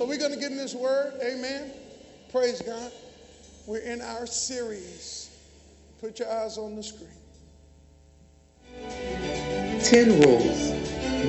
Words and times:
So 0.00 0.06
we're 0.06 0.16
going 0.16 0.32
to 0.32 0.38
get 0.38 0.50
in 0.50 0.56
this 0.56 0.74
word. 0.74 1.12
Amen. 1.22 1.70
Praise 2.32 2.62
God. 2.62 2.90
We're 3.66 3.80
in 3.80 4.00
our 4.00 4.26
series. 4.26 5.28
Put 6.00 6.18
your 6.18 6.32
eyes 6.32 6.56
on 6.56 6.74
the 6.74 6.82
screen. 6.82 7.10
10 9.84 10.22
rules 10.22 10.70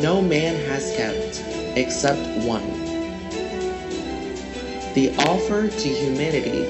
no 0.01 0.21
man 0.21 0.55
has 0.69 0.95
kept 0.95 1.43
except 1.77 2.21
one. 2.45 2.65
The 4.93 5.13
offer 5.27 5.67
to 5.67 5.89
humanity 5.89 6.61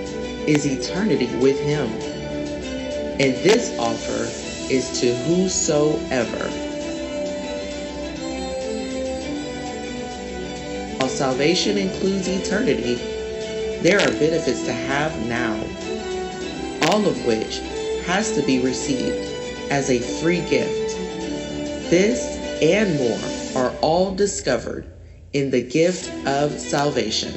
is 0.51 0.65
eternity 0.65 1.27
with 1.35 1.59
Him. 1.59 1.87
And 3.21 3.35
this 3.43 3.77
offer 3.77 4.23
is 4.73 4.99
to 5.01 5.13
whosoever. 5.25 6.70
Salvation 11.11 11.77
includes 11.77 12.27
eternity, 12.27 12.95
there 13.81 13.99
are 13.99 14.11
benefits 14.11 14.63
to 14.63 14.73
have 14.73 15.17
now, 15.27 15.55
all 16.89 17.05
of 17.07 17.25
which 17.25 17.59
has 18.05 18.31
to 18.33 18.41
be 18.43 18.59
received 18.59 19.17
as 19.71 19.89
a 19.89 19.99
free 20.21 20.41
gift. 20.49 20.97
This 21.89 22.37
and 22.61 22.97
more 22.97 23.63
are 23.63 23.75
all 23.81 24.11
discovered 24.11 24.85
in 25.33 25.49
the 25.51 25.61
gift 25.61 26.09
of 26.27 26.59
salvation. 26.59 27.33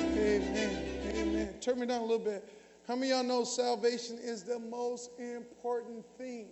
Amen. 0.00 0.84
Amen. 1.16 1.54
Turn 1.60 1.80
me 1.80 1.86
down 1.86 2.00
a 2.00 2.04
little 2.04 2.18
bit. 2.18 2.44
How 2.86 2.96
many 2.96 3.12
of 3.12 3.18
y'all 3.18 3.24
know 3.40 3.44
salvation 3.44 4.18
is 4.18 4.42
the 4.42 4.58
most 4.58 5.10
important 5.18 6.04
thing? 6.18 6.48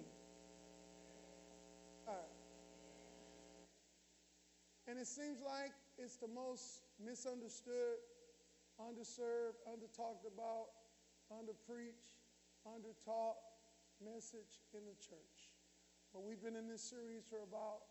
And 4.86 4.98
it 5.00 5.06
seems 5.06 5.40
like 5.40 5.72
it's 6.02 6.18
the 6.18 6.28
most 6.28 6.82
misunderstood, 6.98 8.02
underserved, 8.82 9.62
undertalked 9.70 10.26
about, 10.26 10.74
underpreached, 11.30 12.18
undertaught 12.66 13.38
message 14.02 14.66
in 14.74 14.82
the 14.82 14.98
church. 14.98 15.54
But 16.12 16.24
we've 16.24 16.42
been 16.42 16.56
in 16.56 16.66
this 16.66 16.82
series 16.82 17.22
for 17.30 17.46
about 17.46 17.86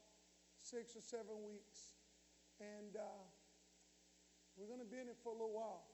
six 0.59 0.95
or 0.95 1.02
seven 1.02 1.39
weeks, 1.47 1.95
and 2.59 2.97
uh, 3.00 3.23
we're 4.57 4.67
going 4.67 4.83
to 4.83 4.91
be 4.91 5.00
in 5.00 5.07
it 5.07 5.16
for 5.23 5.30
a 5.30 5.33
little 5.33 5.55
while 5.55 5.88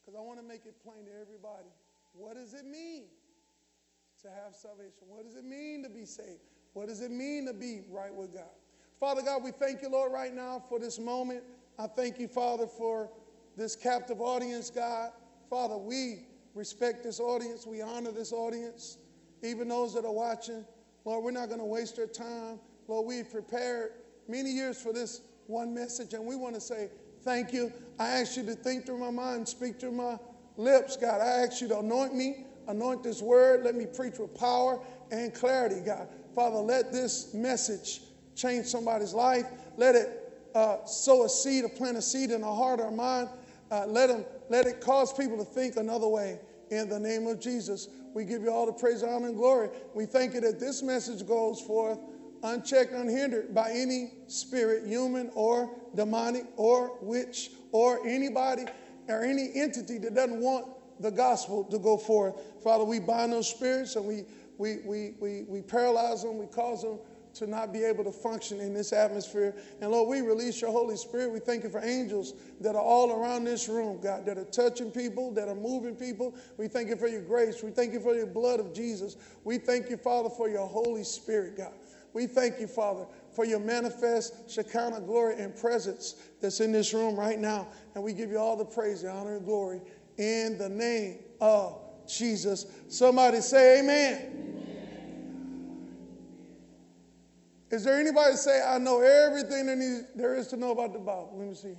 because 0.00 0.16
I 0.16 0.22
want 0.24 0.40
to 0.40 0.46
make 0.46 0.64
it 0.64 0.82
plain 0.82 1.04
to 1.04 1.12
everybody. 1.12 1.68
What 2.14 2.36
does 2.36 2.54
it 2.54 2.64
mean 2.64 3.04
to 4.22 4.28
have 4.28 4.56
salvation? 4.56 5.04
What 5.06 5.24
does 5.24 5.36
it 5.36 5.44
mean 5.44 5.82
to 5.82 5.90
be 5.90 6.06
saved? 6.06 6.40
What 6.72 6.88
does 6.88 7.02
it 7.02 7.10
mean 7.10 7.44
to 7.46 7.52
be 7.52 7.82
right 7.90 8.14
with 8.14 8.32
God? 8.32 8.56
Father 8.98 9.20
God, 9.22 9.44
we 9.44 9.50
thank 9.50 9.82
you, 9.82 9.90
Lord, 9.90 10.12
right 10.12 10.34
now 10.34 10.62
for 10.68 10.78
this 10.78 10.98
moment. 10.98 11.42
I 11.78 11.86
thank 11.86 12.18
you, 12.18 12.28
Father, 12.28 12.66
for 12.66 13.10
this 13.56 13.76
captive 13.76 14.20
audience, 14.20 14.70
God. 14.70 15.10
Father, 15.50 15.76
we 15.76 16.20
respect 16.54 17.04
this 17.04 17.20
audience. 17.20 17.66
We 17.66 17.82
honor 17.82 18.10
this 18.10 18.32
audience, 18.32 18.96
even 19.42 19.68
those 19.68 19.92
that 19.94 20.06
are 20.06 20.12
watching. 20.12 20.64
Lord, 21.04 21.24
we're 21.24 21.30
not 21.30 21.48
going 21.48 21.60
to 21.60 21.66
waste 21.66 21.98
our 21.98 22.06
time. 22.06 22.58
Lord, 22.88 23.06
we've 23.06 23.30
prepared 23.30 23.92
many 24.28 24.50
years 24.50 24.80
for 24.80 24.92
this 24.92 25.20
one 25.46 25.74
message, 25.74 26.14
and 26.14 26.24
we 26.24 26.34
want 26.34 26.54
to 26.54 26.60
say 26.60 26.88
thank 27.22 27.52
you. 27.52 27.70
I 27.98 28.08
ask 28.08 28.36
you 28.36 28.44
to 28.46 28.54
think 28.54 28.86
through 28.86 28.98
my 28.98 29.10
mind, 29.10 29.46
speak 29.46 29.78
through 29.78 29.92
my 29.92 30.18
lips, 30.56 30.96
God. 30.96 31.20
I 31.20 31.44
ask 31.44 31.60
you 31.60 31.68
to 31.68 31.80
anoint 31.80 32.14
me, 32.14 32.46
anoint 32.66 33.02
this 33.02 33.20
word. 33.20 33.62
Let 33.62 33.74
me 33.74 33.84
preach 33.86 34.18
with 34.18 34.34
power 34.34 34.80
and 35.10 35.34
clarity, 35.34 35.80
God. 35.84 36.08
Father, 36.34 36.56
let 36.56 36.92
this 36.92 37.34
message 37.34 38.00
change 38.36 38.66
somebody's 38.66 39.14
life. 39.14 39.46
Let 39.76 39.94
it 39.94 40.48
uh, 40.54 40.84
sow 40.84 41.24
a 41.24 41.28
seed 41.28 41.64
or 41.64 41.68
plant 41.68 41.96
a 41.96 42.02
seed 42.02 42.30
in 42.30 42.44
our 42.44 42.54
heart 42.54 42.80
or 42.80 42.90
mind. 42.90 43.28
Uh, 43.70 43.86
let, 43.86 44.08
them, 44.08 44.24
let 44.48 44.66
it 44.66 44.80
cause 44.80 45.12
people 45.12 45.36
to 45.38 45.44
think 45.44 45.76
another 45.76 46.06
way. 46.06 46.38
In 46.70 46.88
the 46.88 46.98
name 46.98 47.26
of 47.26 47.40
Jesus, 47.40 47.88
we 48.14 48.24
give 48.24 48.42
you 48.42 48.50
all 48.50 48.66
the 48.66 48.72
praise, 48.72 49.02
honor, 49.02 49.26
and 49.26 49.36
glory. 49.36 49.68
We 49.94 50.06
thank 50.06 50.34
you 50.34 50.40
that 50.42 50.60
this 50.60 50.82
message 50.82 51.26
goes 51.26 51.60
forth 51.60 51.98
unchecked, 52.42 52.92
unhindered 52.92 53.54
by 53.54 53.70
any 53.70 54.12
spirit, 54.26 54.86
human 54.86 55.30
or 55.34 55.70
demonic 55.94 56.46
or 56.56 56.98
witch 57.00 57.50
or 57.72 58.06
anybody 58.06 58.64
or 59.08 59.24
any 59.24 59.50
entity 59.54 59.98
that 59.98 60.14
doesn't 60.14 60.40
want 60.40 60.66
the 61.00 61.10
gospel 61.10 61.64
to 61.64 61.78
go 61.78 61.96
forth. 61.96 62.40
Father, 62.62 62.84
we 62.84 62.98
bind 62.98 63.32
those 63.32 63.48
spirits 63.48 63.96
and 63.96 64.06
we, 64.06 64.24
we, 64.58 64.78
we, 64.84 65.14
we, 65.20 65.42
we 65.48 65.62
paralyze 65.62 66.22
them, 66.22 66.38
we 66.38 66.46
cause 66.46 66.82
them 66.82 66.98
to 67.38 67.46
not 67.46 67.72
be 67.72 67.84
able 67.84 68.04
to 68.04 68.12
function 68.12 68.60
in 68.60 68.72
this 68.72 68.92
atmosphere. 68.92 69.54
And 69.80 69.90
Lord, 69.90 70.08
we 70.08 70.20
release 70.20 70.60
your 70.60 70.72
Holy 70.72 70.96
Spirit. 70.96 71.32
We 71.32 71.40
thank 71.40 71.64
you 71.64 71.70
for 71.70 71.82
angels 71.84 72.34
that 72.60 72.74
are 72.74 72.82
all 72.82 73.12
around 73.12 73.44
this 73.44 73.68
room, 73.68 74.00
God, 74.00 74.24
that 74.26 74.38
are 74.38 74.44
touching 74.44 74.90
people, 74.90 75.32
that 75.32 75.48
are 75.48 75.54
moving 75.54 75.96
people. 75.96 76.34
We 76.56 76.68
thank 76.68 76.88
you 76.88 76.96
for 76.96 77.08
your 77.08 77.22
grace. 77.22 77.62
We 77.62 77.70
thank 77.70 77.92
you 77.92 78.00
for 78.00 78.14
your 78.14 78.26
blood 78.26 78.60
of 78.60 78.72
Jesus. 78.72 79.16
We 79.44 79.58
thank 79.58 79.90
you, 79.90 79.96
Father, 79.96 80.30
for 80.30 80.48
your 80.48 80.66
Holy 80.66 81.04
Spirit, 81.04 81.56
God. 81.56 81.72
We 82.12 82.26
thank 82.26 82.58
you, 82.58 82.66
Father, 82.66 83.06
for 83.34 83.44
your 83.44 83.60
manifest 83.60 84.50
Shekinah 84.50 85.02
glory 85.02 85.38
and 85.38 85.54
presence 85.54 86.14
that's 86.40 86.60
in 86.60 86.72
this 86.72 86.94
room 86.94 87.14
right 87.14 87.38
now. 87.38 87.68
And 87.94 88.02
we 88.02 88.14
give 88.14 88.30
you 88.30 88.38
all 88.38 88.56
the 88.56 88.64
praise, 88.64 89.02
the 89.02 89.10
honor, 89.10 89.36
and 89.36 89.44
glory 89.44 89.82
in 90.16 90.56
the 90.56 90.70
name 90.70 91.18
of 91.42 91.78
Jesus. 92.08 92.64
Somebody 92.88 93.42
say, 93.42 93.80
Amen. 93.80 94.55
Is 97.70 97.82
there 97.84 97.98
anybody 97.98 98.36
say, 98.36 98.62
I 98.64 98.78
know 98.78 99.00
everything 99.00 99.66
there, 100.14 100.36
is 100.36 100.48
to 100.48 100.56
know 100.56 100.70
about 100.70 100.92
the 100.92 100.98
Bible? 100.98 101.32
Let 101.36 101.48
me 101.48 101.54
see. 101.54 101.76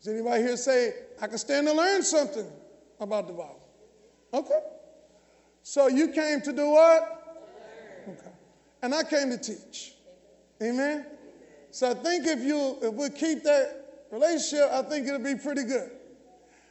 Is 0.00 0.08
anybody 0.08 0.42
here 0.42 0.56
say, 0.56 0.92
I 1.20 1.26
can 1.26 1.38
stand 1.38 1.66
to 1.66 1.72
learn 1.72 2.02
something 2.02 2.46
about 3.00 3.26
the 3.26 3.32
Bible? 3.32 3.62
Okay. 4.34 4.60
So 5.62 5.88
you 5.88 6.08
came 6.08 6.42
to 6.42 6.52
do 6.52 6.70
what? 6.70 7.36
Okay. 8.06 8.32
And 8.82 8.94
I 8.94 9.02
came 9.02 9.30
to 9.30 9.38
teach. 9.38 9.94
Amen. 10.62 11.06
So 11.70 11.90
I 11.90 11.94
think 11.94 12.26
if 12.26 12.40
you 12.40 12.76
if 12.82 12.92
we 12.92 13.08
keep 13.10 13.42
that 13.44 14.04
relationship, 14.12 14.68
I 14.70 14.82
think 14.82 15.08
it'll 15.08 15.18
be 15.20 15.34
pretty 15.36 15.64
good. 15.64 15.90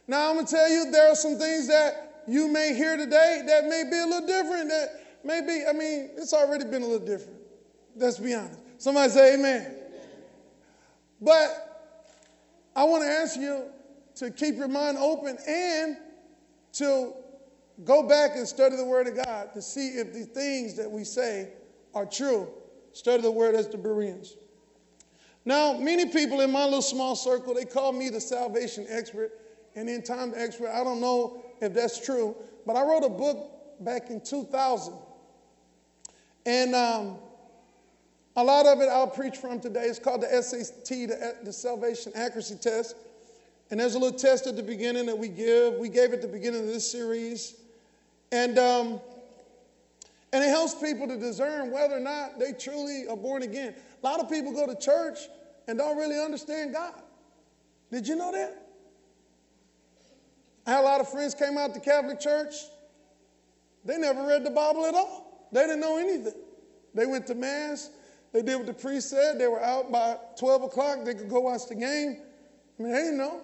Now 0.06 0.30
I'm 0.30 0.36
gonna 0.36 0.46
tell 0.46 0.70
you 0.70 0.90
there 0.92 1.10
are 1.10 1.16
some 1.16 1.38
things 1.38 1.66
that 1.68 2.22
you 2.28 2.48
may 2.48 2.74
hear 2.74 2.96
today 2.96 3.42
that 3.46 3.64
may 3.66 3.84
be 3.90 3.98
a 3.98 4.06
little 4.06 4.26
different. 4.26 4.68
That 4.70 4.88
maybe, 5.24 5.66
I 5.68 5.72
mean, 5.72 6.10
it's 6.16 6.32
already 6.32 6.64
been 6.64 6.82
a 6.82 6.86
little 6.86 7.06
different. 7.06 7.38
Let's 7.96 8.18
be 8.18 8.34
honest. 8.34 8.60
Somebody 8.78 9.10
say 9.10 9.34
amen. 9.34 9.76
But 11.20 11.74
I 12.76 12.84
want 12.84 13.04
to 13.04 13.08
ask 13.08 13.36
you 13.36 13.64
to 14.16 14.30
keep 14.30 14.56
your 14.56 14.68
mind 14.68 14.98
open 14.98 15.38
and 15.46 15.96
to 16.74 17.12
go 17.84 18.06
back 18.06 18.32
and 18.34 18.46
study 18.46 18.76
the 18.76 18.84
Word 18.84 19.06
of 19.06 19.16
God 19.24 19.54
to 19.54 19.62
see 19.62 19.88
if 19.88 20.12
the 20.12 20.24
things 20.24 20.76
that 20.76 20.90
we 20.90 21.04
say 21.04 21.52
are 21.94 22.06
true. 22.06 22.48
Study 22.92 23.22
the 23.22 23.30
Word 23.30 23.54
as 23.54 23.68
the 23.68 23.78
Bereans. 23.78 24.36
Now, 25.44 25.74
many 25.74 26.06
people 26.06 26.40
in 26.40 26.50
my 26.50 26.64
little 26.64 26.82
small 26.82 27.16
circle, 27.16 27.54
they 27.54 27.64
call 27.64 27.92
me 27.92 28.08
the 28.08 28.20
salvation 28.20 28.86
expert 28.88 29.32
and 29.74 29.88
end 29.88 30.04
time 30.04 30.32
expert. 30.36 30.68
I 30.68 30.82
don't 30.82 31.00
know 31.00 31.44
if 31.60 31.74
that's 31.74 32.04
true, 32.04 32.36
but 32.66 32.76
I 32.76 32.82
wrote 32.82 33.04
a 33.04 33.08
book 33.08 33.80
back 33.80 34.10
in 34.10 34.20
2000. 34.20 34.94
And 36.46 36.74
um, 36.74 37.18
a 38.36 38.42
lot 38.42 38.66
of 38.66 38.80
it 38.80 38.88
I'll 38.88 39.06
preach 39.06 39.36
from 39.36 39.60
today. 39.60 39.84
It's 39.84 39.98
called 39.98 40.22
the 40.22 40.42
SAT, 40.42 40.88
the, 41.44 41.52
Salvation 41.52 42.12
Accuracy 42.14 42.56
Test. 42.56 42.96
And 43.70 43.80
there's 43.80 43.94
a 43.94 43.98
little 43.98 44.18
test 44.18 44.46
at 44.46 44.56
the 44.56 44.62
beginning 44.62 45.06
that 45.06 45.16
we 45.16 45.28
give. 45.28 45.74
We 45.74 45.88
gave 45.88 46.12
it 46.12 46.16
at 46.16 46.22
the 46.22 46.28
beginning 46.28 46.60
of 46.60 46.66
this 46.66 46.90
series. 46.90 47.54
And, 48.32 48.58
um, 48.58 49.00
and 50.32 50.42
it 50.42 50.48
helps 50.48 50.74
people 50.74 51.06
to 51.08 51.16
discern 51.16 51.70
whether 51.70 51.96
or 51.96 52.00
not 52.00 52.38
they 52.38 52.52
truly 52.52 53.06
are 53.08 53.16
born 53.16 53.42
again. 53.42 53.74
A 54.02 54.06
lot 54.06 54.20
of 54.20 54.28
people 54.28 54.52
go 54.52 54.66
to 54.66 54.74
church 54.78 55.18
and 55.68 55.78
don't 55.78 55.96
really 55.96 56.22
understand 56.22 56.74
God. 56.74 57.00
Did 57.90 58.08
you 58.08 58.16
know 58.16 58.32
that? 58.32 58.64
I 60.66 60.72
had 60.72 60.80
a 60.80 60.82
lot 60.82 61.00
of 61.00 61.08
friends 61.08 61.34
came 61.34 61.56
out 61.56 61.74
to 61.74 61.80
Catholic 61.80 62.20
Church. 62.20 62.54
They 63.84 63.98
never 63.98 64.26
read 64.26 64.44
the 64.44 64.50
Bible 64.50 64.86
at 64.86 64.94
all. 64.94 65.48
They 65.52 65.60
didn't 65.62 65.80
know 65.80 65.98
anything. 65.98 66.34
They 66.94 67.06
went 67.06 67.26
to 67.28 67.34
Mass, 67.34 67.90
they 68.34 68.42
did 68.42 68.56
what 68.56 68.66
the 68.66 68.74
priest 68.74 69.10
said. 69.10 69.38
They 69.38 69.46
were 69.46 69.62
out 69.62 69.92
by 69.92 70.16
12 70.36 70.64
o'clock. 70.64 71.04
They 71.04 71.14
could 71.14 71.30
go 71.30 71.38
watch 71.38 71.68
the 71.68 71.76
game. 71.76 72.20
I 72.78 72.82
mean, 72.82 72.92
they 72.92 72.98
didn't 72.98 73.18
know. 73.18 73.42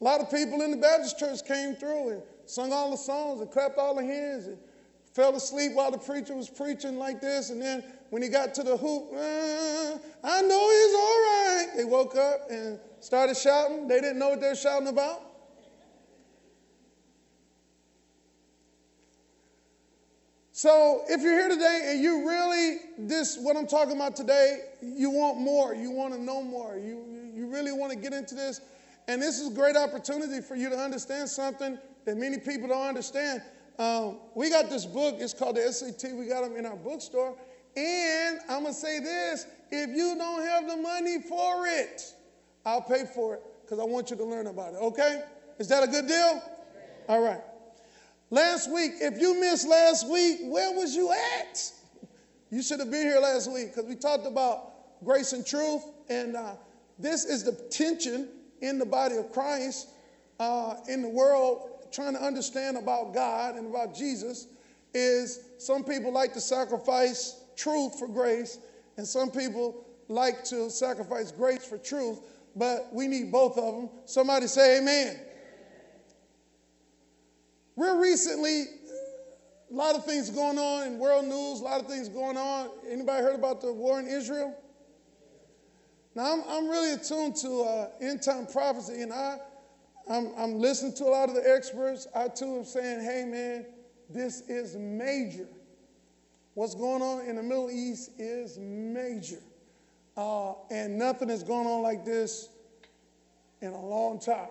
A 0.00 0.04
lot 0.04 0.20
of 0.20 0.30
people 0.30 0.62
in 0.62 0.70
the 0.70 0.76
Baptist 0.76 1.18
church 1.18 1.44
came 1.44 1.74
through 1.74 2.10
and 2.10 2.22
sung 2.46 2.72
all 2.72 2.92
the 2.92 2.96
songs 2.96 3.40
and 3.40 3.50
clapped 3.50 3.78
all 3.78 3.96
the 3.96 4.04
hands 4.04 4.46
and 4.46 4.56
fell 5.12 5.34
asleep 5.34 5.72
while 5.74 5.90
the 5.90 5.98
preacher 5.98 6.36
was 6.36 6.48
preaching 6.48 7.00
like 7.00 7.20
this. 7.20 7.50
And 7.50 7.60
then 7.60 7.82
when 8.10 8.22
he 8.22 8.28
got 8.28 8.54
to 8.54 8.62
the 8.62 8.76
whoop, 8.76 9.10
uh, 9.12 9.98
I 10.22 10.40
know 10.42 10.70
he's 10.70 10.94
all 10.94 11.20
right. 11.26 11.66
They 11.76 11.84
woke 11.84 12.14
up 12.14 12.48
and 12.48 12.78
started 13.00 13.36
shouting. 13.36 13.88
They 13.88 14.00
didn't 14.00 14.20
know 14.20 14.28
what 14.28 14.40
they 14.40 14.50
were 14.50 14.54
shouting 14.54 14.86
about. 14.86 15.29
So 20.60 21.04
if 21.08 21.22
you're 21.22 21.32
here 21.32 21.48
today 21.48 21.86
and 21.86 22.02
you 22.02 22.28
really, 22.28 22.80
this, 22.98 23.38
what 23.38 23.56
I'm 23.56 23.66
talking 23.66 23.96
about 23.96 24.14
today, 24.14 24.58
you 24.82 25.08
want 25.08 25.38
more, 25.38 25.74
you 25.74 25.90
want 25.90 26.12
to 26.12 26.20
know 26.20 26.42
more, 26.42 26.76
you, 26.76 27.02
you 27.34 27.46
really 27.46 27.72
want 27.72 27.94
to 27.94 27.98
get 27.98 28.12
into 28.12 28.34
this. 28.34 28.60
And 29.08 29.22
this 29.22 29.40
is 29.40 29.50
a 29.50 29.54
great 29.54 29.74
opportunity 29.74 30.42
for 30.42 30.56
you 30.56 30.68
to 30.68 30.76
understand 30.76 31.30
something 31.30 31.78
that 32.04 32.14
many 32.18 32.36
people 32.36 32.68
don't 32.68 32.86
understand. 32.86 33.40
Um, 33.78 34.18
we 34.34 34.50
got 34.50 34.68
this 34.68 34.84
book, 34.84 35.14
it's 35.18 35.32
called 35.32 35.56
the 35.56 35.72
SAT. 35.72 36.12
We 36.12 36.26
got 36.26 36.42
them 36.42 36.54
in 36.58 36.66
our 36.66 36.76
bookstore. 36.76 37.38
And 37.74 38.40
I'm 38.50 38.64
going 38.64 38.74
to 38.74 38.78
say 38.78 39.00
this 39.00 39.46
if 39.70 39.88
you 39.96 40.14
don't 40.18 40.42
have 40.46 40.68
the 40.68 40.76
money 40.76 41.22
for 41.22 41.66
it, 41.68 42.02
I'll 42.66 42.82
pay 42.82 43.04
for 43.14 43.36
it 43.36 43.42
because 43.62 43.78
I 43.78 43.84
want 43.84 44.10
you 44.10 44.16
to 44.18 44.24
learn 44.26 44.46
about 44.46 44.74
it, 44.74 44.76
okay? 44.76 45.22
Is 45.58 45.68
that 45.68 45.82
a 45.82 45.86
good 45.86 46.06
deal? 46.06 46.42
All 47.08 47.22
right. 47.22 47.40
Last 48.30 48.70
week, 48.72 48.92
if 49.00 49.20
you 49.20 49.40
missed 49.40 49.66
last 49.66 50.08
week, 50.08 50.38
where 50.44 50.72
was 50.72 50.94
you 50.94 51.12
at? 51.12 51.72
You 52.50 52.62
should 52.62 52.78
have 52.78 52.90
been 52.90 53.02
here 53.02 53.18
last 53.18 53.50
week 53.50 53.74
because 53.74 53.88
we 53.88 53.96
talked 53.96 54.24
about 54.24 55.04
grace 55.04 55.32
and 55.32 55.44
truth. 55.44 55.82
And 56.08 56.36
uh, 56.36 56.52
this 56.96 57.24
is 57.24 57.42
the 57.42 57.52
tension 57.70 58.28
in 58.60 58.78
the 58.78 58.86
body 58.86 59.16
of 59.16 59.32
Christ, 59.32 59.88
uh, 60.38 60.76
in 60.88 61.02
the 61.02 61.08
world, 61.08 61.88
trying 61.90 62.14
to 62.14 62.22
understand 62.22 62.76
about 62.76 63.14
God 63.14 63.56
and 63.56 63.66
about 63.66 63.96
Jesus. 63.96 64.46
Is 64.94 65.40
some 65.58 65.82
people 65.84 66.12
like 66.12 66.32
to 66.34 66.40
sacrifice 66.40 67.44
truth 67.56 67.98
for 67.98 68.08
grace, 68.08 68.58
and 68.96 69.06
some 69.06 69.30
people 69.30 69.84
like 70.08 70.44
to 70.44 70.70
sacrifice 70.70 71.30
grace 71.30 71.64
for 71.64 71.78
truth, 71.78 72.20
but 72.56 72.92
we 72.92 73.06
need 73.06 73.30
both 73.30 73.56
of 73.56 73.74
them. 73.74 73.88
Somebody 74.06 74.48
say 74.48 74.78
amen. 74.78 75.20
Real 77.76 77.98
recently, 77.98 78.64
a 79.70 79.74
lot 79.74 79.94
of 79.94 80.04
things 80.04 80.30
going 80.30 80.58
on 80.58 80.86
in 80.86 80.98
world 80.98 81.24
news, 81.24 81.60
a 81.60 81.64
lot 81.64 81.80
of 81.80 81.86
things 81.86 82.08
going 82.08 82.36
on. 82.36 82.70
Anybody 82.88 83.22
heard 83.22 83.36
about 83.36 83.60
the 83.60 83.72
war 83.72 84.00
in 84.00 84.06
Israel? 84.06 84.56
Now, 86.14 86.32
I'm, 86.32 86.42
I'm 86.48 86.68
really 86.68 86.92
attuned 86.92 87.36
to 87.36 87.62
uh, 87.62 87.88
end 88.00 88.22
time 88.22 88.46
prophecy, 88.46 89.02
and 89.02 89.12
I, 89.12 89.38
I'm, 90.10 90.32
I'm 90.36 90.58
listening 90.58 90.94
to 90.94 91.04
a 91.04 91.10
lot 91.10 91.28
of 91.28 91.36
the 91.36 91.48
experts. 91.48 92.08
I 92.14 92.28
too 92.28 92.56
am 92.56 92.64
saying, 92.64 93.04
hey, 93.04 93.24
man, 93.24 93.66
this 94.08 94.40
is 94.48 94.74
major. 94.76 95.46
What's 96.54 96.74
going 96.74 97.00
on 97.00 97.26
in 97.26 97.36
the 97.36 97.42
Middle 97.42 97.70
East 97.70 98.10
is 98.18 98.58
major. 98.58 99.38
Uh, 100.16 100.54
and 100.70 100.98
nothing 100.98 101.28
has 101.28 101.44
gone 101.44 101.66
on 101.66 101.82
like 101.82 102.04
this 102.04 102.48
in 103.60 103.72
a 103.72 103.80
long 103.80 104.18
time. 104.18 104.48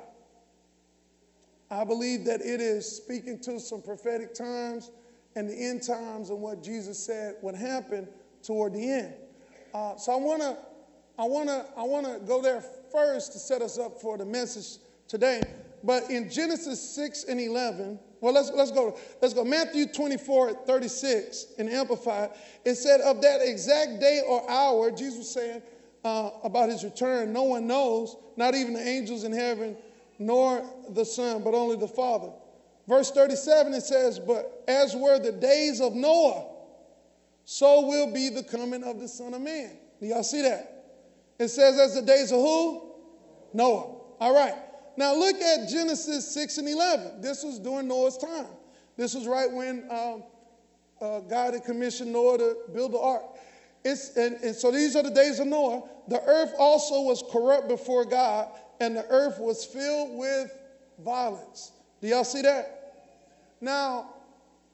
I 1.71 1.83
believe 1.83 2.25
that 2.25 2.41
it 2.41 2.61
is 2.61 2.89
speaking 2.89 3.39
to 3.41 3.59
some 3.59 3.81
prophetic 3.81 4.33
times 4.33 4.91
and 5.35 5.49
the 5.49 5.53
end 5.53 5.83
times 5.83 6.29
and 6.29 6.41
what 6.41 6.63
Jesus 6.63 6.97
said 6.97 7.35
would 7.41 7.55
happen 7.55 8.07
toward 8.41 8.73
the 8.73 8.89
end. 8.91 9.13
Uh, 9.73 9.95
so 9.97 10.13
I 10.13 10.15
want 10.15 10.41
to 10.41 10.57
I 11.17 11.25
want 11.25 11.49
to 11.49 11.65
I 11.77 11.83
want 11.83 12.07
to 12.07 12.19
go 12.25 12.41
there 12.41 12.63
first 12.91 13.33
to 13.33 13.39
set 13.39 13.61
us 13.61 13.77
up 13.77 14.01
for 14.01 14.17
the 14.17 14.25
message 14.25 14.81
today. 15.07 15.41
But 15.83 16.09
in 16.09 16.29
Genesis 16.29 16.81
6 16.95 17.25
and 17.25 17.39
11, 17.39 17.99
well, 18.21 18.33
let's, 18.33 18.51
let's 18.51 18.71
go. 18.71 18.97
Let's 19.21 19.33
go. 19.33 19.45
Matthew 19.45 19.85
24, 19.87 20.65
36 20.65 21.53
in 21.57 21.69
Amplified. 21.69 22.31
It 22.65 22.75
said, 22.75 22.99
Of 23.01 23.21
that 23.21 23.39
exact 23.41 24.01
day 24.01 24.21
or 24.27 24.49
hour, 24.49 24.91
Jesus 24.91 25.19
was 25.19 25.31
saying 25.31 25.61
uh, 26.03 26.31
about 26.43 26.69
his 26.69 26.83
return, 26.83 27.31
no 27.31 27.43
one 27.43 27.65
knows, 27.65 28.17
not 28.35 28.55
even 28.55 28.73
the 28.73 28.85
angels 28.85 29.23
in 29.23 29.31
heaven, 29.31 29.77
nor 30.19 30.63
the 30.89 31.05
Son, 31.05 31.43
but 31.43 31.53
only 31.53 31.77
the 31.77 31.87
Father. 31.87 32.29
Verse 32.87 33.09
37, 33.11 33.73
it 33.73 33.81
says, 33.81 34.19
But 34.19 34.63
as 34.67 34.95
were 34.95 35.17
the 35.19 35.31
days 35.31 35.79
of 35.79 35.93
Noah, 35.93 36.45
so 37.45 37.87
will 37.87 38.11
be 38.11 38.29
the 38.29 38.43
coming 38.43 38.83
of 38.83 38.99
the 38.99 39.07
Son 39.07 39.33
of 39.33 39.41
Man. 39.41 39.71
Do 39.99 40.07
y'all 40.07 40.23
see 40.23 40.41
that? 40.43 40.85
It 41.39 41.47
says, 41.47 41.79
as 41.79 41.95
the 41.95 42.01
days 42.01 42.31
of 42.31 42.39
who? 42.39 42.91
Noah. 43.53 43.95
All 44.19 44.33
right. 44.33 44.53
Now 44.97 45.15
look 45.15 45.37
at 45.37 45.69
Genesis 45.69 46.31
6 46.33 46.57
and 46.57 46.67
11. 46.67 47.21
This 47.21 47.43
was 47.43 47.57
during 47.57 47.87
Noah's 47.87 48.17
time. 48.17 48.47
This 48.97 49.15
was 49.15 49.27
right 49.27 49.49
when 49.49 49.85
um, 49.89 50.23
uh, 51.01 51.21
God 51.21 51.53
had 51.53 51.63
commissioned 51.63 52.11
Noah 52.11 52.37
to 52.37 52.57
build 52.73 52.91
the 52.91 52.99
ark. 52.99 53.23
It's, 53.85 54.17
and, 54.17 54.35
and 54.43 54.53
so 54.53 54.71
these 54.71 54.95
are 54.95 55.03
the 55.03 55.11
days 55.11 55.39
of 55.39 55.47
Noah. 55.47 55.83
The 56.09 56.21
earth 56.23 56.53
also 56.59 57.01
was 57.01 57.23
corrupt 57.31 57.69
before 57.69 58.03
God, 58.03 58.49
and 58.79 58.95
the 58.95 59.05
earth 59.09 59.39
was 59.39 59.65
filled 59.65 60.17
with 60.17 60.51
violence. 61.03 61.71
Do 62.01 62.07
y'all 62.07 62.23
see 62.23 62.41
that? 62.41 62.79
Now, 63.61 64.13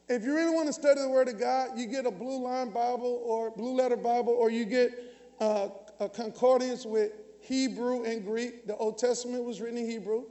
if 0.08 0.24
you 0.24 0.36
really 0.36 0.54
want 0.54 0.68
to 0.68 0.74
study 0.74 1.02
the 1.02 1.10
Word 1.10 1.28
of 1.28 1.40
God, 1.40 1.72
you 1.76 1.88
get 1.88 2.06
a 2.06 2.12
blue 2.12 2.44
line 2.44 2.70
Bible 2.70 3.22
or 3.26 3.50
blue 3.50 3.76
letter 3.76 3.98
Bible, 3.98 4.34
or 4.34 4.52
you 4.52 4.66
get 4.66 4.92
uh, 5.40 5.70
a 6.00 6.08
concordance 6.08 6.86
with 6.86 7.12
Hebrew 7.42 8.04
and 8.04 8.24
Greek. 8.24 8.68
The 8.68 8.76
Old 8.76 8.98
Testament 8.98 9.44
was 9.44 9.62
written 9.62 9.80
in 9.80 9.90
Hebrew, 9.90 10.26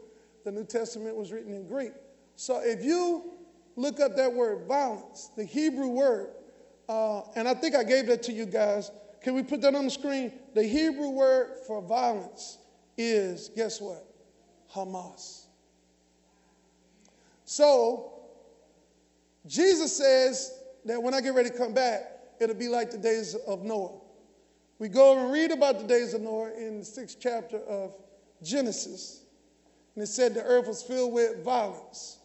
the 0.44 0.52
New 0.52 0.64
Testament 0.64 1.16
was 1.16 1.32
written 1.32 1.52
in 1.52 1.66
Greek. 1.66 1.92
So 2.36 2.60
if 2.62 2.84
you 2.84 3.32
look 3.76 3.98
up 3.98 4.16
that 4.16 4.32
word 4.32 4.66
violence, 4.66 5.30
the 5.36 5.44
Hebrew 5.44 5.88
word, 5.88 6.30
uh, 6.88 7.22
and 7.34 7.48
I 7.48 7.54
think 7.54 7.74
I 7.74 7.82
gave 7.82 8.06
that 8.06 8.22
to 8.24 8.32
you 8.32 8.46
guys. 8.46 8.90
Can 9.22 9.34
we 9.34 9.42
put 9.42 9.62
that 9.62 9.74
on 9.74 9.86
the 9.86 9.90
screen? 9.90 10.32
The 10.54 10.62
Hebrew 10.62 11.08
word 11.08 11.56
for 11.66 11.80
violence 11.80 12.58
is, 12.96 13.50
guess 13.54 13.80
what? 13.80 14.04
Hamas. 14.72 15.42
So, 17.44 18.12
Jesus 19.46 19.96
says 19.96 20.58
that 20.84 21.02
when 21.02 21.14
I 21.14 21.20
get 21.20 21.34
ready 21.34 21.50
to 21.50 21.56
come 21.56 21.74
back, 21.74 22.02
it'll 22.40 22.56
be 22.56 22.68
like 22.68 22.90
the 22.90 22.98
days 22.98 23.34
of 23.46 23.62
Noah. 23.62 24.00
We 24.78 24.88
go 24.88 25.18
and 25.18 25.32
read 25.32 25.50
about 25.50 25.78
the 25.78 25.86
days 25.86 26.14
of 26.14 26.22
Noah 26.22 26.52
in 26.56 26.80
the 26.80 26.84
sixth 26.84 27.18
chapter 27.20 27.58
of 27.58 27.94
Genesis. 28.42 29.22
And 29.94 30.02
it 30.02 30.08
said 30.08 30.34
the 30.34 30.42
earth 30.42 30.66
was 30.66 30.82
filled 30.82 31.12
with 31.12 31.44
violence. 31.44 32.18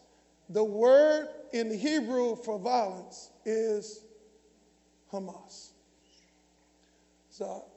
The 0.48 0.64
word 0.64 1.28
in 1.52 1.68
the 1.68 1.76
Hebrew 1.76 2.36
for 2.36 2.58
violence 2.58 3.30
is 3.44 4.04
Hamas. 5.12 5.70
So 7.30 7.69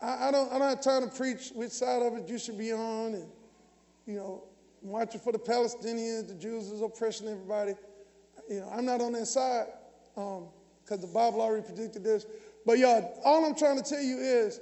I, 0.00 0.28
I, 0.28 0.30
don't, 0.30 0.52
I 0.52 0.58
don't 0.58 0.68
have 0.68 0.80
time 0.80 1.08
to 1.08 1.14
preach 1.14 1.50
which 1.54 1.72
side 1.72 2.02
of 2.02 2.16
it 2.16 2.28
you 2.28 2.38
should 2.38 2.58
be 2.58 2.72
on 2.72 3.14
and, 3.14 3.26
you 4.06 4.14
know, 4.14 4.44
marching 4.82 5.20
for 5.20 5.32
the 5.32 5.38
Palestinians, 5.38 6.28
the 6.28 6.34
Jews 6.34 6.70
is 6.70 6.82
oppressing 6.82 7.28
everybody. 7.28 7.74
You 8.48 8.60
know, 8.60 8.70
I'm 8.72 8.84
not 8.84 9.00
on 9.00 9.12
that 9.12 9.26
side 9.26 9.66
because 10.14 10.42
um, 10.92 11.00
the 11.00 11.06
Bible 11.12 11.40
already 11.40 11.66
predicted 11.66 12.04
this. 12.04 12.26
But 12.64 12.78
y'all, 12.78 13.20
all 13.24 13.44
I'm 13.44 13.54
trying 13.54 13.76
to 13.76 13.82
tell 13.82 14.02
you 14.02 14.18
is 14.18 14.60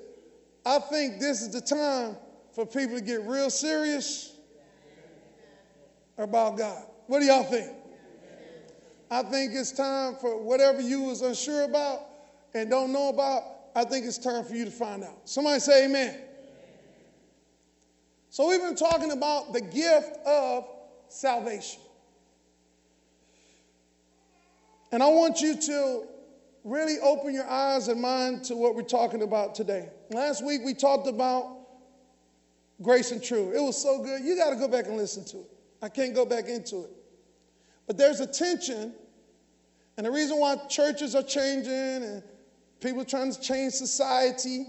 I 0.65 0.79
think 0.79 1.21
this 1.21 1.43
is 1.43 1.51
the 1.51 1.61
time 1.61 2.17
for 2.55 2.67
people 2.67 2.97
to 2.97 3.05
get 3.05 3.23
real 3.23 3.51
serious 3.51 4.35
about 6.19 6.57
God. 6.57 6.87
What 7.07 7.21
do 7.21 7.27
y'all 7.27 7.45
think? 7.45 7.71
I 9.11 9.23
think 9.23 9.53
it's 9.55 9.71
time 9.71 10.17
for 10.17 10.43
whatever 10.43 10.81
you 10.81 11.03
was 11.03 11.23
unsure 11.23 11.63
about 11.65 12.01
and 12.55 12.69
don't 12.69 12.93
know 12.93 13.11
about, 13.11 13.43
I 13.77 13.85
think 13.85 14.07
it's 14.07 14.17
time 14.17 14.43
for 14.43 14.55
you 14.55 14.65
to 14.65 14.71
find 14.71 15.05
out. 15.05 15.29
Somebody 15.29 15.61
say 15.61 15.85
amen. 15.85 16.19
So 18.31 18.49
we've 18.49 18.61
been 18.61 18.75
talking 18.75 19.13
about 19.13 19.53
the 19.53 19.61
gift 19.61 20.17
of 20.27 20.67
salvation. 21.09 21.83
And 24.93 25.03
I 25.03 25.09
want 25.09 25.43
you 25.43 25.61
to 25.61 26.05
really 26.65 26.99
open 27.01 27.35
your 27.35 27.47
eyes 27.47 27.89
and 27.89 28.01
mind 28.01 28.45
to 28.45 28.57
what 28.57 28.75
we're 28.75 28.83
talking 28.83 29.23
about 29.23 29.55
today. 29.55 29.91
Last 30.11 30.43
week 30.43 30.63
we 30.65 30.73
talked 30.73 31.07
about 31.07 31.59
grace 32.81 33.13
and 33.13 33.23
truth. 33.23 33.55
It 33.55 33.61
was 33.61 33.77
so 33.81 34.03
good. 34.03 34.23
You 34.23 34.37
got 34.37 34.51
to 34.51 34.57
go 34.57 34.69
back 34.69 34.87
and 34.87 34.97
listen 34.97 35.23
to 35.27 35.37
it. 35.39 35.51
I 35.83 35.91
can't 35.91 36.15
go 36.15 36.25
back 36.25 36.49
into 36.49 36.85
it. 36.85 36.91
But 37.87 37.99
there's 37.99 38.21
a 38.21 38.27
tension, 38.27 38.95
and 39.99 40.07
the 40.07 40.11
reason 40.11 40.39
why 40.39 40.57
churches 40.69 41.15
are 41.15 41.23
changing 41.23 41.73
and 41.73 42.23
people 42.81 43.05
trying 43.05 43.33
to 43.33 43.41
change 43.41 43.73
society 43.75 44.67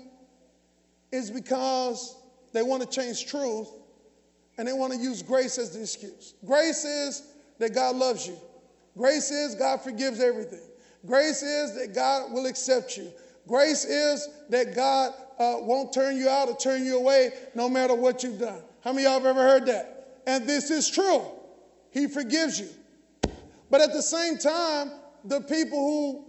is 1.11 1.31
because 1.31 2.15
they 2.53 2.61
want 2.61 2.81
to 2.81 2.89
change 2.89 3.25
truth 3.25 3.69
and 4.57 4.67
they 4.67 4.73
want 4.73 4.93
to 4.93 4.99
use 4.99 5.21
grace 5.21 5.57
as 5.57 5.71
the 5.71 5.81
excuse. 5.81 6.33
Grace 6.45 6.83
is 6.83 7.33
that 7.59 7.73
God 7.73 7.95
loves 7.95 8.27
you. 8.27 8.37
Grace 8.97 9.31
is 9.31 9.55
God 9.55 9.81
forgives 9.81 10.19
everything. 10.19 10.61
Grace 11.05 11.43
is 11.43 11.75
that 11.75 11.93
God 11.93 12.31
will 12.31 12.47
accept 12.47 12.97
you. 12.97 13.11
Grace 13.47 13.85
is 13.85 14.27
that 14.49 14.75
God 14.75 15.13
uh, 15.39 15.57
won't 15.59 15.93
turn 15.93 16.17
you 16.17 16.27
out 16.27 16.49
or 16.49 16.57
turn 16.57 16.83
you 16.83 16.97
away 16.97 17.31
no 17.55 17.69
matter 17.69 17.95
what 17.95 18.23
you've 18.23 18.39
done. 18.39 18.61
How 18.83 18.91
many 18.91 19.05
of 19.05 19.11
y'all 19.11 19.19
have 19.19 19.37
ever 19.37 19.41
heard 19.41 19.65
that? 19.67 20.21
And 20.25 20.47
this 20.47 20.71
is 20.71 20.89
true. 20.89 21.23
He 21.91 22.07
forgives 22.07 22.59
you. 22.59 22.67
But 23.69 23.81
at 23.81 23.93
the 23.93 24.01
same 24.01 24.37
time, 24.37 24.91
the 25.23 25.41
people 25.41 25.77
who 25.77 26.26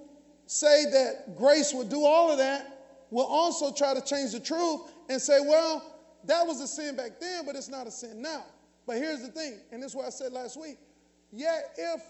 say 0.48 0.86
that 0.90 1.36
grace 1.36 1.74
will 1.74 1.84
do 1.84 2.04
all 2.04 2.32
of 2.32 2.38
that 2.38 2.86
will 3.10 3.26
also 3.26 3.72
try 3.72 3.94
to 3.94 4.00
change 4.00 4.32
the 4.32 4.40
truth 4.40 4.80
and 5.08 5.20
say, 5.20 5.40
well, 5.40 5.94
that 6.24 6.46
was 6.46 6.60
a 6.60 6.66
sin 6.66 6.96
back 6.96 7.20
then, 7.20 7.44
but 7.46 7.54
it's 7.54 7.68
not 7.68 7.86
a 7.86 7.90
sin 7.90 8.20
now. 8.20 8.44
But 8.86 8.96
here's 8.96 9.20
the 9.20 9.28
thing, 9.28 9.58
and 9.70 9.82
this 9.82 9.90
is 9.90 9.96
what 9.96 10.06
I 10.06 10.10
said 10.10 10.32
last 10.32 10.58
week. 10.58 10.78
Yet, 11.30 11.74
if 11.76 12.02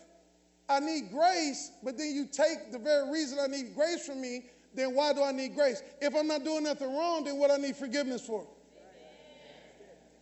I 0.68 0.78
need 0.78 1.10
grace, 1.10 1.72
but 1.82 1.98
then 1.98 2.14
you 2.14 2.26
take 2.26 2.70
the 2.70 2.78
very 2.78 3.10
reason 3.10 3.38
I 3.40 3.48
need 3.48 3.74
grace 3.74 4.06
from 4.06 4.20
me, 4.20 4.46
then 4.72 4.94
why 4.94 5.12
do 5.12 5.24
I 5.24 5.32
need 5.32 5.56
grace? 5.56 5.82
If 6.00 6.14
I'm 6.14 6.28
not 6.28 6.44
doing 6.44 6.62
nothing 6.62 6.94
wrong, 6.96 7.24
then 7.24 7.38
what 7.38 7.50
I 7.50 7.56
need 7.56 7.74
forgiveness 7.74 8.24
for? 8.24 8.46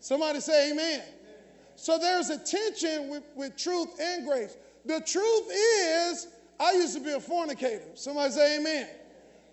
Somebody 0.00 0.40
say 0.40 0.72
amen. 0.72 1.02
So 1.74 1.98
there's 1.98 2.30
a 2.30 2.38
tension 2.38 3.10
with, 3.10 3.24
with 3.34 3.56
truth 3.56 3.88
and 4.00 4.26
grace. 4.26 4.56
The 4.86 5.00
truth 5.00 5.46
is, 5.50 6.28
I 6.58 6.72
used 6.72 6.94
to 6.94 7.00
be 7.00 7.12
a 7.12 7.20
fornicator. 7.20 7.84
Somebody 7.94 8.32
say 8.32 8.58
amen. 8.58 8.88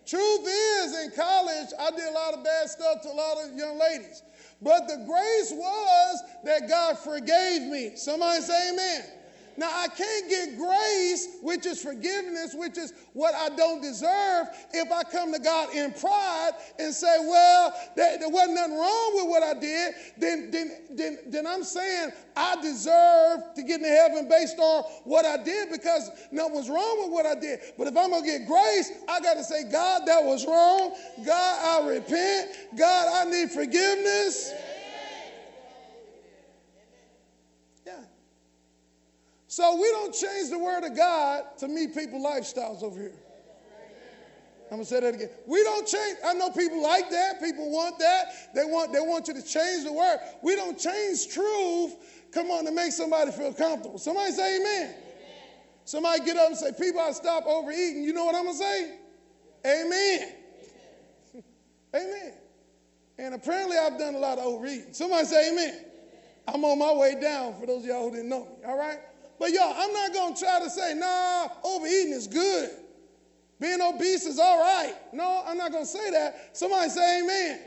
Truth 0.05 0.41
is, 0.45 1.05
in 1.05 1.11
college, 1.11 1.67
I 1.79 1.91
did 1.91 2.09
a 2.09 2.11
lot 2.11 2.33
of 2.33 2.43
bad 2.43 2.69
stuff 2.69 3.01
to 3.03 3.09
a 3.09 3.13
lot 3.13 3.37
of 3.43 3.55
young 3.55 3.79
ladies. 3.79 4.21
But 4.61 4.87
the 4.87 4.97
grace 5.05 5.51
was 5.51 6.23
that 6.43 6.67
God 6.67 6.97
forgave 6.99 7.63
me. 7.63 7.95
Somebody 7.95 8.41
say 8.41 8.71
amen. 8.71 9.03
Now, 9.57 9.69
I 9.71 9.87
can't 9.87 10.29
get 10.29 10.57
grace, 10.57 11.37
which 11.41 11.65
is 11.65 11.81
forgiveness, 11.81 12.55
which 12.55 12.77
is 12.77 12.93
what 13.13 13.35
I 13.35 13.49
don't 13.55 13.81
deserve, 13.81 14.47
if 14.73 14.91
I 14.91 15.03
come 15.03 15.31
to 15.33 15.39
God 15.39 15.73
in 15.75 15.93
pride 15.93 16.51
and 16.79 16.93
say, 16.93 17.17
well, 17.19 17.73
there, 17.95 18.17
there 18.17 18.29
wasn't 18.29 18.55
nothing 18.55 18.77
wrong 18.77 19.11
with 19.15 19.29
what 19.29 19.43
I 19.43 19.59
did, 19.59 19.93
then, 20.17 20.49
then, 20.51 20.71
then, 20.91 21.19
then 21.27 21.47
I'm 21.47 21.63
saying 21.63 22.11
I 22.35 22.59
deserve 22.61 23.53
to 23.55 23.63
get 23.63 23.79
into 23.79 23.89
heaven 23.89 24.27
based 24.27 24.57
on 24.57 24.83
what 25.03 25.25
I 25.25 25.37
did 25.43 25.71
because 25.71 26.09
nothing 26.31 26.55
was 26.55 26.69
wrong 26.69 27.03
with 27.03 27.11
what 27.11 27.25
I 27.25 27.39
did. 27.39 27.59
But 27.77 27.87
if 27.87 27.97
I'm 27.97 28.09
going 28.09 28.23
to 28.23 28.29
get 28.29 28.47
grace, 28.47 28.91
I 29.07 29.19
got 29.19 29.35
to 29.35 29.43
say, 29.43 29.69
God, 29.71 30.03
that 30.07 30.23
was 30.23 30.45
wrong. 30.45 30.95
God, 31.25 31.83
I 31.83 31.87
repent. 31.87 32.51
God, 32.75 33.27
I 33.27 33.29
need 33.29 33.51
forgiveness. 33.51 34.53
So 39.55 39.75
we 39.75 39.87
don't 39.91 40.11
change 40.11 40.49
the 40.49 40.57
word 40.57 40.83
of 40.83 40.97
God 40.97 41.43
to 41.59 41.67
meet 41.67 41.93
people 41.93 42.19
lifestyles 42.19 42.81
over 42.81 42.99
here. 42.99 43.13
I'm 44.71 44.77
gonna 44.77 44.85
say 44.85 44.99
that 44.99 45.13
again. 45.13 45.29
We 45.45 45.61
don't 45.61 45.87
change. 45.87 46.17
I 46.25 46.33
know 46.33 46.49
people 46.49 46.81
like 46.81 47.11
that. 47.11 47.39
People 47.39 47.69
want 47.69 47.99
that. 47.99 48.55
They 48.55 48.65
want 48.65 48.91
they 48.91 48.99
want 48.99 49.27
you 49.27 49.35
to 49.35 49.43
change 49.43 49.83
the 49.83 49.93
word. 49.93 50.17
We 50.41 50.55
don't 50.55 50.79
change 50.79 51.27
truth. 51.27 51.93
Come 52.31 52.49
on 52.49 52.65
to 52.65 52.71
make 52.71 52.93
somebody 52.93 53.29
feel 53.29 53.53
comfortable. 53.53 53.99
Somebody 53.99 54.31
say 54.31 54.59
amen. 54.59 54.85
amen. 54.85 54.95
Somebody 55.85 56.25
get 56.25 56.35
up 56.35 56.47
and 56.47 56.57
say, 56.57 56.71
people, 56.71 57.01
I 57.01 57.11
stop 57.11 57.45
overeating. 57.45 58.03
You 58.03 58.13
know 58.13 58.25
what 58.25 58.33
I'm 58.33 58.45
gonna 58.45 58.57
say? 58.57 58.95
Amen. 59.67 60.33
Amen. 61.35 61.43
amen. 61.95 62.33
And 63.19 63.35
apparently 63.35 63.77
I've 63.77 63.99
done 63.99 64.15
a 64.15 64.19
lot 64.19 64.39
of 64.39 64.45
overeating. 64.45 64.93
Somebody 64.93 65.25
say 65.27 65.51
amen. 65.51 65.85
I'm 66.47 66.65
on 66.65 66.79
my 66.79 66.91
way 66.91 67.21
down 67.21 67.53
for 67.59 67.67
those 67.67 67.83
of 67.83 67.85
y'all 67.85 68.09
who 68.09 68.15
didn't 68.15 68.29
know 68.29 68.45
me. 68.45 68.65
All 68.65 68.79
right? 68.79 68.97
But 69.39 69.51
y'all, 69.51 69.73
I'm 69.75 69.93
not 69.93 70.13
going 70.13 70.33
to 70.33 70.39
try 70.39 70.59
to 70.59 70.69
say, 70.69 70.93
nah, 70.93 71.47
overeating 71.63 72.13
is 72.13 72.27
good. 72.27 72.69
Being 73.59 73.81
obese 73.81 74.25
is 74.25 74.39
all 74.39 74.59
right. 74.59 74.93
No, 75.13 75.43
I'm 75.45 75.57
not 75.57 75.71
going 75.71 75.85
to 75.85 75.89
say 75.89 76.11
that. 76.11 76.55
Somebody 76.57 76.89
say 76.89 77.21
amen. 77.21 77.59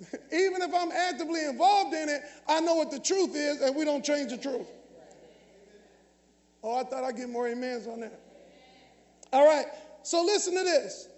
Even 0.32 0.62
if 0.62 0.74
I'm 0.74 0.92
actively 0.92 1.44
involved 1.44 1.94
in 1.94 2.08
it, 2.08 2.22
I 2.46 2.60
know 2.60 2.74
what 2.74 2.90
the 2.90 3.00
truth 3.00 3.34
is, 3.34 3.60
and 3.60 3.74
we 3.74 3.84
don't 3.84 4.04
change 4.04 4.30
the 4.30 4.36
truth. 4.36 4.66
Oh, 6.62 6.76
I 6.76 6.84
thought 6.84 7.04
I'd 7.04 7.16
get 7.16 7.28
more 7.28 7.48
amens 7.48 7.86
on 7.86 8.00
that. 8.00 8.20
All 9.32 9.46
right, 9.46 9.66
so 10.02 10.24
listen 10.24 10.54
to 10.54 10.62
this. 10.62 11.08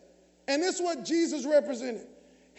And 0.48 0.62
this 0.62 0.76
is 0.76 0.82
what 0.82 1.04
Jesus 1.04 1.46
represented. 1.46 2.06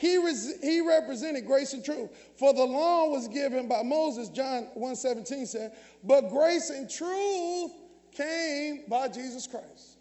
He, 0.01 0.17
res- 0.17 0.59
he 0.63 0.81
represented 0.81 1.45
grace 1.45 1.73
and 1.73 1.85
truth. 1.85 2.09
For 2.35 2.55
the 2.55 2.63
law 2.63 3.09
was 3.09 3.27
given 3.27 3.67
by 3.67 3.83
Moses, 3.83 4.29
John 4.29 4.67
1:17 4.75 5.47
said, 5.47 5.73
but 6.03 6.29
grace 6.29 6.71
and 6.71 6.89
truth 6.89 7.71
came 8.11 8.81
by 8.89 9.09
Jesus 9.09 9.45
Christ. 9.45 9.99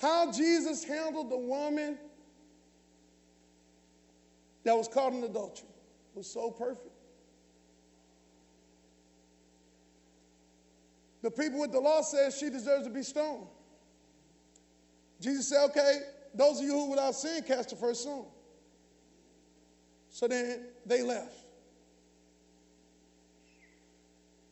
How 0.00 0.30
Jesus 0.30 0.84
handled 0.84 1.28
the 1.28 1.38
woman 1.38 1.98
that 4.62 4.76
was 4.76 4.86
caught 4.86 5.12
in 5.12 5.24
adultery 5.24 5.66
was 6.14 6.30
so 6.30 6.52
perfect. 6.52 6.94
The 11.22 11.32
people 11.32 11.58
with 11.58 11.72
the 11.72 11.80
law 11.80 12.02
says 12.02 12.38
she 12.38 12.48
deserves 12.48 12.86
to 12.86 12.92
be 12.92 13.02
stoned. 13.02 13.48
Jesus 15.20 15.48
said, 15.48 15.64
okay, 15.70 15.98
those 16.34 16.58
of 16.58 16.64
you 16.64 16.72
who 16.72 16.90
without 16.90 17.14
sin 17.14 17.42
cast 17.42 17.70
the 17.70 17.76
first 17.76 18.02
stone. 18.02 18.26
So 20.10 20.28
then 20.28 20.66
they 20.86 21.02
left. 21.02 21.34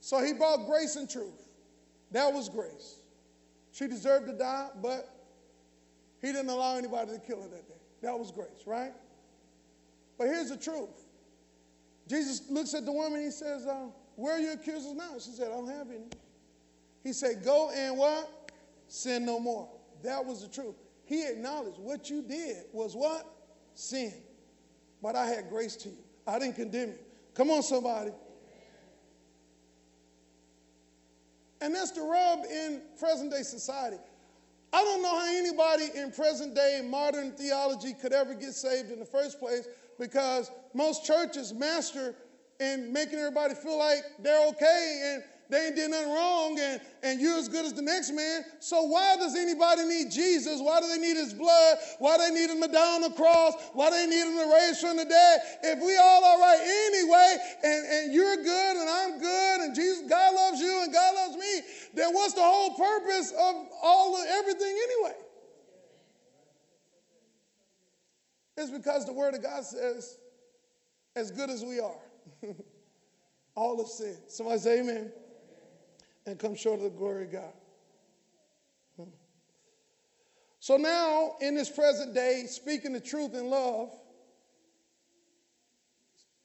So 0.01 0.23
he 0.23 0.33
brought 0.33 0.67
grace 0.67 0.97
and 0.97 1.11
truth. 1.11 1.49
That 2.13 2.33
was 2.33 2.49
grace. 2.49 3.01
She 3.73 3.89
deserved 3.89 4.27
to 4.29 4.33
die, 4.33 4.69
but 4.81 5.09
he 6.23 6.29
didn't 6.29 6.49
allow 6.49 6.77
anybody 6.77 7.13
to 7.13 7.19
kill 7.19 7.43
her 7.43 7.49
that 7.49 7.67
day. 7.69 7.75
That 8.03 8.19
was 8.19 8.31
grace, 8.31 8.67
right? 8.67 8.93
But 10.17 10.29
here's 10.29 10.51
the 10.51 10.57
truth. 10.57 11.07
Jesus 12.09 12.43
looks 12.49 12.73
at 12.75 12.85
the 12.85 12.93
woman, 12.93 13.21
he 13.21 13.31
says, 13.31 13.67
uh, 13.67 13.87
Where 14.15 14.37
are 14.37 14.39
your 14.39 14.53
accusers 14.53 14.95
now? 14.95 15.15
She 15.15 15.31
said, 15.31 15.49
I 15.49 15.51
don't 15.51 15.69
have 15.69 15.91
any. 15.91 16.07
He 17.03 17.13
said, 17.13 17.45
Go 17.45 17.71
and 17.75 17.99
what? 17.99 18.53
Sin 18.89 19.27
no 19.27 19.41
more. 19.41 19.69
That 20.03 20.25
was 20.25 20.43
the 20.43 20.49
truth. 20.49 20.77
He 21.07 21.25
acknowledged 21.25 21.79
what 21.79 22.11
you 22.11 22.21
did 22.21 22.65
was 22.73 22.95
what? 22.95 23.27
Sin. 23.75 24.13
But 25.03 25.15
I 25.15 25.27
had 25.27 25.49
grace 25.49 25.77
to 25.77 25.89
you. 25.89 25.99
I 26.27 26.39
didn't 26.39 26.57
condemn 26.57 26.91
you. 26.91 26.99
Come 27.35 27.51
on, 27.51 27.63
somebody. 27.63 28.11
And 31.61 31.75
that's 31.75 31.93
the 31.93 32.03
rub 32.03 32.45
in 32.45 32.83
present 32.99 33.31
day 33.31 33.43
society. 33.43 33.97
I 34.73 34.83
don't 34.83 35.01
know 35.01 35.17
how 35.17 35.27
anybody 35.35 35.89
in 35.95 36.11
present 36.11 36.55
day 36.55 36.83
modern 36.85 37.33
theology 37.33 37.95
could 37.95 38.13
ever 38.13 38.35
get 38.35 38.53
saved 38.53 38.91
in 38.91 38.99
the 38.99 39.07
first 39.07 39.39
place 39.39 39.67
because 39.99 40.51
most 40.75 41.05
churches 41.05 41.55
master 41.55 42.15
in 42.59 42.93
making 42.93 43.19
everybody 43.19 43.55
feel 43.55 43.79
like 43.79 44.03
they're 44.19 44.49
okay 44.49 45.13
and 45.15 45.23
they 45.49 45.67
ain't 45.67 45.77
did 45.77 45.91
nothing 45.91 46.13
wrong 46.13 46.59
and, 46.59 46.81
and 47.05 47.21
you're 47.21 47.39
as 47.39 47.49
good 47.49 47.65
as 47.65 47.73
the 47.73 47.83
next 47.83 48.11
man. 48.11 48.43
So 48.59 48.83
why 48.83 49.15
does 49.17 49.37
anybody 49.37 49.85
need 49.85 50.11
Jesus? 50.11 50.61
Why 50.61 50.81
do 50.81 50.89
they 50.89 50.99
need 50.99 51.17
his 51.17 51.33
blood? 51.33 51.79
Why 52.01 52.17
do 52.17 52.25
they 52.25 52.35
need 52.35 52.51
him 52.51 52.61
to 52.63 52.69
die 52.69 52.95
on 52.97 53.03
the 53.03 53.11
cross? 53.11 53.55
Why 53.73 53.91
do 53.91 53.97
they 53.97 54.07
need 54.07 54.27
him 54.27 54.37
to 54.37 54.53
raise 54.53 54.81
from 54.81 54.97
the 54.97 55.05
dead? 55.05 55.41
If 55.63 55.79
we 55.85 55.97
all 55.97 56.25
all 56.25 56.41
right 56.41 56.59
anyway, 56.61 57.37
and, 57.63 57.87
and 57.87 58.13
you're 58.13 58.37
good 58.37 58.77
and 58.77 58.91
I'm 58.91 59.21
good 59.21 59.61
and 59.61 59.75
Jesus, 59.75 60.09
God 60.11 60.35
loves 60.35 60.61
you 60.61 60.83
and 60.83 60.93
God 60.93 61.15
loves 61.15 61.37
me, 61.37 61.61
then 61.95 62.13
what's 62.13 62.35
the 62.35 62.43
whole 62.43 62.75
purpose 62.75 63.31
of 63.31 63.55
all 63.83 64.17
of 64.17 64.27
everything 64.27 64.77
anyway? 64.83 65.17
It's 68.57 68.71
because 68.71 69.07
the 69.07 69.13
word 69.13 69.35
of 69.35 69.43
God 69.43 69.65
says, 69.65 70.19
as 71.15 71.31
good 71.31 71.51
as 71.51 71.65
we 71.65 71.79
are, 71.79 72.01
all 73.55 73.81
of 73.81 73.87
sin. 73.87 74.17
Somebody 74.29 74.59
say 74.59 74.81
amen 74.81 75.13
and 76.27 76.39
come 76.39 76.55
short 76.55 76.79
of 76.79 76.85
the 76.85 76.91
glory 76.91 77.25
of 77.25 77.33
God. 77.33 77.53
Hmm. 78.97 79.11
So 80.59 80.77
now, 80.77 81.37
in 81.41 81.55
this 81.55 81.71
present 81.71 82.15
day, 82.15 82.45
speaking 82.49 82.93
the 82.93 83.01
truth 83.01 83.35
in 83.35 83.49
love, 83.49 83.91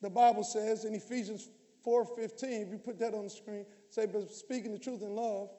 the 0.02 0.10
Bible 0.10 0.44
says 0.44 0.86
in 0.86 0.94
Ephesians 0.94 1.50
4:15, 1.86 2.62
if 2.62 2.72
you 2.72 2.78
put 2.78 3.00
that 3.00 3.14
on 3.14 3.24
the 3.24 3.30
screen, 3.30 3.66
say, 3.90 4.06
but 4.06 4.32
speaking 4.32 4.72
the 4.72 4.80
truth 4.80 5.02
in 5.02 5.16
love, 5.16 5.50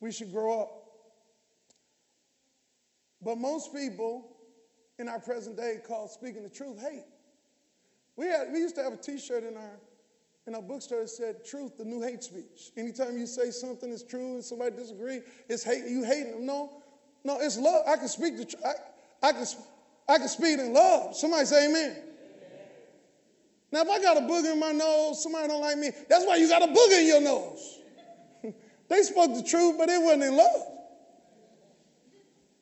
we 0.00 0.12
should 0.12 0.32
grow 0.32 0.60
up. 0.60 0.84
But 3.20 3.36
most 3.36 3.74
people 3.74 4.36
in 4.98 5.08
our 5.08 5.18
present 5.18 5.56
day 5.56 5.78
call 5.86 6.08
speaking 6.08 6.42
the 6.42 6.48
truth 6.48 6.80
hate. 6.80 7.04
We, 8.16 8.26
had, 8.26 8.52
we 8.52 8.58
used 8.58 8.74
to 8.76 8.82
have 8.82 8.92
a 8.92 8.96
t-shirt 8.96 9.44
in 9.44 9.56
our 9.56 9.78
in 10.48 10.54
our 10.54 10.62
bookstore 10.62 11.02
it 11.02 11.10
said 11.10 11.44
truth 11.44 11.76
the 11.76 11.84
new 11.84 12.02
hate 12.02 12.24
speech. 12.24 12.72
Anytime 12.76 13.16
you 13.18 13.26
say 13.26 13.50
something 13.50 13.90
is 13.90 14.02
true 14.02 14.34
and 14.34 14.44
somebody 14.44 14.74
disagree 14.74 15.20
it's 15.48 15.62
hate 15.62 15.84
you 15.86 16.02
hating 16.02 16.32
them. 16.32 16.46
No 16.46 16.82
no 17.22 17.38
it's 17.38 17.58
love. 17.58 17.84
I 17.86 17.96
can 17.96 18.08
speak 18.08 18.36
the 18.38 18.46
truth 18.46 18.64
I, 18.64 19.28
I 19.28 19.32
can 19.32 19.46
i 20.08 20.18
can 20.18 20.28
speak 20.28 20.58
in 20.58 20.72
love. 20.72 21.14
Somebody 21.14 21.44
say 21.44 21.68
amen. 21.68 21.90
amen. 21.90 22.02
Now 23.70 23.82
if 23.82 23.88
i 23.88 24.02
got 24.02 24.16
a 24.16 24.20
booger 24.20 24.54
in 24.54 24.58
my 24.58 24.72
nose 24.72 25.22
somebody 25.22 25.48
don't 25.48 25.60
like 25.60 25.76
me 25.76 25.90
that's 26.08 26.26
why 26.26 26.36
you 26.36 26.48
got 26.48 26.62
a 26.62 26.72
booger 26.72 27.00
in 27.00 27.06
your 27.06 27.20
nose. 27.20 27.78
They 28.88 29.02
spoke 29.02 29.34
the 29.34 29.42
truth 29.42 29.76
but 29.76 29.90
it 29.90 30.02
wasn't 30.02 30.24
in 30.24 30.34
love. 30.36 30.62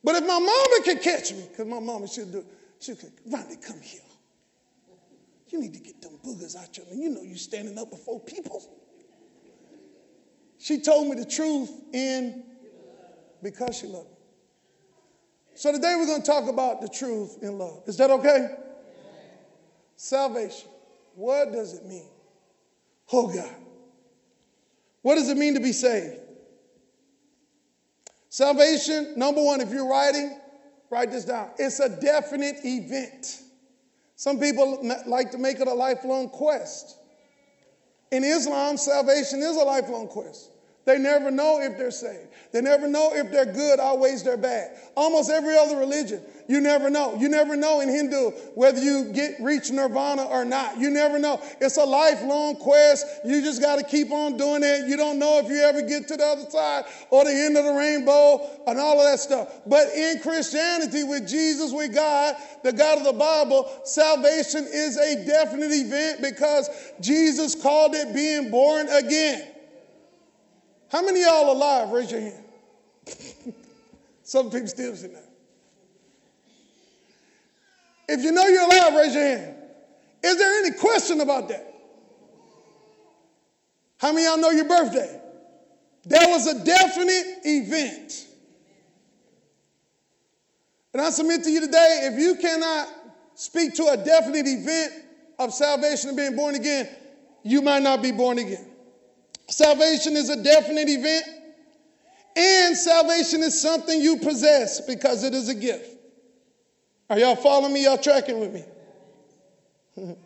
But 0.02 0.16
if 0.16 0.22
my 0.22 0.40
mama 0.40 0.76
could 0.84 1.00
catch 1.00 1.32
me 1.32 1.46
because 1.48 1.66
my 1.66 1.78
mama 1.78 2.08
should 2.08 2.32
do 2.32 2.44
she 2.80 2.96
could 2.96 3.12
ronnie 3.30 3.56
come 3.56 3.80
here 3.80 4.00
you 5.48 5.60
need 5.60 5.74
to 5.74 5.80
get 5.80 6.02
them 6.02 6.18
boogers 6.24 6.56
out 6.56 6.76
your 6.76 6.86
You 6.92 7.10
know 7.10 7.22
you're 7.22 7.36
standing 7.36 7.78
up 7.78 7.90
before 7.90 8.20
people. 8.20 8.62
She 10.58 10.80
told 10.80 11.08
me 11.08 11.14
the 11.16 11.26
truth 11.26 11.70
in 11.92 12.44
because 13.42 13.78
she 13.78 13.86
loved 13.86 14.10
me. 14.10 14.16
So 15.54 15.72
today 15.72 15.94
we're 15.96 16.06
going 16.06 16.22
to 16.22 16.26
talk 16.26 16.48
about 16.48 16.80
the 16.80 16.88
truth 16.88 17.38
in 17.42 17.58
love. 17.58 17.82
Is 17.86 17.96
that 17.98 18.10
okay? 18.10 18.56
Salvation. 19.96 20.68
What 21.14 21.52
does 21.52 21.74
it 21.74 21.86
mean? 21.86 22.08
Oh 23.12 23.32
God. 23.32 23.54
What 25.02 25.14
does 25.14 25.28
it 25.28 25.36
mean 25.36 25.54
to 25.54 25.60
be 25.60 25.72
saved? 25.72 26.18
Salvation, 28.28 29.14
number 29.16 29.42
one, 29.42 29.60
if 29.60 29.70
you're 29.70 29.88
writing, 29.88 30.38
write 30.90 31.10
this 31.10 31.24
down. 31.24 31.50
It's 31.58 31.80
a 31.80 31.88
definite 31.88 32.56
event. 32.64 33.40
Some 34.16 34.40
people 34.40 34.80
like 35.06 35.30
to 35.32 35.38
make 35.38 35.60
it 35.60 35.68
a 35.68 35.74
lifelong 35.74 36.30
quest. 36.30 36.96
In 38.10 38.24
Islam, 38.24 38.78
salvation 38.78 39.40
is 39.40 39.56
a 39.56 39.64
lifelong 39.64 40.08
quest. 40.08 40.50
They 40.86 40.98
never 40.98 41.32
know 41.32 41.60
if 41.60 41.76
they're 41.76 41.90
saved. 41.90 42.28
They 42.52 42.60
never 42.60 42.86
know 42.86 43.10
if 43.12 43.32
they're 43.32 43.44
good 43.44 43.80
outweighs 43.80 44.22
their 44.22 44.36
bad. 44.36 44.78
Almost 44.96 45.30
every 45.30 45.58
other 45.58 45.76
religion, 45.76 46.22
you 46.46 46.60
never 46.60 46.88
know. 46.88 47.16
You 47.16 47.28
never 47.28 47.56
know 47.56 47.80
in 47.80 47.88
Hindu 47.88 48.30
whether 48.54 48.80
you 48.80 49.12
get 49.12 49.34
reach 49.40 49.72
nirvana 49.72 50.22
or 50.26 50.44
not. 50.44 50.78
You 50.78 50.90
never 50.90 51.18
know. 51.18 51.42
It's 51.60 51.76
a 51.76 51.84
lifelong 51.84 52.54
quest. 52.54 53.04
You 53.24 53.42
just 53.42 53.60
got 53.60 53.80
to 53.80 53.84
keep 53.84 54.12
on 54.12 54.36
doing 54.36 54.62
it. 54.62 54.86
You 54.86 54.96
don't 54.96 55.18
know 55.18 55.40
if 55.40 55.48
you 55.48 55.56
ever 55.56 55.82
get 55.82 56.06
to 56.06 56.16
the 56.16 56.24
other 56.24 56.48
side 56.48 56.84
or 57.10 57.24
the 57.24 57.32
end 57.32 57.56
of 57.56 57.64
the 57.64 57.72
rainbow 57.72 58.48
and 58.68 58.78
all 58.78 59.00
of 59.00 59.10
that 59.10 59.18
stuff. 59.18 59.52
But 59.66 59.88
in 59.88 60.20
Christianity, 60.20 61.02
with 61.02 61.28
Jesus, 61.28 61.72
with 61.72 61.92
God, 61.92 62.36
the 62.62 62.72
God 62.72 62.98
of 62.98 63.04
the 63.04 63.12
Bible, 63.12 63.68
salvation 63.82 64.68
is 64.72 64.96
a 64.98 65.26
definite 65.26 65.72
event 65.72 66.22
because 66.22 66.70
Jesus 67.00 67.60
called 67.60 67.96
it 67.96 68.14
being 68.14 68.52
born 68.52 68.88
again. 68.88 69.48
How 70.90 71.02
many 71.02 71.22
y'all 71.22 71.52
alive? 71.52 71.90
Raise 71.90 72.10
your 72.10 72.20
hand. 72.20 72.44
Some 74.22 74.50
people 74.50 74.68
still 74.68 74.94
sitting 74.94 75.14
there. 75.14 75.22
If 78.08 78.22
you 78.22 78.32
know 78.32 78.46
you're 78.46 78.62
alive, 78.62 78.94
raise 78.94 79.14
your 79.14 79.24
hand. 79.24 79.54
Is 80.22 80.36
there 80.36 80.58
any 80.60 80.72
question 80.72 81.20
about 81.20 81.48
that? 81.48 81.74
How 83.98 84.12
many 84.12 84.26
y'all 84.26 84.38
know 84.38 84.50
your 84.50 84.68
birthday? 84.68 85.20
There 86.04 86.28
was 86.28 86.46
a 86.46 86.64
definite 86.64 87.40
event. 87.44 88.26
And 90.92 91.02
I 91.02 91.10
submit 91.10 91.42
to 91.44 91.50
you 91.50 91.60
today 91.60 92.10
if 92.12 92.18
you 92.18 92.36
cannot 92.36 92.88
speak 93.34 93.74
to 93.74 93.84
a 93.88 93.96
definite 93.96 94.46
event 94.46 94.92
of 95.38 95.52
salvation 95.52 96.08
and 96.08 96.16
being 96.16 96.36
born 96.36 96.54
again, 96.54 96.88
you 97.42 97.60
might 97.60 97.82
not 97.82 98.02
be 98.02 98.12
born 98.12 98.38
again. 98.38 98.66
Salvation 99.48 100.16
is 100.16 100.28
a 100.28 100.42
definite 100.42 100.88
event, 100.88 101.24
and 102.34 102.76
salvation 102.76 103.42
is 103.42 103.58
something 103.58 104.00
you 104.00 104.16
possess 104.18 104.80
because 104.80 105.22
it 105.22 105.34
is 105.34 105.48
a 105.48 105.54
gift. 105.54 105.88
Are 107.08 107.18
y'all 107.18 107.36
following 107.36 107.72
me? 107.72 107.84
Y'all 107.84 107.96
tracking 107.96 108.40
with 108.40 108.52
me? 108.52 108.64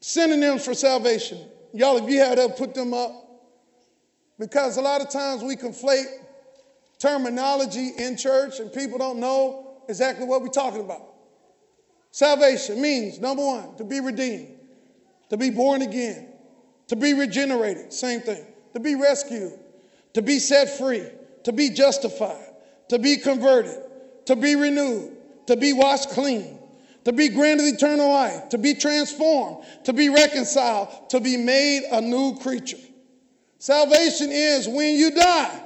Synonyms 0.00 0.64
for 0.64 0.74
salvation. 0.74 1.38
Y'all, 1.72 1.96
if 1.98 2.08
you 2.08 2.18
had 2.18 2.38
to 2.38 2.48
put 2.48 2.74
them 2.74 2.92
up, 2.94 3.12
because 4.38 4.76
a 4.78 4.80
lot 4.80 5.00
of 5.00 5.10
times 5.10 5.42
we 5.42 5.54
conflate 5.54 6.06
terminology 6.98 7.90
in 7.98 8.16
church 8.16 8.58
and 8.58 8.72
people 8.72 8.98
don't 8.98 9.20
know 9.20 9.66
exactly 9.88 10.24
what 10.26 10.42
we're 10.42 10.48
talking 10.48 10.80
about. 10.80 11.02
Salvation 12.12 12.80
means, 12.80 13.18
number 13.18 13.44
one, 13.44 13.74
to 13.76 13.84
be 13.84 13.98
redeemed, 13.98 14.54
to 15.30 15.38
be 15.38 15.48
born 15.48 15.80
again, 15.80 16.28
to 16.88 16.94
be 16.94 17.14
regenerated, 17.14 17.90
same 17.90 18.20
thing, 18.20 18.44
to 18.74 18.80
be 18.80 18.94
rescued, 18.94 19.58
to 20.12 20.20
be 20.20 20.38
set 20.38 20.68
free, 20.78 21.06
to 21.44 21.52
be 21.52 21.70
justified, 21.70 22.54
to 22.88 22.98
be 22.98 23.16
converted, 23.16 23.82
to 24.26 24.36
be 24.36 24.56
renewed, 24.56 25.16
to 25.46 25.56
be 25.56 25.72
washed 25.72 26.10
clean, 26.10 26.58
to 27.06 27.14
be 27.14 27.30
granted 27.30 27.64
eternal 27.64 28.10
life, 28.10 28.50
to 28.50 28.58
be 28.58 28.74
transformed, 28.74 29.64
to 29.84 29.94
be 29.94 30.10
reconciled, 30.10 30.88
to 31.08 31.18
be 31.18 31.38
made 31.38 31.84
a 31.90 32.02
new 32.02 32.36
creature. 32.40 32.76
Salvation 33.58 34.30
is 34.30 34.68
when 34.68 34.96
you 34.96 35.12
die, 35.12 35.62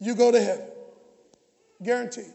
you 0.00 0.14
go 0.14 0.30
to 0.30 0.40
heaven. 0.40 0.66
Guaranteed. 1.82 2.34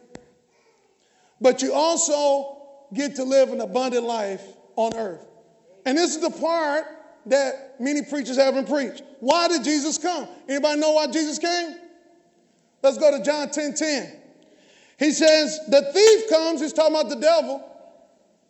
But 1.40 1.62
you 1.62 1.74
also 1.74 2.59
get 2.94 3.16
to 3.16 3.24
live 3.24 3.50
an 3.50 3.62
abundant 3.62 4.06
life 4.06 4.44
on 4.76 4.96
earth. 4.96 5.26
And 5.86 5.98
this 5.98 6.16
is 6.16 6.22
the 6.22 6.30
part 6.30 6.86
that 7.28 7.80
many 7.80 8.02
preachers 8.02 8.38
haven't 8.38 8.68
preached. 8.68 9.04
Why 9.20 9.48
did 9.48 9.64
Jesus 9.64 9.98
come? 9.98 10.28
Anybody 10.48 10.80
know 10.80 10.92
why 10.94 11.08
Jesus 11.08 11.38
came? 11.38 11.76
Let's 12.82 12.98
go 12.98 13.16
to 13.18 13.24
John 13.24 13.50
10 13.50 13.74
10. 13.74 14.16
He 14.98 15.12
says, 15.12 15.60
The 15.68 15.92
thief 15.94 16.30
comes, 16.30 16.62
he's 16.62 16.74
talking 16.74 16.96
about 16.96 17.10
the 17.10 17.16
devil. 17.16 17.66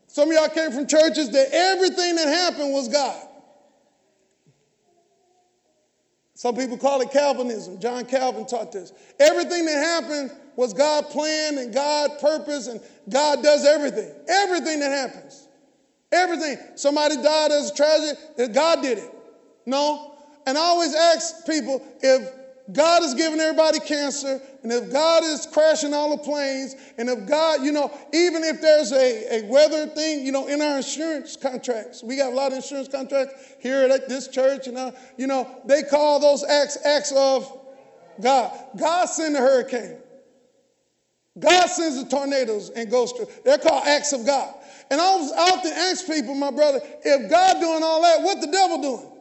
Some 0.08 0.30
of 0.30 0.36
y'all 0.36 0.50
came 0.50 0.72
from 0.72 0.88
churches 0.88 1.30
that 1.32 1.50
everything 1.52 2.16
that 2.16 2.28
happened 2.28 2.74
was 2.74 2.88
God. 2.88 3.28
Some 6.34 6.56
people 6.56 6.78
call 6.78 7.02
it 7.02 7.12
Calvinism. 7.12 7.80
John 7.80 8.06
Calvin 8.06 8.46
taught 8.46 8.72
this. 8.72 8.94
Everything 9.20 9.66
that 9.66 9.76
happened 9.76 10.32
was 10.60 10.74
God 10.74 11.10
planned 11.10 11.58
and 11.58 11.74
God 11.74 12.20
purpose 12.20 12.68
and 12.68 12.82
God 13.08 13.42
does 13.42 13.66
everything. 13.66 14.14
Everything 14.28 14.82
that 14.82 14.92
happens. 14.92 15.48
Everything. 16.12 16.58
Somebody 16.76 17.16
died 17.16 17.52
as 17.54 17.72
a 17.72 17.76
tragedy, 17.76 18.54
God 18.54 18.82
did 18.82 18.98
it. 18.98 19.10
No. 19.66 20.18
And 20.46 20.58
I 20.58 20.62
always 20.62 20.94
ask 20.94 21.46
people 21.46 21.82
if 22.02 22.30
God 22.74 23.04
is 23.04 23.14
giving 23.14 23.40
everybody 23.40 23.80
cancer, 23.80 24.42
and 24.62 24.72
if 24.72 24.92
God 24.92 25.24
is 25.24 25.48
crashing 25.50 25.94
all 25.94 26.16
the 26.18 26.22
planes, 26.22 26.76
and 26.98 27.10
if 27.10 27.26
God, 27.26 27.64
you 27.64 27.72
know, 27.72 27.90
even 28.14 28.44
if 28.44 28.60
there's 28.60 28.92
a, 28.92 29.40
a 29.40 29.46
weather 29.46 29.88
thing, 29.88 30.26
you 30.26 30.34
know, 30.34 30.48
in 30.48 30.62
our 30.62 30.78
insurance 30.78 31.38
contracts, 31.38 32.04
we 32.04 32.18
got 32.18 32.34
a 32.34 32.36
lot 32.36 32.52
of 32.52 32.58
insurance 32.58 32.90
contracts 32.90 33.56
here 33.60 33.84
at 33.84 34.10
this 34.10 34.28
church, 34.28 34.68
and, 34.68 34.78
uh, 34.78 34.92
you 35.18 35.26
know, 35.26 35.50
they 35.66 35.84
call 35.84 36.20
those 36.20 36.44
acts 36.44 36.78
acts 36.86 37.14
of 37.16 37.50
God. 38.20 38.52
God 38.78 39.06
sent 39.06 39.38
a 39.38 39.40
hurricane. 39.40 39.98
God 41.38 41.68
sends 41.68 42.04
the 42.04 42.10
tornadoes 42.10 42.70
and 42.70 42.90
goes 42.90 43.12
through. 43.12 43.28
They're 43.46 43.58
called 43.58 43.86
acts 43.86 44.14
of 44.14 44.26
God. 44.26 44.54
And 44.90 45.00
I 45.00 45.04
often 45.04 45.72
ask 45.72 46.08
people, 46.08 46.34
my 46.34 46.52
brother, 46.52 46.80
if 47.04 47.30
God 47.30 47.60
doing 47.60 47.84
all 47.84 48.02
that, 48.02 48.22
what 48.24 48.42
the 48.42 48.48
devil 48.48 48.82
doing? 48.82 49.12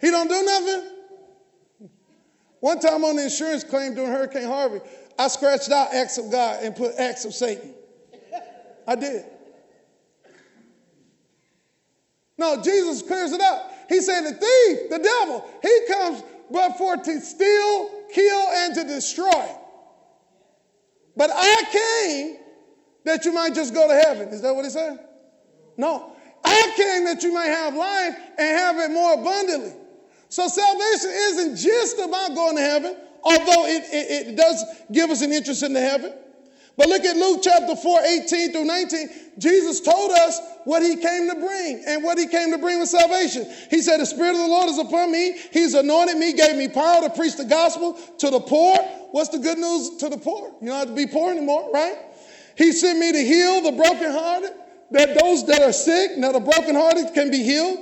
He 0.00 0.10
don't 0.10 0.28
do 0.28 0.42
nothing? 0.44 0.90
One 2.60 2.80
time 2.80 3.04
on 3.04 3.16
the 3.16 3.24
insurance 3.24 3.64
claim 3.64 3.94
during 3.94 4.10
Hurricane 4.10 4.46
Harvey, 4.46 4.80
I 5.18 5.28
scratched 5.28 5.70
out 5.70 5.94
acts 5.94 6.18
of 6.18 6.30
God 6.30 6.62
and 6.62 6.74
put 6.74 6.96
acts 6.98 7.24
of 7.24 7.34
Satan. 7.34 7.74
I 8.86 8.96
did. 8.96 9.24
No, 12.36 12.60
Jesus 12.60 13.02
clears 13.02 13.32
it 13.32 13.40
up. 13.40 13.72
He 13.88 14.00
said, 14.00 14.22
The 14.22 14.32
thief, 14.32 14.90
the 14.90 14.98
devil, 14.98 15.48
he 15.62 15.80
comes 15.88 16.22
but 16.50 16.76
for 16.76 16.96
to 16.96 17.20
steal, 17.20 17.90
kill, 18.12 18.46
and 18.52 18.74
to 18.74 18.84
destroy. 18.84 19.48
But 21.16 21.30
I 21.32 21.62
came 21.70 22.36
that 23.04 23.24
you 23.24 23.32
might 23.32 23.54
just 23.54 23.74
go 23.74 23.88
to 23.88 23.94
heaven. 23.94 24.28
Is 24.28 24.42
that 24.42 24.54
what 24.54 24.64
he 24.64 24.70
said? 24.70 24.98
No. 25.76 26.12
I 26.44 26.72
came 26.76 27.04
that 27.04 27.22
you 27.22 27.32
might 27.32 27.46
have 27.46 27.74
life 27.74 28.16
and 28.38 28.58
have 28.58 28.78
it 28.78 28.92
more 28.92 29.14
abundantly. 29.14 29.74
So 30.28 30.48
salvation 30.48 31.10
isn't 31.10 31.56
just 31.56 31.98
about 31.98 32.34
going 32.34 32.56
to 32.56 32.62
heaven, 32.62 32.96
although 33.22 33.66
it, 33.66 33.84
it, 33.92 34.28
it 34.28 34.36
does 34.36 34.64
give 34.90 35.10
us 35.10 35.22
an 35.22 35.32
interest 35.32 35.62
in 35.62 35.72
the 35.72 35.80
heaven. 35.80 36.14
But 36.76 36.88
look 36.88 37.04
at 37.04 37.16
Luke 37.16 37.40
chapter 37.42 37.76
4, 37.76 38.00
18 38.00 38.52
through 38.52 38.64
19. 38.64 39.08
Jesus 39.38 39.80
told 39.80 40.10
us 40.10 40.40
what 40.64 40.82
he 40.82 40.96
came 40.96 41.28
to 41.28 41.34
bring 41.34 41.84
and 41.86 42.02
what 42.02 42.18
he 42.18 42.26
came 42.26 42.50
to 42.50 42.58
bring 42.58 42.80
with 42.80 42.88
salvation. 42.88 43.46
He 43.68 43.82
said, 43.82 43.98
The 43.98 44.06
Spirit 44.06 44.32
of 44.32 44.38
the 44.38 44.48
Lord 44.48 44.70
is 44.70 44.78
upon 44.78 45.12
me. 45.12 45.38
He's 45.52 45.74
anointed 45.74 46.16
me, 46.16 46.32
gave 46.32 46.56
me 46.56 46.68
power 46.68 47.02
to 47.02 47.10
preach 47.10 47.36
the 47.36 47.44
gospel 47.44 47.94
to 48.18 48.30
the 48.30 48.40
poor. 48.40 48.76
What's 49.10 49.28
the 49.28 49.38
good 49.38 49.58
news 49.58 49.98
to 49.98 50.08
the 50.08 50.16
poor? 50.16 50.52
You 50.60 50.68
don't 50.68 50.78
have 50.78 50.88
to 50.88 50.94
be 50.94 51.06
poor 51.06 51.30
anymore, 51.30 51.70
right? 51.72 51.96
He 52.56 52.72
sent 52.72 52.98
me 52.98 53.12
to 53.12 53.18
heal 53.18 53.60
the 53.60 53.72
brokenhearted, 53.72 54.50
that 54.92 55.18
those 55.20 55.46
that 55.46 55.62
are 55.62 55.72
sick, 55.72 56.12
that 56.20 56.34
are 56.34 56.40
brokenhearted 56.40 57.12
can 57.12 57.30
be 57.30 57.42
healed. 57.42 57.78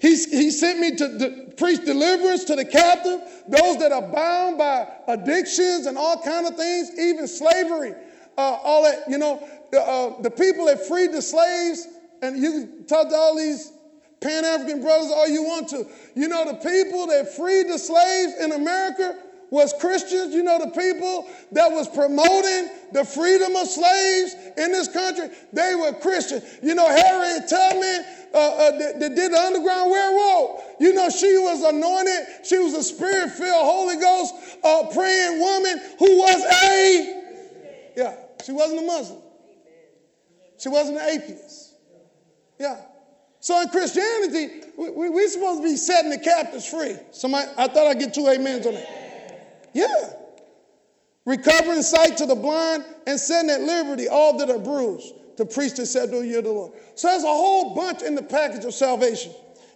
He, 0.00 0.16
he 0.16 0.50
sent 0.50 0.80
me 0.80 0.96
to, 0.96 1.18
to 1.18 1.52
preach 1.56 1.84
deliverance 1.84 2.44
to 2.44 2.56
the 2.56 2.64
captive, 2.64 3.20
those 3.48 3.78
that 3.78 3.90
are 3.90 4.02
bound 4.02 4.58
by 4.58 4.86
addictions 5.08 5.86
and 5.86 5.96
all 5.96 6.20
kind 6.20 6.46
of 6.46 6.56
things, 6.56 6.90
even 6.98 7.26
slavery 7.26 7.94
uh, 8.36 8.58
all 8.62 8.82
that, 8.84 9.08
you 9.08 9.18
know, 9.18 9.46
uh, 9.72 10.20
the 10.22 10.30
people 10.30 10.66
that 10.66 10.86
freed 10.86 11.12
the 11.12 11.22
slaves, 11.22 11.86
and 12.22 12.36
you 12.36 12.50
can 12.50 12.86
talk 12.86 13.08
to 13.08 13.14
all 13.14 13.36
these 13.36 13.72
Pan 14.20 14.44
African 14.44 14.80
brothers 14.80 15.10
all 15.10 15.28
you 15.28 15.42
want 15.42 15.68
to. 15.68 15.86
You 16.14 16.28
know, 16.28 16.44
the 16.46 16.54
people 16.54 17.06
that 17.08 17.34
freed 17.34 17.68
the 17.68 17.78
slaves 17.78 18.34
in 18.40 18.52
America 18.52 19.18
was 19.50 19.74
Christians. 19.78 20.34
You 20.34 20.42
know, 20.42 20.58
the 20.58 20.70
people 20.70 21.28
that 21.52 21.70
was 21.70 21.88
promoting 21.88 22.70
the 22.92 23.04
freedom 23.04 23.54
of 23.56 23.68
slaves 23.68 24.34
in 24.56 24.72
this 24.72 24.88
country, 24.88 25.28
they 25.52 25.74
were 25.74 25.92
Christian. 25.92 26.42
You 26.62 26.74
know, 26.74 26.88
Harriet 26.88 27.48
Tubman, 27.48 28.04
uh, 28.32 28.38
uh, 28.38 28.78
that, 28.78 29.00
that, 29.00 29.14
did 29.14 29.32
the 29.32 29.38
Underground 29.38 29.92
Railroad. 29.92 30.62
You 30.80 30.94
know, 30.94 31.10
she 31.10 31.36
was 31.38 31.62
anointed. 31.62 32.44
She 32.44 32.58
was 32.58 32.72
a 32.72 32.82
spirit-filled 32.82 33.64
Holy 33.64 33.96
Ghost 33.96 34.34
uh, 34.64 34.86
praying 34.92 35.40
woman 35.40 35.80
who 35.98 36.18
was 36.18 36.44
a 36.64 37.24
yeah. 37.96 38.16
She 38.44 38.52
wasn't 38.52 38.80
a 38.80 38.86
Muslim. 38.86 39.22
She 40.58 40.68
wasn't 40.68 40.98
an 40.98 41.08
atheist. 41.08 41.74
Yeah. 42.58 42.80
So 43.40 43.60
in 43.60 43.68
Christianity, 43.68 44.68
we, 44.78 44.90
we, 44.90 45.10
we're 45.10 45.28
supposed 45.28 45.60
to 45.60 45.68
be 45.68 45.76
setting 45.76 46.10
the 46.10 46.18
captives 46.18 46.66
free. 46.66 46.96
Somebody, 47.10 47.50
I 47.56 47.68
thought 47.68 47.86
I'd 47.86 47.98
get 47.98 48.14
two 48.14 48.26
amens 48.26 48.66
on 48.66 48.74
that. 48.74 49.70
Yeah. 49.74 50.12
recovering 51.26 51.82
sight 51.82 52.16
to 52.18 52.26
the 52.26 52.34
blind, 52.34 52.84
and 53.06 53.18
setting 53.18 53.50
at 53.50 53.60
liberty 53.60 54.08
all 54.08 54.38
that 54.38 54.50
are 54.50 54.58
bruised, 54.58 55.14
to 55.36 55.44
preach 55.44 55.74
the 55.74 55.82
acceptable 55.82 56.24
year 56.24 56.38
of 56.38 56.44
the 56.44 56.52
Lord. 56.52 56.72
So 56.94 57.08
there's 57.08 57.24
a 57.24 57.26
whole 57.26 57.74
bunch 57.74 58.02
in 58.02 58.14
the 58.14 58.22
package 58.22 58.64
of 58.64 58.72
salvation, 58.74 59.32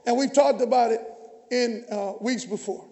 and 0.07 0.17
we've 0.17 0.33
talked 0.33 0.63
about 0.63 0.93
it 0.93 1.01
in 1.51 1.85
uh, 1.91 2.13
weeks 2.21 2.45
before. 2.45 2.85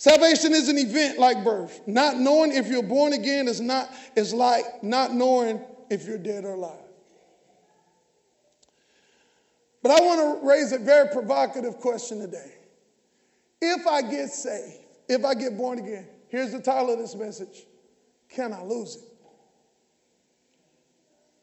Salvation 0.00 0.54
is 0.54 0.70
an 0.70 0.78
event 0.78 1.18
like 1.18 1.44
birth. 1.44 1.82
Not 1.86 2.16
knowing 2.16 2.52
if 2.52 2.68
you're 2.68 2.82
born 2.82 3.12
again 3.12 3.46
is 3.46 3.60
not 3.60 3.92
is 4.16 4.32
like 4.32 4.82
not 4.82 5.12
knowing 5.12 5.60
if 5.90 6.06
you're 6.06 6.16
dead 6.16 6.46
or 6.46 6.54
alive. 6.54 6.88
But 9.82 9.90
I 9.90 10.00
want 10.00 10.40
to 10.40 10.48
raise 10.48 10.72
a 10.72 10.78
very 10.78 11.10
provocative 11.10 11.76
question 11.76 12.18
today. 12.18 12.50
If 13.60 13.86
I 13.86 14.00
get 14.00 14.30
saved, 14.30 14.78
if 15.06 15.22
I 15.22 15.34
get 15.34 15.58
born 15.58 15.78
again, 15.78 16.08
here's 16.28 16.52
the 16.52 16.62
title 16.62 16.94
of 16.94 16.98
this 16.98 17.14
message 17.14 17.66
Can 18.30 18.54
I 18.54 18.62
lose 18.62 18.96
it? 18.96 19.02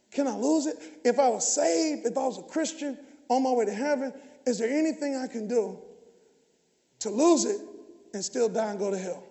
Can 0.10 0.28
I 0.28 0.36
lose 0.36 0.66
it? 0.66 0.78
If 1.06 1.20
I 1.20 1.30
was 1.30 1.54
saved, 1.54 2.08
if 2.08 2.18
I 2.18 2.22
was 2.22 2.40
a 2.40 2.44
Christian 2.52 2.98
on 3.30 3.44
my 3.44 3.52
way 3.52 3.66
to 3.66 3.74
heaven, 3.74 4.12
is 4.48 4.58
there 4.58 4.76
anything 4.76 5.16
I 5.16 5.28
can 5.28 5.48
do 5.48 5.78
to 7.02 7.12
lose 7.12 7.46
it 7.46 7.62
and 8.18 8.26
still 8.26 8.50
die 8.50 8.72
and 8.72 8.80
go 8.80 8.90
to 8.90 8.98
hell? 8.98 9.24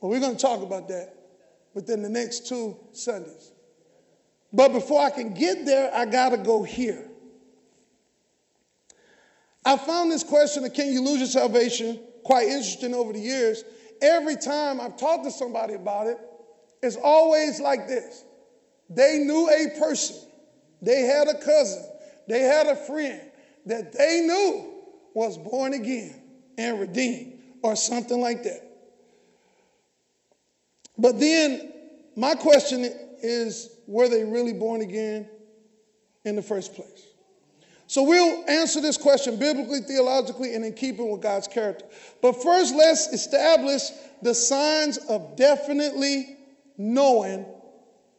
Well, 0.00 0.12
we're 0.12 0.20
going 0.20 0.36
to 0.36 0.40
talk 0.40 0.62
about 0.62 0.86
that 0.86 1.14
within 1.74 2.00
the 2.00 2.08
next 2.08 2.46
two 2.46 2.76
Sundays. 2.92 3.50
But 4.52 4.72
before 4.72 5.00
I 5.00 5.10
can 5.10 5.34
get 5.34 5.66
there, 5.66 5.92
I 5.92 6.06
got 6.06 6.28
to 6.28 6.36
go 6.36 6.62
here. 6.62 7.10
I 9.64 9.76
found 9.76 10.12
this 10.12 10.22
question 10.22 10.64
of 10.64 10.74
can 10.74 10.92
you 10.92 11.02
lose 11.02 11.18
your 11.18 11.26
salvation 11.26 11.98
quite 12.22 12.46
interesting 12.46 12.94
over 12.94 13.12
the 13.12 13.18
years. 13.18 13.64
Every 14.00 14.36
time 14.36 14.80
I've 14.80 14.96
talked 14.96 15.24
to 15.24 15.32
somebody 15.32 15.74
about 15.74 16.06
it, 16.06 16.18
it's 16.84 16.96
always 16.96 17.58
like 17.58 17.88
this. 17.88 18.24
They 18.88 19.18
knew 19.18 19.48
a 19.48 19.80
person, 19.80 20.16
they 20.80 21.00
had 21.00 21.26
a 21.26 21.34
cousin, 21.34 21.84
they 22.28 22.42
had 22.42 22.68
a 22.68 22.76
friend 22.76 23.20
that 23.66 23.92
they 23.92 24.20
knew 24.20 24.72
was 25.14 25.36
born 25.36 25.74
again 25.74 26.14
and 26.56 26.78
redeemed 26.78 27.35
or 27.62 27.76
something 27.76 28.20
like 28.20 28.42
that. 28.44 28.62
But 30.98 31.18
then 31.20 31.72
my 32.14 32.34
question 32.34 32.90
is 33.22 33.70
were 33.86 34.08
they 34.08 34.24
really 34.24 34.52
born 34.52 34.80
again 34.80 35.28
in 36.24 36.36
the 36.36 36.42
first 36.42 36.74
place? 36.74 37.06
So 37.88 38.02
we'll 38.02 38.44
answer 38.48 38.80
this 38.80 38.96
question 38.96 39.38
biblically, 39.38 39.80
theologically, 39.80 40.54
and 40.54 40.64
in 40.64 40.72
keeping 40.72 41.10
with 41.10 41.20
God's 41.20 41.46
character. 41.46 41.84
But 42.20 42.42
first, 42.42 42.74
let's 42.74 43.06
establish 43.12 43.82
the 44.22 44.34
signs 44.34 44.98
of 44.98 45.36
definitely 45.36 46.36
knowing 46.76 47.46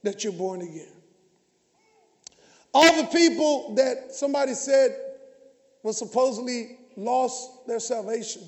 that 0.03 0.23
you're 0.23 0.31
born 0.31 0.61
again. 0.61 0.93
All 2.73 2.95
the 3.01 3.09
people 3.09 3.75
that 3.75 4.13
somebody 4.13 4.53
said 4.53 4.95
was 5.83 5.97
supposedly 5.97 6.77
lost 6.95 7.67
their 7.67 7.79
salvation, 7.79 8.43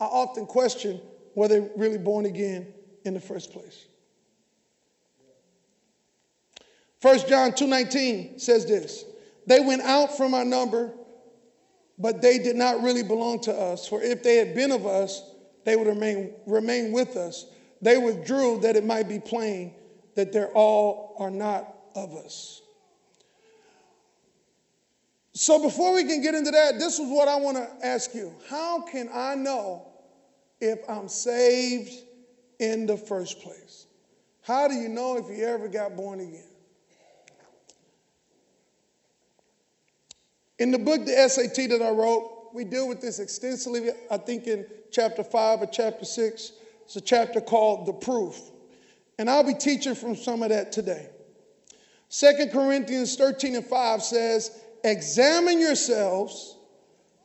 I 0.00 0.04
often 0.04 0.46
question 0.46 1.00
were 1.34 1.48
they 1.48 1.60
really 1.76 1.98
born 1.98 2.26
again 2.26 2.72
in 3.04 3.14
the 3.14 3.20
first 3.20 3.52
place. 3.52 3.86
1 7.02 7.28
John 7.28 7.52
2:19 7.52 8.40
says 8.40 8.66
this. 8.66 9.04
They 9.46 9.60
went 9.60 9.82
out 9.82 10.16
from 10.16 10.34
our 10.34 10.44
number, 10.44 10.92
but 11.98 12.20
they 12.20 12.38
did 12.38 12.56
not 12.56 12.82
really 12.82 13.02
belong 13.02 13.40
to 13.42 13.54
us. 13.54 13.86
For 13.86 14.02
if 14.02 14.22
they 14.22 14.36
had 14.36 14.54
been 14.54 14.72
of 14.72 14.86
us, 14.86 15.22
they 15.64 15.76
would 15.76 15.86
remain, 15.86 16.32
remain 16.46 16.92
with 16.92 17.16
us. 17.16 17.46
They 17.80 17.98
withdrew 17.98 18.60
that 18.60 18.76
it 18.76 18.84
might 18.84 19.08
be 19.08 19.20
plain 19.20 19.74
that 20.14 20.32
they're 20.32 20.52
all 20.52 21.14
are 21.18 21.30
not 21.30 21.72
of 21.94 22.14
us. 22.14 22.62
So 25.34 25.62
before 25.62 25.94
we 25.94 26.04
can 26.04 26.22
get 26.22 26.34
into 26.34 26.50
that, 26.50 26.78
this 26.78 26.98
is 26.98 27.08
what 27.10 27.28
I 27.28 27.36
want 27.36 27.58
to 27.58 27.86
ask 27.86 28.14
you. 28.14 28.32
How 28.48 28.80
can 28.80 29.10
I 29.12 29.34
know 29.34 29.85
if 30.60 30.78
I'm 30.88 31.08
saved 31.08 31.92
in 32.58 32.86
the 32.86 32.96
first 32.96 33.40
place? 33.40 33.86
How 34.42 34.68
do 34.68 34.74
you 34.74 34.88
know 34.88 35.16
if 35.16 35.28
you 35.28 35.44
ever 35.44 35.68
got 35.68 35.96
born 35.96 36.20
again? 36.20 36.44
In 40.58 40.70
the 40.70 40.78
book, 40.78 41.04
the 41.04 41.28
SAT 41.28 41.68
that 41.70 41.82
I 41.82 41.90
wrote, 41.90 42.50
we 42.54 42.64
deal 42.64 42.88
with 42.88 43.00
this 43.00 43.18
extensively, 43.18 43.90
I 44.10 44.16
think 44.16 44.46
in 44.46 44.66
chapter 44.90 45.22
5 45.22 45.62
or 45.62 45.66
chapter 45.66 46.04
6. 46.04 46.52
It's 46.84 46.96
a 46.96 47.00
chapter 47.00 47.40
called 47.40 47.86
The 47.86 47.92
Proof. 47.92 48.40
And 49.18 49.28
I'll 49.28 49.44
be 49.44 49.54
teaching 49.54 49.94
from 49.94 50.16
some 50.16 50.42
of 50.42 50.50
that 50.50 50.72
today. 50.72 51.10
2 52.10 52.48
Corinthians 52.52 53.16
13 53.16 53.56
and 53.56 53.66
5 53.66 54.02
says, 54.02 54.58
Examine 54.84 55.60
yourselves 55.60 56.56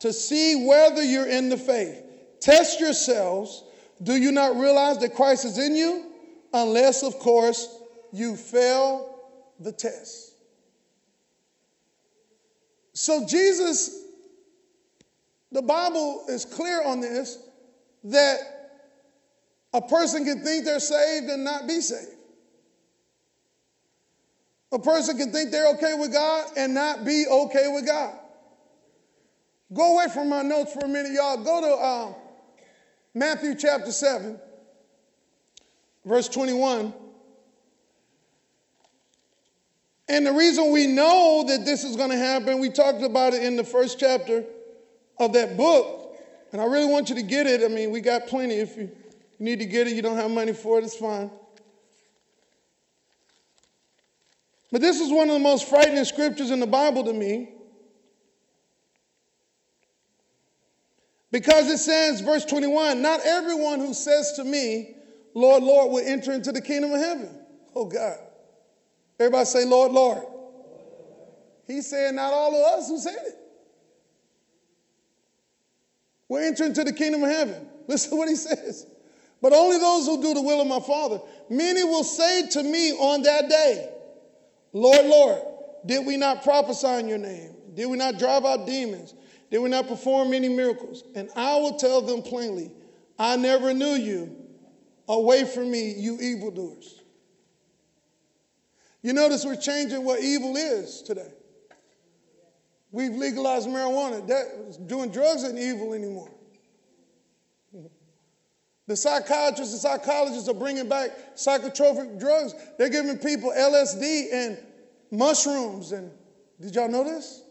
to 0.00 0.12
see 0.12 0.66
whether 0.66 1.02
you're 1.02 1.28
in 1.28 1.48
the 1.48 1.56
faith. 1.56 2.02
Test 2.42 2.80
yourselves. 2.80 3.62
Do 4.02 4.16
you 4.16 4.32
not 4.32 4.56
realize 4.56 4.98
that 4.98 5.14
Christ 5.14 5.44
is 5.44 5.58
in 5.58 5.76
you? 5.76 6.06
Unless, 6.52 7.04
of 7.04 7.18
course, 7.20 7.68
you 8.12 8.36
fail 8.36 9.20
the 9.60 9.70
test. 9.70 10.34
So, 12.94 13.24
Jesus, 13.28 14.02
the 15.52 15.62
Bible 15.62 16.24
is 16.28 16.44
clear 16.44 16.82
on 16.84 17.00
this 17.00 17.38
that 18.04 18.38
a 19.72 19.80
person 19.80 20.24
can 20.24 20.42
think 20.42 20.64
they're 20.64 20.80
saved 20.80 21.26
and 21.28 21.44
not 21.44 21.68
be 21.68 21.80
saved. 21.80 22.10
A 24.72 24.80
person 24.80 25.16
can 25.16 25.30
think 25.30 25.52
they're 25.52 25.72
okay 25.74 25.94
with 25.96 26.12
God 26.12 26.50
and 26.56 26.74
not 26.74 27.04
be 27.04 27.24
okay 27.30 27.68
with 27.72 27.86
God. 27.86 28.18
Go 29.72 29.94
away 29.94 30.06
from 30.12 30.28
my 30.28 30.42
notes 30.42 30.72
for 30.72 30.84
a 30.84 30.88
minute, 30.88 31.12
y'all. 31.12 31.36
Go 31.36 31.60
to 31.60 31.84
um, 31.84 32.21
Matthew 33.14 33.54
chapter 33.54 33.92
7, 33.92 34.40
verse 36.04 36.28
21. 36.28 36.94
And 40.08 40.26
the 40.26 40.32
reason 40.32 40.72
we 40.72 40.86
know 40.86 41.44
that 41.48 41.64
this 41.64 41.84
is 41.84 41.96
going 41.96 42.10
to 42.10 42.16
happen, 42.16 42.58
we 42.58 42.70
talked 42.70 43.02
about 43.02 43.34
it 43.34 43.42
in 43.42 43.56
the 43.56 43.64
first 43.64 43.98
chapter 43.98 44.44
of 45.18 45.32
that 45.34 45.56
book. 45.56 46.16
And 46.52 46.60
I 46.60 46.64
really 46.64 46.90
want 46.90 47.08
you 47.08 47.14
to 47.14 47.22
get 47.22 47.46
it. 47.46 47.62
I 47.62 47.68
mean, 47.68 47.90
we 47.90 48.00
got 48.00 48.26
plenty. 48.26 48.54
If 48.54 48.76
you 48.76 48.90
need 49.38 49.58
to 49.58 49.66
get 49.66 49.86
it, 49.86 49.94
you 49.94 50.02
don't 50.02 50.16
have 50.16 50.30
money 50.30 50.52
for 50.52 50.78
it, 50.78 50.84
it's 50.84 50.96
fine. 50.96 51.30
But 54.70 54.80
this 54.80 55.00
is 55.00 55.10
one 55.10 55.28
of 55.28 55.34
the 55.34 55.40
most 55.40 55.68
frightening 55.68 56.04
scriptures 56.04 56.50
in 56.50 56.60
the 56.60 56.66
Bible 56.66 57.04
to 57.04 57.12
me. 57.12 57.50
Because 61.32 61.68
it 61.68 61.78
says, 61.78 62.20
verse 62.20 62.44
21, 62.44 63.00
not 63.00 63.20
everyone 63.24 63.80
who 63.80 63.94
says 63.94 64.34
to 64.34 64.44
me, 64.44 64.94
Lord, 65.34 65.62
Lord, 65.62 65.90
will 65.90 66.06
enter 66.06 66.30
into 66.32 66.52
the 66.52 66.60
kingdom 66.60 66.92
of 66.92 67.00
heaven. 67.00 67.30
Oh, 67.74 67.86
God. 67.86 68.18
Everybody 69.18 69.46
say, 69.46 69.64
Lord, 69.64 69.92
Lord. 69.92 70.24
He's 71.66 71.88
saying, 71.88 72.16
not 72.16 72.34
all 72.34 72.54
of 72.54 72.78
us 72.78 72.88
who 72.88 72.98
said 72.98 73.16
it. 73.16 73.38
We're 76.28 76.46
entering 76.46 76.70
into 76.70 76.84
the 76.84 76.92
kingdom 76.92 77.22
of 77.22 77.30
heaven. 77.30 77.66
Listen 77.88 78.10
to 78.10 78.16
what 78.16 78.28
he 78.28 78.36
says. 78.36 78.86
But 79.40 79.54
only 79.54 79.78
those 79.78 80.06
who 80.06 80.20
do 80.20 80.34
the 80.34 80.42
will 80.42 80.60
of 80.60 80.66
my 80.66 80.80
Father. 80.80 81.20
Many 81.48 81.82
will 81.82 82.04
say 82.04 82.46
to 82.48 82.62
me 82.62 82.92
on 82.92 83.22
that 83.22 83.48
day, 83.48 83.90
Lord, 84.72 85.06
Lord, 85.06 85.42
did 85.86 86.06
we 86.06 86.16
not 86.16 86.42
prophesy 86.44 86.86
in 86.88 87.08
your 87.08 87.18
name? 87.18 87.54
Did 87.74 87.86
we 87.86 87.96
not 87.96 88.18
drive 88.18 88.44
out 88.44 88.66
demons? 88.66 89.14
Did 89.52 89.58
will 89.58 89.68
not 89.68 89.86
perform 89.86 90.30
many 90.30 90.48
miracles? 90.48 91.04
And 91.14 91.28
I 91.36 91.56
will 91.56 91.76
tell 91.76 92.00
them 92.00 92.22
plainly, 92.22 92.72
I 93.18 93.36
never 93.36 93.74
knew 93.74 93.92
you. 93.92 94.34
Away 95.08 95.44
from 95.44 95.70
me, 95.70 95.92
you 95.92 96.18
evildoers. 96.18 97.02
You 99.02 99.12
notice 99.12 99.44
we're 99.44 99.56
changing 99.56 100.04
what 100.04 100.20
evil 100.20 100.56
is 100.56 101.02
today. 101.02 101.30
We've 102.92 103.12
legalized 103.14 103.68
marijuana. 103.68 104.26
That, 104.26 104.86
doing 104.86 105.10
drugs 105.10 105.42
isn't 105.42 105.58
evil 105.58 105.92
anymore. 105.92 106.30
The 108.86 108.96
psychiatrists 108.96 109.74
and 109.74 109.82
psychologists 109.82 110.48
are 110.48 110.54
bringing 110.54 110.88
back 110.88 111.10
psychotropic 111.36 112.18
drugs. 112.18 112.54
They're 112.78 112.88
giving 112.88 113.18
people 113.18 113.52
LSD 113.54 114.32
and 114.32 114.58
mushrooms. 115.10 115.92
And 115.92 116.10
did 116.58 116.74
y'all 116.74 116.88
know 116.88 117.04
this? 117.04 117.42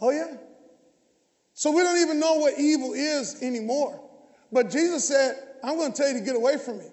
Oh, 0.00 0.10
yeah. 0.10 0.36
So 1.58 1.72
we 1.72 1.82
don't 1.82 1.98
even 1.98 2.20
know 2.20 2.34
what 2.34 2.54
evil 2.56 2.92
is 2.92 3.42
anymore. 3.42 4.00
But 4.52 4.70
Jesus 4.70 5.08
said, 5.08 5.42
I'm 5.64 5.76
going 5.76 5.90
to 5.90 5.98
tell 5.98 6.06
you 6.06 6.20
to 6.20 6.24
get 6.24 6.36
away 6.36 6.56
from 6.56 6.78
me. 6.78 6.84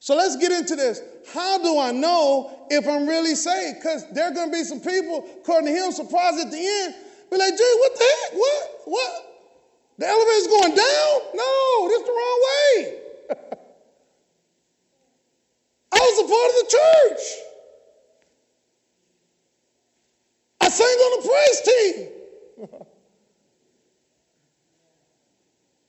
So 0.00 0.14
let's 0.14 0.36
get 0.36 0.52
into 0.52 0.76
this. 0.76 1.00
How 1.32 1.56
do 1.56 1.78
I 1.78 1.90
know 1.90 2.66
if 2.68 2.86
I'm 2.86 3.08
really 3.08 3.34
saved? 3.34 3.78
Because 3.78 4.04
there 4.12 4.26
are 4.30 4.34
going 4.34 4.50
to 4.50 4.52
be 4.52 4.64
some 4.64 4.80
people, 4.80 5.26
according 5.40 5.72
to 5.74 5.80
him, 5.80 5.92
surprised 5.92 6.44
at 6.44 6.50
the 6.50 6.58
end, 6.58 6.94
be 7.30 7.38
like, 7.38 7.56
gee, 7.56 7.76
what 7.78 7.94
the 7.94 8.04
heck? 8.04 8.34
What? 8.38 8.80
What? 8.84 9.12
The 9.96 10.08
elevator's 10.08 10.46
going 10.46 10.74
down? 10.74 11.20
No, 11.32 11.88
this 11.88 12.02
the 12.02 12.12
wrong 12.12 12.40
way. 12.44 12.98
I 15.90 15.96
was 15.96 16.18
a 16.18 16.28
part 16.28 16.50
of 16.50 16.56
the 16.60 16.68
church. 16.76 17.24
I 20.60 20.68
sang 20.68 20.86
on 20.86 21.22
the 21.22 21.28
praise 21.30 21.60
team. 21.64 22.88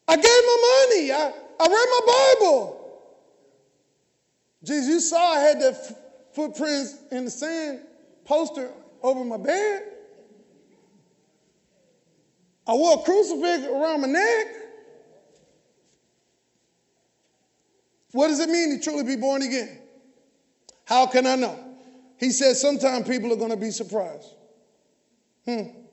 I 0.08 0.16
gave 0.16 0.26
my 0.26 0.88
money. 0.88 1.12
I, 1.12 1.34
I 1.60 1.68
read 1.68 1.70
my 1.70 2.36
Bible. 2.40 3.02
Jesus, 4.64 4.88
you 4.88 5.00
saw 5.00 5.34
I 5.34 5.40
had 5.40 5.62
that 5.62 5.74
f- 5.74 5.98
footprints 6.34 6.96
in 7.12 7.26
the 7.26 7.32
sand 7.32 7.82
poster 8.24 8.72
over 9.02 9.24
my 9.24 9.38
bed. 9.38 9.84
I 12.68 12.74
wore 12.74 12.96
a 12.96 13.04
crucifix 13.04 13.66
around 13.66 14.02
my 14.02 14.08
neck. 14.08 14.48
What 18.12 18.30
does 18.30 18.40
it 18.40 18.50
mean 18.50 18.78
to 18.78 18.84
truly 18.84 19.04
be 19.04 19.18
born 19.18 19.42
again? 19.42 19.82
How 20.86 21.06
can 21.06 21.28
I 21.28 21.36
know? 21.36 21.60
He 22.18 22.32
says 22.32 22.62
sometimes 22.62 23.08
people 23.08 23.32
are 23.34 23.36
going 23.36 23.52
to 23.52 23.58
be 23.58 23.72
surprised. 23.72 24.28
Hmm. 25.46 25.85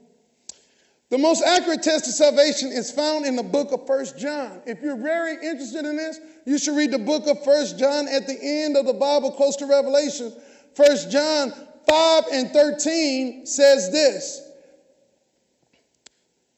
The 1.12 1.18
most 1.18 1.42
accurate 1.42 1.82
test 1.82 2.06
of 2.06 2.14
salvation 2.14 2.72
is 2.72 2.90
found 2.90 3.26
in 3.26 3.36
the 3.36 3.42
book 3.42 3.70
of 3.70 3.86
First 3.86 4.16
John. 4.16 4.62
If 4.64 4.80
you're 4.80 4.96
very 4.96 5.34
interested 5.34 5.84
in 5.84 5.94
this, 5.94 6.18
you 6.46 6.56
should 6.56 6.74
read 6.74 6.90
the 6.90 6.98
book 6.98 7.26
of 7.26 7.44
First 7.44 7.78
John 7.78 8.08
at 8.08 8.26
the 8.26 8.38
end 8.42 8.78
of 8.78 8.86
the 8.86 8.94
Bible, 8.94 9.30
close 9.30 9.56
to 9.56 9.66
Revelation. 9.66 10.32
First 10.74 11.10
John 11.10 11.52
5 11.86 12.24
and 12.32 12.50
13 12.50 13.44
says 13.44 13.92
this 13.92 14.40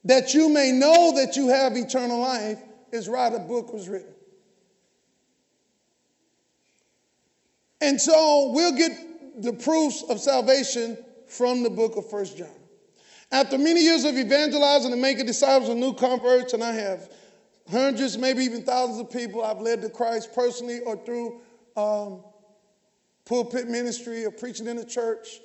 that 0.04 0.34
you 0.34 0.48
may 0.48 0.70
know 0.70 1.16
that 1.16 1.34
you 1.34 1.48
have 1.48 1.76
eternal 1.76 2.20
life 2.20 2.60
is 2.92 3.08
why 3.08 3.30
the 3.30 3.40
book 3.40 3.72
was 3.72 3.88
written. 3.88 4.14
And 7.80 8.00
so 8.00 8.52
we'll 8.54 8.76
get 8.76 9.42
the 9.42 9.52
proofs 9.52 10.04
of 10.08 10.20
salvation 10.20 10.96
from 11.26 11.64
the 11.64 11.70
book 11.70 11.96
of 11.96 12.08
First 12.08 12.38
John. 12.38 12.63
After 13.32 13.58
many 13.58 13.82
years 13.82 14.04
of 14.04 14.16
evangelizing 14.16 14.92
and 14.92 15.02
making 15.02 15.26
disciples 15.26 15.68
and 15.70 15.80
new 15.80 15.94
converts, 15.94 16.52
and 16.52 16.62
I 16.62 16.72
have 16.72 17.10
hundreds, 17.70 18.16
maybe 18.18 18.44
even 18.44 18.62
thousands 18.62 19.00
of 19.00 19.10
people 19.10 19.42
I've 19.42 19.60
led 19.60 19.82
to 19.82 19.88
Christ 19.88 20.34
personally 20.34 20.80
or 20.80 20.96
through 21.04 21.40
um, 21.76 22.22
pulpit 23.24 23.68
ministry 23.68 24.24
or 24.24 24.30
preaching 24.30 24.66
in 24.66 24.76
the 24.76 24.84
church. 24.84 25.40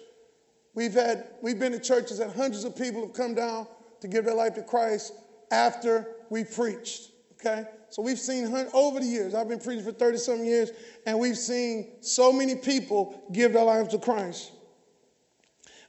We've 0.75 0.93
had 0.93 1.29
we've 1.41 1.59
been 1.59 1.71
to 1.71 1.79
churches 1.79 2.19
that 2.19 2.35
hundreds 2.35 2.63
of 2.63 2.75
people 2.75 3.01
have 3.01 3.13
come 3.13 3.33
down 3.33 3.67
to 4.01 4.07
give 4.07 4.25
their 4.25 4.35
life 4.35 4.53
to 4.55 4.63
Christ 4.63 5.13
after 5.51 6.07
we 6.29 6.43
preached. 6.43 7.11
Okay, 7.33 7.65
so 7.89 8.01
we've 8.01 8.19
seen 8.19 8.53
over 8.73 8.99
the 8.99 9.05
years. 9.05 9.33
I've 9.33 9.47
been 9.47 9.59
preaching 9.59 9.83
for 9.83 9.93
thirty 9.93 10.17
some 10.17 10.43
years, 10.43 10.71
and 11.07 11.17
we've 11.17 11.37
seen 11.37 11.93
so 12.01 12.31
many 12.31 12.55
people 12.55 13.23
give 13.31 13.53
their 13.53 13.63
lives 13.63 13.89
to 13.89 13.97
Christ. 13.97 14.51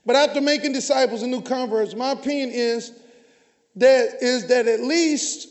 But 0.05 0.15
after 0.15 0.41
making 0.41 0.73
disciples 0.73 1.21
and 1.21 1.31
new 1.31 1.41
converts, 1.41 1.95
my 1.95 2.11
opinion 2.11 2.49
is 2.51 2.91
that 3.75 4.21
is 4.21 4.47
that 4.47 4.67
at 4.67 4.81
least 4.81 5.47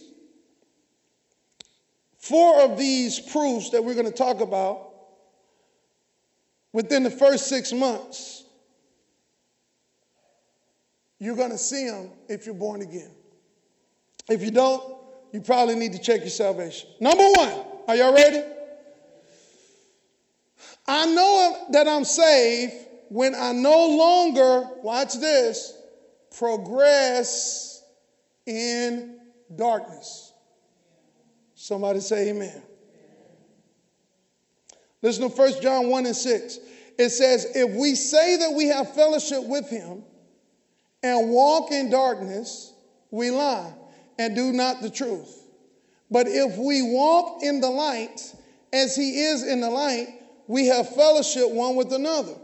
four 2.18 2.60
of 2.62 2.76
these 2.76 3.18
proofs 3.18 3.70
that 3.70 3.84
we're 3.84 3.94
going 3.94 4.06
to 4.06 4.12
talk 4.12 4.40
about 4.40 4.88
within 6.72 7.02
the 7.02 7.10
first 7.10 7.48
six 7.48 7.72
months, 7.72 8.44
you're 11.18 11.36
going 11.36 11.50
to 11.50 11.58
see 11.58 11.88
them 11.88 12.10
if 12.28 12.46
you're 12.46 12.54
born 12.54 12.82
again. 12.82 13.10
If 14.28 14.42
you 14.42 14.50
don't, 14.50 14.82
you 15.32 15.40
probably 15.40 15.76
need 15.76 15.92
to 15.92 15.98
check 15.98 16.20
your 16.20 16.30
salvation. 16.30 16.88
Number 17.00 17.24
one, 17.36 17.64
are 17.88 17.96
y'all 17.96 18.14
ready? 18.14 18.42
I 20.86 21.06
know 21.06 21.66
that 21.70 21.86
I'm 21.86 22.04
saved 22.04 22.74
when 23.10 23.34
I 23.34 23.50
no 23.50 23.88
longer, 23.88 24.68
watch 24.84 25.14
this, 25.14 25.76
progress 26.38 27.82
in 28.46 29.18
darkness. 29.54 30.32
Somebody 31.56 31.98
say 31.98 32.30
amen. 32.30 32.62
Listen 35.02 35.28
to 35.28 35.36
1 35.36 35.60
John 35.60 35.88
1 35.88 36.06
and 36.06 36.14
6. 36.14 36.58
It 36.98 37.10
says, 37.10 37.48
If 37.56 37.74
we 37.74 37.96
say 37.96 38.36
that 38.36 38.52
we 38.52 38.68
have 38.68 38.94
fellowship 38.94 39.44
with 39.44 39.68
him 39.68 40.04
and 41.02 41.30
walk 41.30 41.72
in 41.72 41.90
darkness, 41.90 42.72
we 43.10 43.32
lie 43.32 43.74
and 44.20 44.36
do 44.36 44.52
not 44.52 44.82
the 44.82 44.90
truth. 44.90 45.36
But 46.12 46.28
if 46.28 46.56
we 46.56 46.82
walk 46.82 47.42
in 47.42 47.60
the 47.60 47.70
light 47.70 48.20
as 48.72 48.94
he 48.94 49.22
is 49.22 49.42
in 49.44 49.60
the 49.60 49.70
light, 49.70 50.06
we 50.46 50.66
have 50.68 50.94
fellowship 50.94 51.50
one 51.50 51.74
with 51.74 51.92
another 51.92 52.36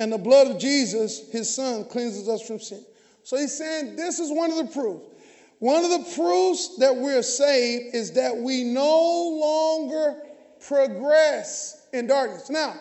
and 0.00 0.10
the 0.10 0.18
blood 0.18 0.48
of 0.48 0.58
Jesus, 0.58 1.30
his 1.30 1.54
son, 1.54 1.84
cleanses 1.84 2.28
us 2.28 2.42
from 2.42 2.58
sin. 2.58 2.84
So 3.22 3.36
he's 3.36 3.56
saying 3.56 3.96
this 3.96 4.18
is 4.18 4.32
one 4.32 4.50
of 4.50 4.56
the 4.56 4.72
proofs. 4.72 5.04
One 5.58 5.84
of 5.84 5.90
the 5.90 6.14
proofs 6.16 6.78
that 6.78 6.96
we're 6.96 7.22
saved 7.22 7.94
is 7.94 8.12
that 8.12 8.34
we 8.34 8.64
no 8.64 9.38
longer 9.38 10.22
progress 10.66 11.86
in 11.92 12.06
darkness. 12.06 12.48
Now, 12.48 12.80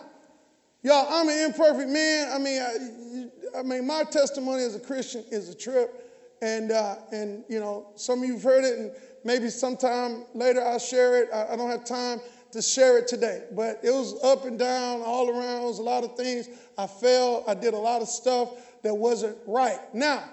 y'all, 0.81 1.07
I'm 1.09 1.27
an 1.27 1.37
imperfect 1.45 1.89
man. 1.89 2.31
I 2.31 2.37
mean, 2.39 2.61
I, 2.61 3.59
I 3.59 3.63
mean, 3.63 3.85
my 3.85 4.05
testimony 4.05 4.63
as 4.63 4.75
a 4.75 4.79
Christian 4.79 5.25
is 5.29 5.49
a 5.49 5.55
trip, 5.55 6.37
and 6.41 6.71
uh, 6.71 6.95
and 7.11 7.43
you 7.49 7.59
know, 7.59 7.87
some 7.95 8.23
of 8.23 8.29
you've 8.29 8.43
heard 8.43 8.63
it, 8.63 8.79
and 8.79 8.91
maybe 9.25 9.49
sometime 9.49 10.23
later 10.33 10.63
I'll 10.65 10.79
share 10.79 11.21
it. 11.21 11.29
I, 11.33 11.53
I 11.53 11.55
don't 11.57 11.69
have 11.69 11.83
time 11.83 12.21
to 12.51 12.61
share 12.61 12.97
it 12.97 13.07
today, 13.07 13.43
but 13.51 13.79
it 13.83 13.91
was 13.91 14.21
up 14.23 14.45
and 14.45 14.57
down 14.57 15.01
all 15.01 15.29
around. 15.29 15.61
It 15.61 15.65
was 15.65 15.79
a 15.79 15.83
lot 15.83 16.03
of 16.03 16.15
things. 16.15 16.49
I 16.77 16.87
fell. 16.87 17.43
I 17.47 17.53
did 17.53 17.73
a 17.73 17.77
lot 17.77 18.01
of 18.01 18.07
stuff 18.07 18.49
that 18.83 18.93
wasn't 18.93 19.37
right. 19.45 19.79
Now, 19.93 20.23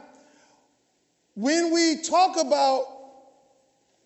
when 1.35 1.73
we 1.73 2.03
talk 2.03 2.37
about 2.39 2.85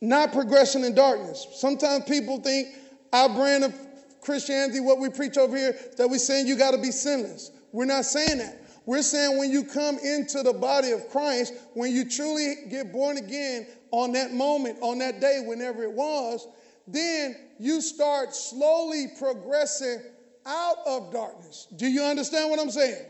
not 0.01 0.33
progressing 0.33 0.85
in 0.85 0.95
darkness, 0.95 1.47
sometimes 1.53 2.05
people 2.05 2.41
think 2.41 2.69
our 3.13 3.29
brand 3.29 3.65
of 3.65 3.75
Christianity, 4.21 4.81
what 4.81 4.99
we 4.99 5.09
preach 5.09 5.39
over 5.39 5.57
here, 5.57 5.77
that 5.97 6.09
we're 6.09 6.19
saying 6.19 6.47
you 6.47 6.57
got 6.57 6.73
to 6.73 6.79
be 6.79 6.91
sinless. 6.91 7.51
We're 7.73 7.85
not 7.85 8.05
saying 8.05 8.39
that. 8.39 8.61
We're 8.87 9.03
saying 9.03 9.39
when 9.39 9.51
you 9.51 9.63
come 9.63 9.99
into 9.99 10.43
the 10.43 10.53
body 10.53 10.91
of 10.91 11.09
Christ, 11.11 11.55
when 11.75 11.95
you 11.95 12.09
truly 12.09 12.55
get 12.71 12.93
born 12.93 13.19
again 13.19 13.67
on 13.93 14.13
that 14.13 14.33
moment, 14.33 14.79
on 14.81 14.99
that 14.99 15.21
day, 15.21 15.43
whenever 15.45 15.83
it 15.83 15.93
was, 15.93 16.47
then 16.93 17.37
you 17.59 17.81
start 17.81 18.35
slowly 18.35 19.07
progressing 19.19 20.01
out 20.47 20.79
of 20.87 21.13
darkness. 21.13 21.69
Do 21.77 21.87
you 21.87 22.03
understand 22.03 22.51
what 22.51 22.59
I'm 22.59 22.71
saying? 22.71 23.05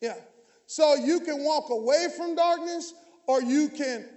Yeah. 0.00 0.14
So 0.66 0.94
you 0.94 1.20
can 1.20 1.44
walk 1.44 1.70
away 1.70 2.08
from 2.16 2.34
darkness 2.34 2.94
or 3.26 3.42
you 3.42 3.68
can 3.68 4.08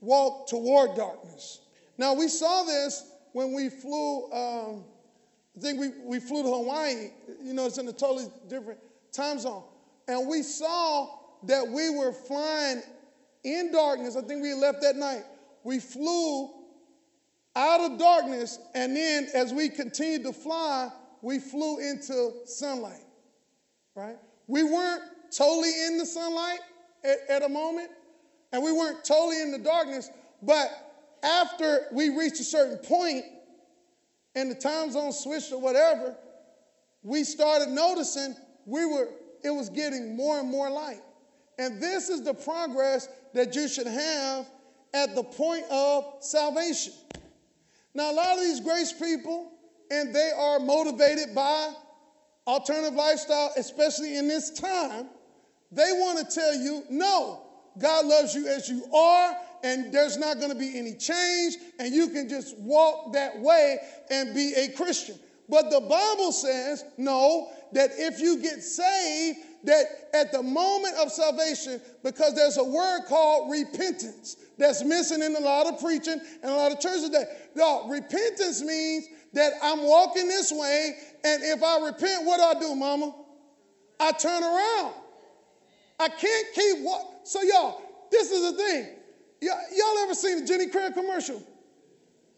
walk 0.00 0.48
toward 0.48 0.94
darkness. 0.94 1.60
Now, 1.98 2.14
we 2.14 2.28
saw 2.28 2.64
this 2.64 3.10
when 3.32 3.52
we 3.52 3.68
flew, 3.68 4.30
um, 4.32 4.84
I 5.56 5.60
think 5.60 5.80
we, 5.80 5.88
we 6.04 6.20
flew 6.20 6.42
to 6.42 6.48
Hawaii. 6.48 7.10
You 7.42 7.54
know, 7.54 7.66
it's 7.66 7.78
in 7.78 7.88
a 7.88 7.92
totally 7.92 8.26
different 8.48 8.80
time 9.12 9.38
zone. 9.38 9.62
And 10.08 10.28
we 10.28 10.42
saw 10.42 11.08
that 11.44 11.66
we 11.66 11.90
were 11.90 12.12
flying 12.12 12.82
in 13.44 13.72
darkness. 13.72 14.16
I 14.16 14.22
think 14.22 14.42
we 14.42 14.54
left 14.54 14.82
that 14.82 14.96
night. 14.96 15.24
We 15.64 15.78
flew 15.80 16.50
out 17.54 17.80
of 17.80 17.98
darkness, 17.98 18.58
and 18.74 18.96
then 18.96 19.28
as 19.34 19.52
we 19.52 19.68
continued 19.68 20.24
to 20.24 20.32
fly, 20.32 20.90
we 21.20 21.38
flew 21.38 21.78
into 21.78 22.32
sunlight, 22.46 23.04
right? 23.94 24.16
We 24.46 24.62
weren't 24.62 25.02
totally 25.36 25.70
in 25.86 25.98
the 25.98 26.06
sunlight 26.06 26.60
at, 27.04 27.18
at, 27.28 27.42
a 27.42 27.48
moment, 27.48 27.90
and 28.52 28.62
we 28.62 28.72
weren't 28.72 29.04
totally 29.04 29.40
in 29.40 29.52
the 29.52 29.58
darkness, 29.58 30.10
but 30.42 30.68
after 31.22 31.86
we 31.92 32.08
reached 32.08 32.40
a 32.40 32.44
certain 32.44 32.78
point 32.78 33.24
and 34.34 34.50
the 34.50 34.54
time 34.54 34.90
zone 34.90 35.12
switched 35.12 35.52
or 35.52 35.60
whatever, 35.60 36.16
we 37.02 37.24
started 37.24 37.68
noticing 37.68 38.34
we 38.66 38.86
were, 38.86 39.08
it 39.44 39.50
was 39.50 39.68
getting 39.68 40.16
more 40.16 40.40
and 40.40 40.50
more 40.50 40.70
light. 40.70 41.02
And 41.58 41.82
this 41.82 42.08
is 42.08 42.22
the 42.22 42.34
progress 42.34 43.08
that 43.34 43.54
you 43.54 43.68
should 43.68 43.86
have 43.86 44.46
at 44.94 45.14
the 45.14 45.22
point 45.22 45.64
of 45.70 46.16
salvation. 46.20 46.92
Now, 47.94 48.10
a 48.10 48.14
lot 48.14 48.34
of 48.34 48.40
these 48.40 48.60
grace 48.60 48.92
people, 48.92 49.52
and 49.90 50.14
they 50.14 50.30
are 50.36 50.58
motivated 50.58 51.34
by 51.34 51.72
alternative 52.46 52.94
lifestyle, 52.94 53.52
especially 53.56 54.16
in 54.16 54.28
this 54.28 54.50
time, 54.50 55.08
they 55.70 55.92
want 55.92 56.18
to 56.18 56.34
tell 56.34 56.54
you, 56.54 56.84
no, 56.90 57.42
God 57.78 58.06
loves 58.06 58.34
you 58.34 58.48
as 58.48 58.68
you 58.68 58.84
are, 58.94 59.36
and 59.62 59.92
there's 59.92 60.16
not 60.16 60.38
going 60.38 60.50
to 60.50 60.58
be 60.58 60.78
any 60.78 60.94
change, 60.94 61.56
and 61.78 61.94
you 61.94 62.08
can 62.08 62.28
just 62.28 62.58
walk 62.58 63.12
that 63.12 63.38
way 63.38 63.78
and 64.10 64.34
be 64.34 64.54
a 64.54 64.68
Christian. 64.72 65.18
But 65.48 65.70
the 65.70 65.80
Bible 65.80 66.32
says, 66.32 66.84
no, 66.96 67.50
that 67.72 67.90
if 67.96 68.20
you 68.20 68.38
get 68.38 68.62
saved, 68.62 69.38
that 69.64 69.84
at 70.14 70.32
the 70.32 70.42
moment 70.42 70.96
of 70.96 71.10
salvation, 71.10 71.80
because 72.02 72.34
there's 72.34 72.56
a 72.56 72.64
word 72.64 73.02
called 73.08 73.50
repentance 73.50 74.36
that's 74.58 74.84
missing 74.84 75.22
in 75.22 75.34
a 75.36 75.40
lot 75.40 75.66
of 75.66 75.80
preaching 75.80 76.20
and 76.42 76.50
a 76.50 76.54
lot 76.54 76.72
of 76.72 76.80
churches 76.80 77.04
today. 77.04 77.24
No, 77.54 77.88
repentance 77.88 78.62
means 78.62 79.06
that 79.32 79.52
I'm 79.62 79.82
walking 79.82 80.28
this 80.28 80.52
way, 80.52 80.92
and 81.24 81.42
if 81.42 81.62
I 81.62 81.86
repent, 81.86 82.26
what 82.26 82.38
do 82.38 82.42
I 82.42 82.60
do, 82.60 82.74
mama? 82.74 83.14
I 83.98 84.12
turn 84.12 84.42
around. 84.42 84.94
I 85.98 86.08
can't 86.08 86.46
keep 86.54 86.78
what. 86.84 87.20
So, 87.24 87.40
y'all, 87.42 87.80
this 88.10 88.30
is 88.30 88.52
the 88.52 88.58
thing. 88.58 88.88
Y'all, 89.40 89.58
y'all 89.74 89.98
ever 90.04 90.14
seen 90.14 90.42
a 90.42 90.46
Jenny 90.46 90.68
Craig 90.68 90.94
commercial? 90.94 91.42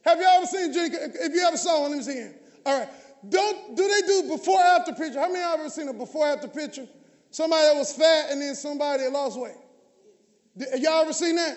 Have 0.04 0.18
y'all 0.20 0.36
ever 0.36 0.46
seen 0.46 0.72
Jenny? 0.72 0.94
If 0.94 1.32
you 1.32 1.40
ever 1.46 1.56
saw 1.56 1.80
one, 1.82 1.90
let 1.90 1.98
me 1.98 2.04
see 2.04 2.18
it. 2.18 2.42
All 2.66 2.78
right. 2.78 2.88
Don't 3.28 3.74
do 3.74 3.88
they 3.88 4.06
do 4.06 4.28
before 4.36 4.60
after 4.60 4.92
picture? 4.92 5.18
How 5.18 5.28
many 5.28 5.42
of 5.42 5.50
y'all 5.50 5.60
ever 5.60 5.70
seen 5.70 5.88
a 5.88 5.94
before 5.94 6.26
after 6.26 6.46
picture? 6.46 6.86
Somebody 7.34 7.66
that 7.66 7.74
was 7.74 7.92
fat 7.92 8.30
and 8.30 8.40
then 8.40 8.54
somebody 8.54 9.02
that 9.02 9.10
lost 9.10 9.40
weight. 9.40 9.56
Y'all 10.78 11.02
ever 11.02 11.12
seen 11.12 11.34
that? 11.34 11.56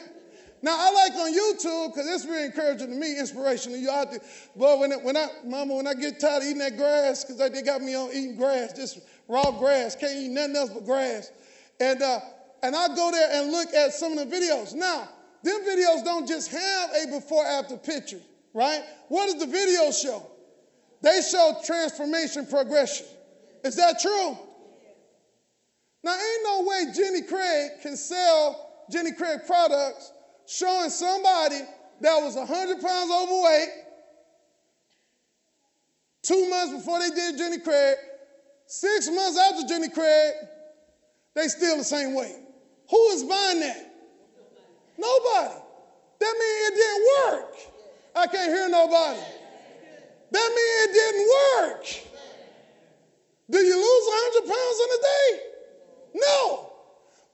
Now 0.64 0.76
I 0.76 0.92
like 0.92 1.12
on 1.14 1.32
YouTube 1.32 1.94
because 1.94 2.08
it's 2.08 2.26
really 2.26 2.46
encouraging 2.46 2.88
to 2.88 2.96
me, 2.96 3.20
inspirational. 3.20 3.78
You 3.78 3.92
out 3.92 4.10
there, 4.10 4.22
but 4.56 4.80
When, 4.80 4.92
when 5.04 5.16
I, 5.16 5.28
mama, 5.46 5.76
when 5.76 5.86
I 5.86 5.94
get 5.94 6.20
tired 6.20 6.42
of 6.42 6.46
eating 6.46 6.58
that 6.58 6.78
grass, 6.78 7.24
because 7.24 7.38
they 7.38 7.62
got 7.62 7.84
me 7.84 7.94
on 7.94 8.10
eating 8.10 8.38
grass, 8.38 8.74
just 8.74 9.02
raw 9.28 9.52
grass, 9.52 9.96
can't 9.96 10.18
eat 10.18 10.30
nothing 10.30 10.56
else 10.56 10.72
but 10.72 10.84
grass, 10.84 11.32
and 11.80 12.02
uh, 12.02 12.22
and 12.64 12.76
I 12.76 12.88
go 12.96 13.12
there 13.12 13.30
and 13.34 13.52
look 13.52 13.72
at 13.76 13.94
some 13.94 14.18
of 14.18 14.28
the 14.28 14.36
videos. 14.36 14.74
Now, 14.74 15.08
them 15.44 15.62
videos 15.62 16.04
don't 16.04 16.28
just 16.28 16.50
have 16.50 16.90
a 17.04 17.20
before 17.20 17.46
after 17.46 17.78
picture, 17.78 18.20
right? 18.52 18.82
What 19.10 19.26
does 19.26 19.40
the 19.40 19.46
video 19.46 19.92
show? 19.92 20.26
They 21.04 21.22
show 21.22 21.56
transformation 21.64 22.48
progression. 22.48 23.06
Is 23.64 23.76
that 23.76 24.00
true? 24.02 24.40
Now, 26.08 26.14
ain't 26.14 26.44
no 26.46 26.64
way 26.64 26.86
Jenny 26.96 27.22
Craig 27.22 27.82
can 27.82 27.98
sell 27.98 28.86
Jenny 28.90 29.12
Craig 29.12 29.42
products 29.46 30.14
showing 30.46 30.90
somebody 30.90 31.60
that 32.00 32.18
was 32.22 32.38
100 32.38 32.80
pounds 32.80 33.12
overweight 33.12 33.68
two 36.22 36.50
months 36.50 36.76
before 36.76 37.00
they 37.00 37.10
did 37.10 37.38
Jenny 37.38 37.60
Craig, 37.60 37.98
six 38.68 39.10
months 39.10 39.38
after 39.38 39.68
Jenny 39.68 39.90
Craig, 39.90 40.36
they 41.34 41.50
still 41.50 41.76
the 41.76 41.84
same 41.84 42.16
weight. 42.16 42.38
Who 42.90 43.08
is 43.10 43.24
buying 43.24 43.60
that? 43.60 43.94
Nobody. 44.98 45.56
That 46.20 46.36
means 46.40 46.70
it 46.70 46.76
didn't 46.76 47.08
work. 47.20 47.54
I 48.16 48.28
can't 48.28 48.54
hear 48.54 48.70
nobody. 48.70 49.20
That 50.32 50.50
means 50.56 50.88
it 50.88 50.94
didn't 50.94 51.28
work. 51.60 51.86
Do 53.52 53.58
you 53.58 53.76
lose 53.76 54.44
100 54.46 54.48
pounds 54.48 54.80
in 54.80 55.00
a 55.00 55.02
day? 55.02 55.57
No. 56.20 56.72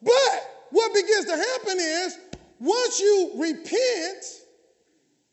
But 0.01 0.67
what 0.71 0.93
begins 0.93 1.25
to 1.25 1.35
happen 1.35 1.77
is 1.79 2.17
once 2.59 2.99
you 2.99 3.31
repent, 3.35 4.25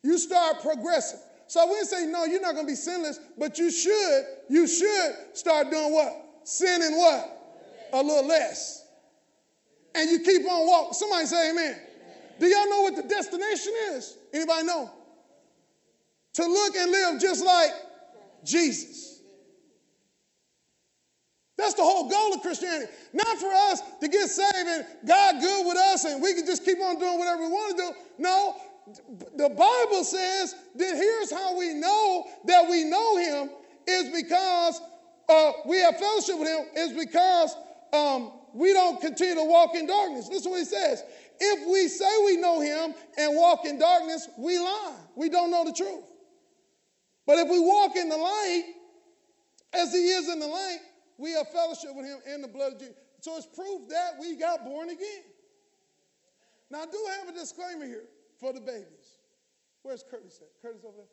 you 0.03 0.19
start 0.19 0.61
progressing. 0.63 1.21
So 1.47 1.67
we 1.69 1.85
say, 1.85 2.07
no, 2.07 2.25
you're 2.25 2.41
not 2.41 2.55
going 2.55 2.67
to 2.67 2.71
be 2.71 2.77
sinless, 2.77 3.19
but 3.37 3.59
you 3.59 3.71
should, 3.71 4.25
you 4.49 4.69
should 4.69 5.15
start 5.33 5.71
doing 5.71 5.93
what? 5.93 6.13
Sinning 6.45 6.97
what? 6.97 7.59
A 7.93 8.03
little 8.03 8.27
less. 8.27 8.87
And 9.95 10.09
you 10.11 10.21
keep 10.21 10.49
on 10.49 10.67
walking. 10.67 10.93
Somebody 10.93 11.27
say 11.27 11.51
amen. 11.51 11.77
Do 12.39 12.47
y'all 12.47 12.71
know 12.71 12.83
what 12.83 12.97
the 12.97 13.03
destination 13.03 13.73
is? 13.93 14.17
Anybody 14.33 14.65
know? 14.67 14.91
To 16.35 16.47
look 16.47 16.77
and 16.77 16.91
live 16.93 17.21
just 17.21 17.45
like 17.45 17.73
Jesus. 18.45 19.10
That's 21.61 21.75
the 21.75 21.83
whole 21.83 22.09
goal 22.09 22.35
of 22.35 22.41
Christianity. 22.41 22.91
Not 23.13 23.39
for 23.39 23.53
us 23.53 23.83
to 24.01 24.09
get 24.09 24.29
saved 24.29 24.67
and 24.67 24.87
God 25.07 25.41
good 25.41 25.67
with 25.67 25.77
us 25.77 26.05
and 26.05 26.23
we 26.23 26.35
can 26.35 26.47
just 26.47 26.65
keep 26.65 26.81
on 26.81 26.99
doing 26.99 27.19
whatever 27.19 27.43
we 27.43 27.49
want 27.49 27.77
to 27.77 27.83
do. 27.83 27.93
No, 28.19 28.57
the 29.37 29.49
Bible 29.49 30.05
says 30.05 30.55
that 30.77 30.97
here's 30.97 31.31
how 31.31 31.57
we 31.57 31.75
know 31.75 32.27
that 32.47 32.69
we 32.69 32.85
know 32.85 33.17
Him 33.17 33.51
is 33.87 34.09
because 34.23 34.81
uh, 35.29 35.53
we 35.67 35.79
have 35.79 35.97
fellowship 35.99 36.39
with 36.39 36.49
Him, 36.49 36.67
is 36.77 36.93
because 36.93 37.55
um, 37.93 38.33
we 38.55 38.73
don't 38.73 39.01
continue 39.01 39.35
to 39.37 39.45
walk 39.45 39.75
in 39.75 39.87
darkness. 39.87 40.29
Listen 40.29 40.51
what 40.51 40.59
He 40.59 40.65
says. 40.65 41.03
If 41.39 41.69
we 41.71 41.89
say 41.89 42.11
we 42.27 42.37
know 42.37 42.61
Him 42.61 42.95
and 43.17 43.37
walk 43.37 43.65
in 43.65 43.79
darkness, 43.79 44.29
we 44.39 44.59
lie. 44.59 44.97
We 45.17 45.29
don't 45.29 45.51
know 45.51 45.65
the 45.65 45.73
truth. 45.73 46.05
But 47.27 47.39
if 47.39 47.49
we 47.49 47.61
walk 47.61 47.97
in 47.97 48.09
the 48.09 48.17
light, 48.17 48.65
as 49.73 49.93
He 49.93 50.09
is 50.11 50.29
in 50.29 50.41
the 50.41 50.47
light, 50.47 50.79
we 51.21 51.33
have 51.33 51.49
fellowship 51.49 51.91
with 51.95 52.07
him 52.07 52.19
in 52.33 52.41
the 52.41 52.49
blood 52.49 52.73
of 52.73 52.79
Jesus. 52.79 52.97
So 53.21 53.37
it's 53.37 53.47
proof 53.47 53.89
that 53.91 54.13
we 54.19 54.37
got 54.37 54.65
born 54.65 54.89
again. 54.89 55.23
Now, 56.71 56.83
I 56.83 56.87
do 56.87 56.99
have 57.19 57.29
a 57.29 57.39
disclaimer 57.39 57.85
here 57.85 58.05
for 58.39 58.55
the 58.55 58.61
babies. 58.61 59.19
Where's 59.83 60.03
Curtis 60.03 60.41
at? 60.41 60.49
Curtis 60.63 60.83
over 60.85 60.97
there? 60.97 61.07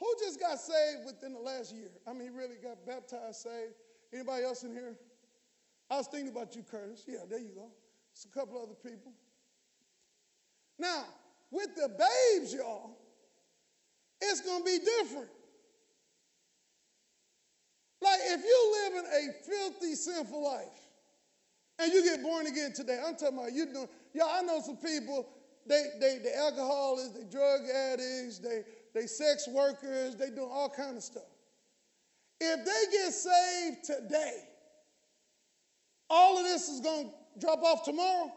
Who 0.00 0.12
just 0.18 0.40
got 0.40 0.58
saved 0.58 1.06
within 1.06 1.32
the 1.32 1.38
last 1.38 1.72
year? 1.72 1.90
I 2.06 2.12
mean, 2.12 2.22
he 2.22 2.28
really 2.30 2.56
got 2.60 2.84
baptized, 2.84 3.36
saved. 3.36 3.74
Anybody 4.12 4.44
else 4.44 4.64
in 4.64 4.72
here? 4.72 4.96
I 5.88 5.98
was 5.98 6.08
thinking 6.08 6.30
about 6.30 6.56
you, 6.56 6.62
Curtis. 6.62 7.04
Yeah, 7.06 7.18
there 7.28 7.38
you 7.38 7.52
go. 7.54 7.68
It's 8.12 8.24
a 8.24 8.28
couple 8.28 8.60
other 8.60 8.74
people. 8.74 9.12
Now, 10.78 11.04
with 11.52 11.76
the 11.76 11.88
babes, 11.88 12.52
y'all, 12.52 12.96
it's 14.20 14.40
going 14.40 14.60
to 14.60 14.64
be 14.64 14.78
different. 14.78 15.28
Like 18.04 18.20
if 18.22 18.44
you 18.44 18.92
live 18.92 19.04
in 19.04 19.10
a 19.10 19.32
filthy, 19.46 19.94
sinful 19.94 20.44
life 20.44 20.90
and 21.78 21.90
you 21.90 22.04
get 22.04 22.22
born 22.22 22.46
again 22.46 22.74
today, 22.74 23.00
I'm 23.04 23.16
talking 23.16 23.38
about 23.38 23.52
you 23.54 23.64
doing, 23.64 23.88
y'all, 24.12 24.28
I 24.30 24.42
know 24.42 24.60
some 24.60 24.76
people, 24.76 25.26
they, 25.66 25.86
they, 25.98 26.18
they 26.22 26.34
alcoholics, 26.34 27.08
they 27.10 27.24
drug 27.24 27.62
addicts, 27.62 28.40
they, 28.40 28.62
they 28.94 29.06
sex 29.06 29.48
workers, 29.48 30.16
they 30.16 30.28
doing 30.28 30.50
all 30.52 30.68
kind 30.68 30.98
of 30.98 31.02
stuff. 31.02 31.22
If 32.40 32.64
they 32.66 32.96
get 32.98 33.12
saved 33.12 33.84
today, 33.84 34.42
all 36.10 36.36
of 36.36 36.44
this 36.44 36.68
is 36.68 36.80
going 36.82 37.06
to 37.06 37.40
drop 37.40 37.62
off 37.62 37.84
tomorrow? 37.86 38.30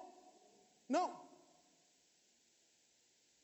No. 0.88 1.12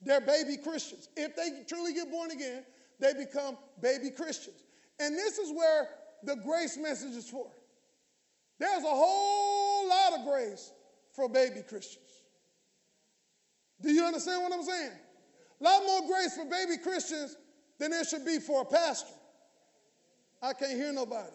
They're 0.00 0.22
baby 0.22 0.56
Christians. 0.56 1.10
If 1.18 1.36
they 1.36 1.64
truly 1.68 1.92
get 1.92 2.10
born 2.10 2.30
again, 2.30 2.64
they 2.98 3.12
become 3.12 3.58
baby 3.82 4.08
Christians. 4.08 4.64
And 4.98 5.14
this 5.14 5.36
is 5.36 5.52
where 5.54 5.88
the 6.24 6.36
grace 6.36 6.76
message 6.76 7.14
is 7.14 7.28
for. 7.28 7.46
There's 8.58 8.82
a 8.82 8.88
whole 8.88 9.88
lot 9.88 10.18
of 10.18 10.26
grace 10.26 10.72
for 11.12 11.28
baby 11.28 11.62
Christians. 11.68 12.04
Do 13.82 13.92
you 13.92 14.04
understand 14.04 14.42
what 14.42 14.52
I'm 14.52 14.62
saying? 14.62 14.92
A 15.60 15.64
lot 15.64 15.82
more 15.84 16.08
grace 16.08 16.36
for 16.36 16.44
baby 16.44 16.78
Christians 16.82 17.36
than 17.78 17.90
there 17.90 18.04
should 18.04 18.24
be 18.24 18.38
for 18.38 18.62
a 18.62 18.64
pastor. 18.64 19.12
I 20.42 20.52
can't 20.52 20.72
hear 20.72 20.92
nobody. 20.92 21.30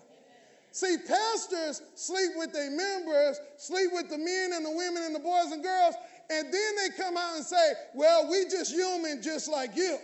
See, 0.71 0.97
pastors 1.08 1.82
sleep 1.95 2.32
with 2.36 2.54
their 2.54 2.69
members, 2.69 3.39
sleep 3.58 3.89
with 3.91 4.10
the 4.10 4.17
men 4.17 4.52
and 4.54 4.65
the 4.65 4.71
women 4.71 5.04
and 5.04 5.15
the 5.15 5.19
boys 5.19 5.52
and 5.52 5.63
girls, 5.63 5.95
and 6.30 6.54
then 6.54 6.75
they 6.75 6.95
come 6.95 7.17
out 7.17 7.36
and 7.36 7.45
say, 7.45 7.73
Well, 7.95 8.30
we 8.30 8.45
just 8.45 8.71
human 8.71 9.21
just 9.21 9.49
like 9.49 9.75
you. 9.75 9.97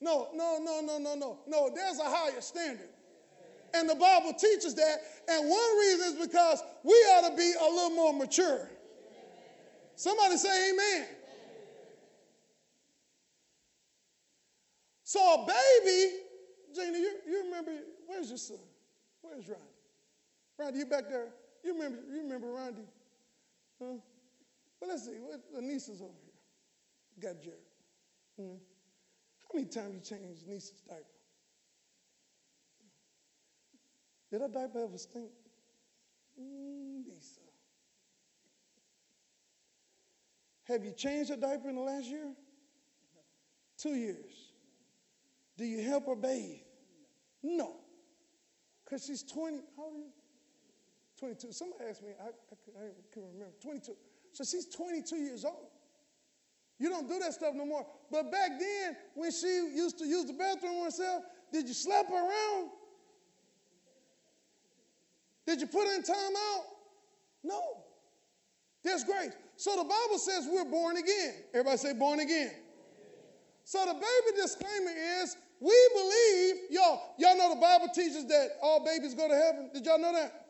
No, 0.00 0.28
no, 0.34 0.58
no, 0.62 0.80
no, 0.80 0.98
no, 0.98 1.14
no. 1.14 1.38
No, 1.46 1.70
there's 1.74 1.98
a 1.98 2.04
higher 2.04 2.40
standard. 2.40 2.88
And 3.74 3.88
the 3.88 3.94
Bible 3.94 4.32
teaches 4.32 4.74
that. 4.76 4.98
And 5.28 5.48
one 5.48 5.78
reason 5.78 6.14
is 6.14 6.26
because 6.26 6.62
we 6.84 6.92
ought 6.92 7.28
to 7.30 7.36
be 7.36 7.52
a 7.60 7.64
little 7.64 7.90
more 7.90 8.12
mature. 8.12 8.68
Somebody 9.96 10.36
say 10.36 10.70
amen. 10.70 11.06
So 15.02 15.18
a 15.20 15.46
baby, 15.46 16.16
Janie, 16.74 16.98
you, 16.98 17.12
you 17.26 17.44
remember, 17.44 17.72
where's 18.06 18.28
your 18.28 18.38
son? 18.38 18.58
Where's 19.22 19.48
Randy? 19.48 19.64
Randy, 20.58 20.78
you 20.80 20.86
back 20.86 21.08
there? 21.08 21.28
You 21.64 21.72
remember, 21.72 21.98
you 22.12 22.22
remember 22.22 22.52
Randy? 22.52 22.82
Huh? 23.82 23.94
But 24.78 24.90
let's 24.90 25.06
see, 25.06 25.16
the 25.54 25.62
niece 25.62 25.88
is 25.88 26.00
over 26.00 26.12
here. 26.22 27.32
Got 27.32 27.42
Jared. 27.42 27.58
Hmm. 28.38 28.56
How 29.50 29.58
many 29.58 29.68
times 29.68 29.94
you 29.94 30.00
changed 30.00 30.46
niece's 30.46 30.82
diaper? 30.86 31.04
Did 34.30 34.42
her 34.42 34.48
diaper 34.48 34.84
ever 34.84 34.98
stink? 34.98 35.30
Mm, 36.38 37.04
Lisa. 37.08 37.40
Have 40.64 40.84
you 40.84 40.92
changed 40.92 41.30
her 41.30 41.36
diaper 41.36 41.70
in 41.70 41.76
the 41.76 41.80
last 41.80 42.06
year? 42.06 42.34
Two 43.78 43.94
years. 43.94 44.52
Do 45.56 45.64
you 45.64 45.82
help 45.82 46.06
her 46.06 46.14
bathe? 46.14 46.60
No. 47.42 47.76
Because 48.84 49.06
she's 49.06 49.22
20. 49.22 49.58
How 49.76 49.84
old 49.84 49.94
are 49.94 49.98
you? 49.98 50.12
22. 51.18 51.52
Somebody 51.52 51.84
asked 51.88 52.02
me, 52.02 52.10
I, 52.20 52.26
I, 52.26 52.84
I 52.84 52.88
couldn't 53.12 53.30
remember. 53.32 53.54
22. 53.62 53.92
So 54.32 54.44
she's 54.44 54.66
22 54.74 55.16
years 55.16 55.44
old. 55.44 55.70
You 56.78 56.88
don't 56.88 57.08
do 57.08 57.18
that 57.18 57.34
stuff 57.34 57.54
no 57.54 57.66
more. 57.66 57.86
But 58.10 58.30
back 58.30 58.50
then, 58.58 58.96
when 59.14 59.32
she 59.32 59.46
used 59.46 59.98
to 59.98 60.06
use 60.06 60.26
the 60.26 60.32
bathroom 60.32 60.84
herself, 60.84 61.24
did 61.52 61.66
you 61.66 61.74
slap 61.74 62.08
her 62.08 62.14
around? 62.14 62.70
Did 65.46 65.60
you 65.60 65.66
put 65.66 65.88
in 65.94 66.02
time 66.02 66.16
out? 66.16 66.64
No. 67.42 67.60
There's 68.84 69.02
grace. 69.02 69.32
So 69.56 69.76
the 69.76 69.84
Bible 69.84 70.18
says 70.18 70.46
we're 70.50 70.64
born 70.64 70.98
again. 70.98 71.34
Everybody 71.52 71.78
say 71.78 71.94
born 71.94 72.20
again. 72.20 72.52
So 73.64 73.84
the 73.84 73.94
baby 73.94 74.40
disclaimer 74.40 74.92
is 75.22 75.36
we 75.60 75.88
believe, 75.94 76.70
y'all, 76.70 77.14
y'all 77.18 77.36
know 77.36 77.54
the 77.54 77.60
Bible 77.60 77.88
teaches 77.94 78.26
that 78.26 78.50
all 78.62 78.84
babies 78.84 79.14
go 79.14 79.26
to 79.26 79.34
heaven. 79.34 79.70
Did 79.74 79.84
y'all 79.84 79.98
know 79.98 80.12
that? 80.12 80.46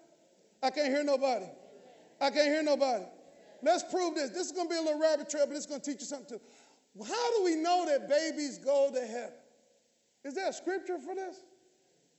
I 0.62 0.70
can't 0.70 0.88
hear 0.88 1.02
nobody. 1.02 1.46
I 2.20 2.30
can't 2.30 2.48
hear 2.48 2.62
nobody. 2.62 3.04
Let's 3.62 3.82
prove 3.84 4.14
this. 4.14 4.30
This 4.30 4.46
is 4.46 4.52
going 4.52 4.68
to 4.68 4.74
be 4.74 4.78
a 4.78 4.82
little 4.82 5.00
rabbit 5.00 5.28
trail, 5.28 5.46
but 5.46 5.56
it's 5.56 5.66
going 5.66 5.80
to 5.80 5.90
teach 5.90 6.00
you 6.00 6.06
something 6.06 6.38
too. 6.38 7.04
How 7.04 7.36
do 7.36 7.44
we 7.44 7.56
know 7.56 7.84
that 7.86 8.08
babies 8.08 8.58
go 8.58 8.90
to 8.92 9.00
heaven? 9.00 9.32
Is 10.24 10.34
there 10.34 10.48
a 10.48 10.52
scripture 10.52 10.98
for 10.98 11.14
this? 11.14 11.36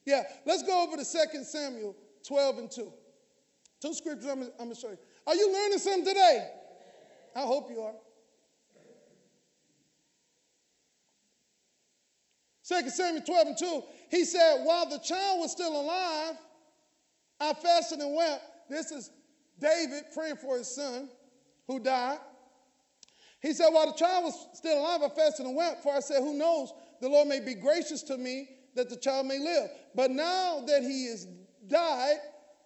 Yeah, 0.06 0.24
let's 0.46 0.64
go 0.64 0.84
over 0.84 0.98
to 0.98 1.04
2 1.04 1.44
Samuel 1.44 1.96
12 2.26 2.58
and 2.58 2.72
2. 2.72 2.92
Two 3.82 3.94
scriptures 3.94 4.30
I'm, 4.30 4.44
I'm 4.44 4.50
going 4.58 4.70
to 4.72 4.76
show 4.76 4.90
you. 4.90 4.98
Are 5.28 5.36
you 5.36 5.54
learning 5.54 5.80
something 5.80 6.06
today? 6.06 6.50
I 7.36 7.42
hope 7.42 7.70
you 7.70 7.82
are. 7.82 7.94
2 12.68 12.90
Samuel 12.90 13.24
12 13.24 13.48
and 13.48 13.58
2, 13.58 13.84
he 14.12 14.26
said, 14.26 14.64
While 14.64 14.90
the 14.90 15.00
child 15.00 15.40
was 15.40 15.52
still 15.52 15.80
alive, 15.80 16.36
I 17.40 17.54
fasted 17.54 18.00
and 18.00 18.16
wept. 18.16 18.44
This 18.70 18.92
is 18.92 19.10
David 19.60 20.04
praying 20.14 20.36
for 20.36 20.58
his 20.58 20.68
son 20.68 21.10
who 21.70 21.80
died. 21.80 22.18
He 23.42 23.54
said, 23.54 23.70
While 23.70 23.86
the 23.86 23.98
child 23.98 24.26
was 24.26 24.48
still 24.54 24.80
alive, 24.80 25.02
I 25.04 25.10
fasted 25.10 25.46
and 25.46 25.56
wept, 25.56 25.84
for 25.84 25.94
I 25.94 26.00
said, 26.00 26.20
Who 26.20 26.34
knows? 26.34 26.74
The 27.00 27.08
Lord 27.08 27.28
may 27.28 27.40
be 27.40 27.54
gracious 27.54 28.02
to 28.04 28.18
me 28.18 28.50
that 28.76 28.90
the 28.90 28.98
child 28.98 29.28
may 29.28 29.38
live. 29.40 29.70
But 29.96 30.10
now 30.10 30.64
that 30.66 30.82
he 30.82 31.06
is 31.06 31.28
died, 31.68 32.18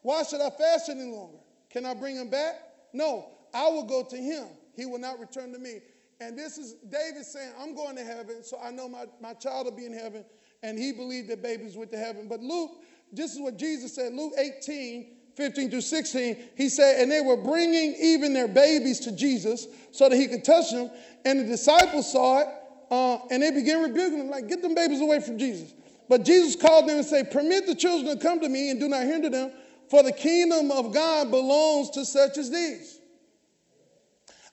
why 0.01 0.23
should 0.23 0.41
I 0.41 0.49
fast 0.49 0.89
any 0.89 1.03
longer? 1.03 1.37
Can 1.69 1.85
I 1.85 1.93
bring 1.93 2.15
him 2.15 2.29
back? 2.29 2.55
No, 2.93 3.27
I 3.53 3.67
will 3.67 3.83
go 3.83 4.03
to 4.03 4.17
him. 4.17 4.47
He 4.75 4.85
will 4.85 4.99
not 4.99 5.19
return 5.19 5.51
to 5.51 5.59
me. 5.59 5.79
And 6.21 6.39
this 6.39 6.57
is 6.57 6.75
David 6.89 7.25
saying, 7.25 7.51
I'm 7.59 7.75
going 7.75 7.97
to 7.97 8.03
heaven, 8.03 8.43
so 8.43 8.57
I 8.63 8.71
know 8.71 8.87
my, 8.87 9.05
my 9.21 9.33
child 9.33 9.65
will 9.65 9.75
be 9.75 9.85
in 9.85 9.93
heaven. 9.93 10.23
And 10.63 10.79
he 10.79 10.93
believed 10.93 11.27
that 11.29 11.43
babies 11.43 11.75
went 11.75 11.91
to 11.91 11.97
heaven. 11.97 12.27
But 12.29 12.39
Luke, 12.39 12.71
this 13.11 13.33
is 13.33 13.41
what 13.41 13.57
Jesus 13.57 13.93
said, 13.95 14.13
Luke 14.13 14.33
18, 14.37 15.17
15 15.35 15.71
through 15.71 15.81
16, 15.81 16.37
he 16.55 16.69
said, 16.69 17.01
and 17.01 17.11
they 17.11 17.21
were 17.21 17.37
bringing 17.37 17.95
even 17.99 18.33
their 18.33 18.47
babies 18.47 18.99
to 19.01 19.11
Jesus 19.11 19.67
so 19.91 20.07
that 20.07 20.15
he 20.15 20.27
could 20.27 20.43
touch 20.43 20.71
them. 20.71 20.91
And 21.25 21.39
the 21.39 21.45
disciples 21.45 22.11
saw 22.11 22.41
it, 22.41 22.47
uh, 22.91 23.17
and 23.31 23.41
they 23.41 23.51
began 23.51 23.81
rebuking 23.81 24.19
them, 24.19 24.29
like, 24.29 24.47
get 24.47 24.61
them 24.61 24.75
babies 24.75 25.01
away 25.01 25.19
from 25.19 25.39
Jesus. 25.39 25.73
But 26.07 26.23
Jesus 26.23 26.55
called 26.55 26.87
them 26.87 26.97
and 26.97 27.05
said, 27.05 27.31
Permit 27.31 27.65
the 27.65 27.73
children 27.73 28.15
to 28.15 28.21
come 28.21 28.39
to 28.41 28.49
me 28.49 28.69
and 28.69 28.79
do 28.79 28.87
not 28.87 29.03
hinder 29.03 29.29
them, 29.29 29.51
for 29.89 30.03
the 30.03 30.11
kingdom 30.11 30.69
of 30.69 30.93
God 30.93 31.31
belongs 31.31 31.89
to 31.91 32.05
such 32.05 32.37
as 32.37 32.51
these. 32.51 32.99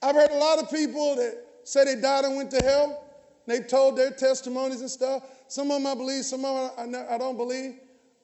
I've 0.02 0.14
heard 0.14 0.30
a 0.30 0.38
lot 0.38 0.58
of 0.58 0.70
people 0.70 1.16
that 1.16 1.34
say 1.64 1.84
they 1.84 2.00
died 2.00 2.24
and 2.24 2.36
went 2.36 2.50
to 2.52 2.62
hell. 2.62 3.04
They 3.46 3.60
told 3.60 3.96
their 3.96 4.10
testimonies 4.12 4.80
and 4.80 4.90
stuff. 4.90 5.24
Some 5.48 5.70
of 5.70 5.82
them 5.82 5.86
I 5.86 5.94
believe, 5.94 6.24
some 6.24 6.44
of 6.44 6.76
them 6.76 6.94
I, 6.94 7.14
I 7.14 7.18
don't 7.18 7.36
believe. 7.36 7.74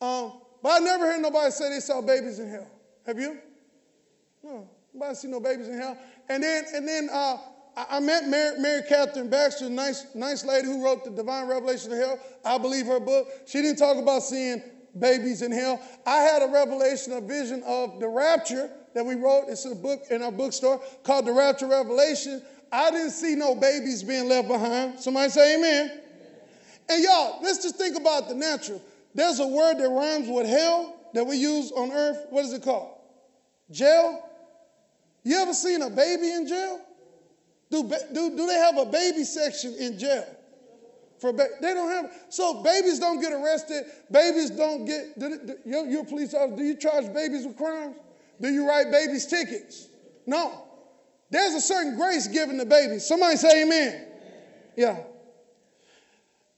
Um, 0.01 0.33
but 0.63 0.71
I 0.71 0.79
never 0.85 1.07
heard 1.07 1.21
nobody 1.21 1.51
say 1.51 1.71
they 1.71 1.81
saw 1.81 2.01
babies 2.01 2.39
in 2.39 2.51
hell. 2.51 2.71
Have 3.07 3.19
you? 3.19 3.39
No, 4.43 4.69
nobody 4.95 5.15
see 5.15 5.29
no 5.29 5.41
babies 5.41 5.69
in 5.69 5.79
hell. 5.79 5.97
And 6.29 6.43
then, 6.43 6.65
and 6.75 6.87
then 6.87 7.09
uh, 7.13 7.37
I, 7.77 7.87
I, 7.91 8.01
met 8.01 8.29
Mary, 8.29 8.59
Mary 8.59 8.83
Catherine 8.89 9.29
Baxter, 9.29 9.69
nice, 9.69 10.07
nice 10.15 10.45
lady 10.45 10.67
who 10.67 10.85
wrote 10.85 11.05
the 11.05 11.11
Divine 11.11 11.47
Revelation 11.47 11.93
of 11.93 11.99
Hell. 11.99 12.19
I 12.45 12.59
believe 12.59 12.87
her 12.87 13.01
book. 13.01 13.29
She 13.47 13.63
didn't 13.63 13.79
talk 13.79 13.97
about 13.97 14.23
seeing 14.23 14.63
babies 14.99 15.43
in 15.43 15.53
hell. 15.53 15.81
I 16.07 16.19
had 16.19 16.43
a 16.43 16.49
revelation, 16.49 17.13
a 17.13 17.21
vision 17.21 17.63
of 17.67 18.01
the 18.01 18.09
rapture 18.09 18.71
that 18.95 19.05
we 19.05 19.15
wrote. 19.15 19.45
It's 19.49 19.65
a 19.65 19.75
book 19.75 20.05
in 20.11 20.23
our 20.23 20.33
bookstore 20.33 20.81
called 21.03 21.27
The 21.27 21.33
Rapture 21.33 21.67
Revelation. 21.67 22.43
I 22.73 22.91
didn't 22.91 23.11
see 23.11 23.35
no 23.35 23.55
babies 23.55 24.03
being 24.03 24.29
left 24.29 24.49
behind. 24.49 24.99
Somebody 24.99 25.31
say 25.31 25.57
amen. 25.57 25.91
amen. 25.91 26.01
And 26.89 27.05
y'all, 27.05 27.41
let's 27.43 27.63
just 27.63 27.77
think 27.77 27.97
about 27.97 28.29
the 28.29 28.35
natural. 28.35 28.83
There's 29.17 29.41
a 29.41 29.47
word 29.47 29.79
that 29.79 29.89
rhymes 29.89 30.29
with 30.29 30.47
hell 30.47 30.95
that 31.15 31.27
we 31.27 31.39
use 31.39 31.73
on 31.73 31.91
earth. 31.91 32.27
What 32.29 32.45
is 32.45 32.53
it 32.53 32.63
called? 32.63 32.99
Jail. 33.71 34.23
You 35.25 35.39
ever 35.39 35.55
seen 35.55 35.81
a 35.81 35.89
baby 35.89 36.31
in 36.31 36.47
jail? 36.47 36.81
Do, 37.71 37.91
do, 38.13 38.37
do 38.37 38.47
they 38.47 38.55
have 38.55 38.77
a 38.77 38.85
baby 38.85 39.25
section 39.25 39.75
in 39.81 39.99
jail? 39.99 40.27
For 41.19 41.33
ba- 41.33 41.49
they 41.63 41.73
don't 41.73 41.91
have 41.91 42.13
so 42.29 42.63
babies 42.63 42.99
don't 42.99 43.23
get 43.23 43.33
arrested. 43.33 43.87
Babies 44.13 44.51
don't 44.51 44.85
get. 44.85 45.19
Do, 45.19 45.39
do, 45.47 45.57
you're 45.65 46.03
a 46.03 46.05
police 46.05 46.35
officer. 46.35 46.57
Do 46.57 46.63
you 46.63 46.77
charge 46.77 47.13
babies 47.15 47.47
with 47.47 47.57
crimes? 47.57 47.97
Do 48.39 48.51
you 48.51 48.69
write 48.69 48.91
babies 48.93 49.27
tickets? 49.27 49.89
No. 50.27 50.63
There's 51.31 51.55
a 51.55 51.61
certain 51.61 51.97
grace 51.97 52.29
given 52.29 52.59
to 52.59 52.67
babies. 52.67 53.07
Somebody 53.07 53.37
say 53.37 53.63
amen. 53.63 54.09
Yeah. 54.77 54.99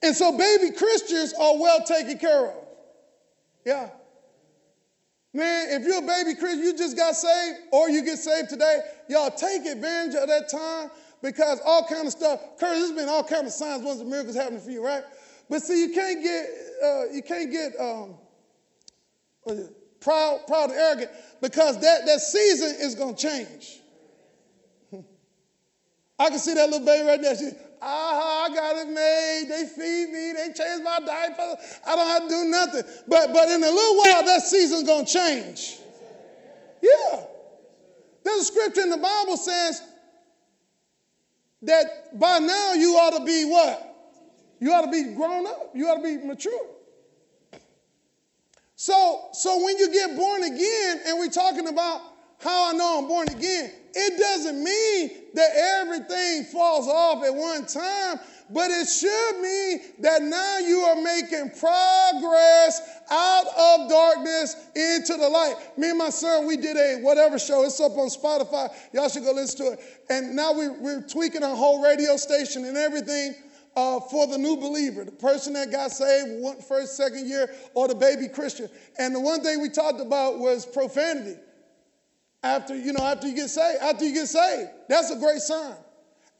And 0.02 0.14
so 0.14 0.36
baby 0.36 0.76
Christians 0.76 1.34
are 1.34 1.58
well 1.58 1.82
taken 1.84 2.18
care 2.18 2.46
of. 2.46 2.54
Yeah. 3.64 3.90
Man, 5.34 5.80
if 5.80 5.86
you're 5.86 6.02
a 6.02 6.06
baby 6.06 6.34
Christian, 6.38 6.64
you 6.64 6.76
just 6.76 6.96
got 6.96 7.14
saved 7.14 7.58
or 7.72 7.90
you 7.90 8.02
get 8.02 8.18
saved 8.18 8.48
today, 8.48 8.80
y'all 9.08 9.30
take 9.30 9.66
advantage 9.66 10.14
of 10.14 10.28
that 10.28 10.48
time 10.48 10.90
because 11.22 11.60
all 11.64 11.86
kind 11.86 12.06
of 12.06 12.12
stuff, 12.12 12.40
Curtis, 12.58 12.78
there's 12.78 12.92
been 12.92 13.08
all 13.08 13.24
kind 13.24 13.46
of 13.46 13.52
signs, 13.52 13.82
wonders, 13.82 14.00
and 14.00 14.10
miracles 14.10 14.36
happening 14.36 14.60
for 14.60 14.70
you, 14.70 14.84
right? 14.84 15.02
But 15.50 15.62
see, 15.62 15.80
you 15.80 15.92
can't 15.92 16.22
get, 16.22 16.46
uh, 16.82 17.04
you 17.12 17.22
can't 17.22 17.50
get 17.50 17.72
um, 17.78 18.14
proud, 20.00 20.40
proud 20.46 20.70
and 20.70 20.78
arrogant 20.78 21.10
because 21.42 21.80
that, 21.80 22.06
that 22.06 22.20
season 22.20 22.76
is 22.80 22.94
going 22.94 23.14
to 23.14 23.28
change. 23.28 23.80
I 26.18 26.30
can 26.30 26.38
see 26.38 26.54
that 26.54 26.70
little 26.70 26.86
baby 26.86 27.06
right 27.06 27.20
there. 27.20 27.36
Ah, 27.82 28.44
I 28.44 28.54
got 28.54 28.76
it 28.76 28.88
made. 28.88 29.46
They 29.48 29.66
feed 29.66 30.12
me. 30.12 30.32
They 30.32 30.52
change 30.52 30.82
my 30.82 31.00
diaper. 31.04 31.56
I 31.86 31.96
don't 31.96 32.08
have 32.08 32.22
to 32.22 32.28
do 32.28 32.44
nothing. 32.44 32.82
But, 33.06 33.32
but 33.32 33.48
in 33.48 33.62
a 33.62 33.70
little 33.70 33.96
while, 33.96 34.24
that 34.24 34.42
season's 34.42 34.84
going 34.84 35.06
to 35.06 35.12
change. 35.12 35.78
Yeah. 36.82 37.24
There's 38.24 38.42
a 38.42 38.44
scripture 38.44 38.82
in 38.82 38.90
the 38.90 38.98
Bible 38.98 39.36
says 39.36 39.82
that 41.62 42.18
by 42.18 42.38
now 42.38 42.74
you 42.74 42.94
ought 42.96 43.18
to 43.18 43.24
be 43.24 43.44
what? 43.44 43.84
You 44.60 44.72
ought 44.72 44.84
to 44.84 44.90
be 44.90 45.14
grown 45.14 45.46
up. 45.46 45.70
You 45.74 45.88
ought 45.88 45.96
to 45.96 46.02
be 46.02 46.24
mature. 46.24 46.66
So, 48.76 49.28
so 49.32 49.64
when 49.64 49.76
you 49.78 49.92
get 49.92 50.16
born 50.16 50.44
again, 50.44 51.00
and 51.06 51.18
we're 51.18 51.30
talking 51.30 51.68
about 51.68 52.00
how 52.38 52.70
I 52.70 52.72
know 52.72 52.98
I'm 53.00 53.08
born 53.08 53.28
again, 53.28 53.72
it 53.94 54.18
doesn't 54.18 54.62
mean 54.62 55.10
that 55.34 55.50
everything 55.80 56.44
falls 56.44 56.86
off 56.86 57.24
at 57.24 57.34
one 57.34 57.66
time, 57.66 58.20
but 58.50 58.70
it 58.70 58.88
should 58.88 59.40
mean 59.40 59.80
that 60.00 60.22
now 60.22 60.58
you 60.58 60.78
are 60.78 61.02
making 61.02 61.50
progress 61.58 62.80
out 63.10 63.46
of 63.46 63.88
darkness 63.88 64.54
into 64.76 65.16
the 65.16 65.28
light. 65.28 65.56
Me 65.76 65.90
and 65.90 65.98
my 65.98 66.10
son, 66.10 66.46
we 66.46 66.56
did 66.56 66.76
a 66.76 67.02
whatever 67.02 67.38
show. 67.38 67.64
It's 67.64 67.80
up 67.80 67.92
on 67.92 68.08
Spotify. 68.08 68.68
Y'all 68.92 69.08
should 69.08 69.24
go 69.24 69.32
listen 69.32 69.66
to 69.66 69.72
it. 69.72 69.80
And 70.08 70.36
now 70.36 70.52
we, 70.52 70.68
we're 70.68 71.02
tweaking 71.02 71.42
our 71.42 71.56
whole 71.56 71.82
radio 71.82 72.16
station 72.16 72.64
and 72.64 72.76
everything. 72.76 73.34
Uh, 73.76 74.00
for 74.00 74.26
the 74.26 74.36
new 74.36 74.56
believer, 74.56 75.04
the 75.04 75.12
person 75.12 75.52
that 75.52 75.70
got 75.70 75.92
saved 75.92 76.64
first, 76.64 76.96
second 76.96 77.28
year, 77.28 77.48
or 77.74 77.86
the 77.86 77.94
baby 77.94 78.26
Christian. 78.26 78.68
And 78.98 79.14
the 79.14 79.20
one 79.20 79.40
thing 79.40 79.62
we 79.62 79.68
talked 79.68 80.00
about 80.00 80.40
was 80.40 80.66
profanity. 80.66 81.38
After, 82.42 82.76
you 82.76 82.92
know, 82.92 83.04
after 83.04 83.26
you 83.26 83.34
get 83.34 83.50
saved, 83.50 83.82
after 83.82 84.04
you 84.04 84.14
get 84.14 84.28
saved, 84.28 84.70
that's 84.88 85.10
a 85.10 85.16
great 85.16 85.40
sign. 85.40 85.74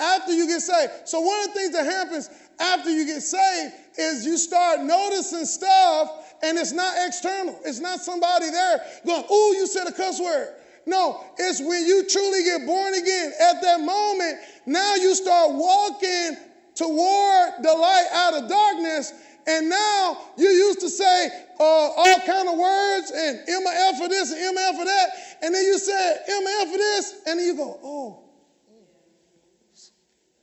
After 0.00 0.32
you 0.32 0.46
get 0.46 0.60
saved. 0.60 0.92
So 1.06 1.20
one 1.20 1.40
of 1.40 1.46
the 1.48 1.52
things 1.54 1.72
that 1.72 1.84
happens 1.84 2.30
after 2.60 2.90
you 2.90 3.04
get 3.04 3.20
saved 3.20 3.74
is 3.96 4.24
you 4.24 4.38
start 4.38 4.80
noticing 4.80 5.44
stuff 5.44 6.34
and 6.42 6.56
it's 6.56 6.72
not 6.72 6.94
external. 7.06 7.58
It's 7.64 7.80
not 7.80 8.00
somebody 8.00 8.50
there 8.50 8.80
going, 9.04 9.24
oh, 9.28 9.54
you 9.58 9.66
said 9.66 9.88
a 9.88 9.92
cuss 9.92 10.20
word. 10.20 10.54
No, 10.86 11.24
it's 11.36 11.60
when 11.60 11.84
you 11.84 12.06
truly 12.08 12.44
get 12.44 12.64
born 12.64 12.94
again. 12.94 13.32
At 13.40 13.60
that 13.60 13.80
moment, 13.80 14.38
now 14.66 14.94
you 14.94 15.14
start 15.14 15.52
walking 15.52 16.36
toward 16.74 17.50
the 17.62 17.74
light 17.74 18.06
out 18.12 18.34
of 18.34 18.48
darkness. 18.48 19.12
And 19.48 19.70
now 19.70 20.18
you 20.36 20.46
used 20.46 20.80
to 20.80 20.90
say 20.90 21.30
uh, 21.58 21.62
all 21.62 22.20
kind 22.26 22.48
of 22.50 22.58
words 22.58 23.10
and 23.16 23.38
MF 23.48 23.98
for 23.98 24.06
this 24.06 24.30
and 24.30 24.56
MF 24.56 24.76
for 24.76 24.84
that. 24.84 25.08
And 25.40 25.54
then 25.54 25.64
you 25.64 25.78
said 25.78 26.18
MF 26.28 26.70
for 26.70 26.76
this. 26.76 27.14
And 27.26 27.40
then 27.40 27.46
you 27.46 27.56
go, 27.56 27.80
oh, 27.82 28.24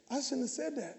I 0.09 0.21
shouldn't 0.21 0.41
have 0.41 0.49
said 0.49 0.75
that. 0.77 0.97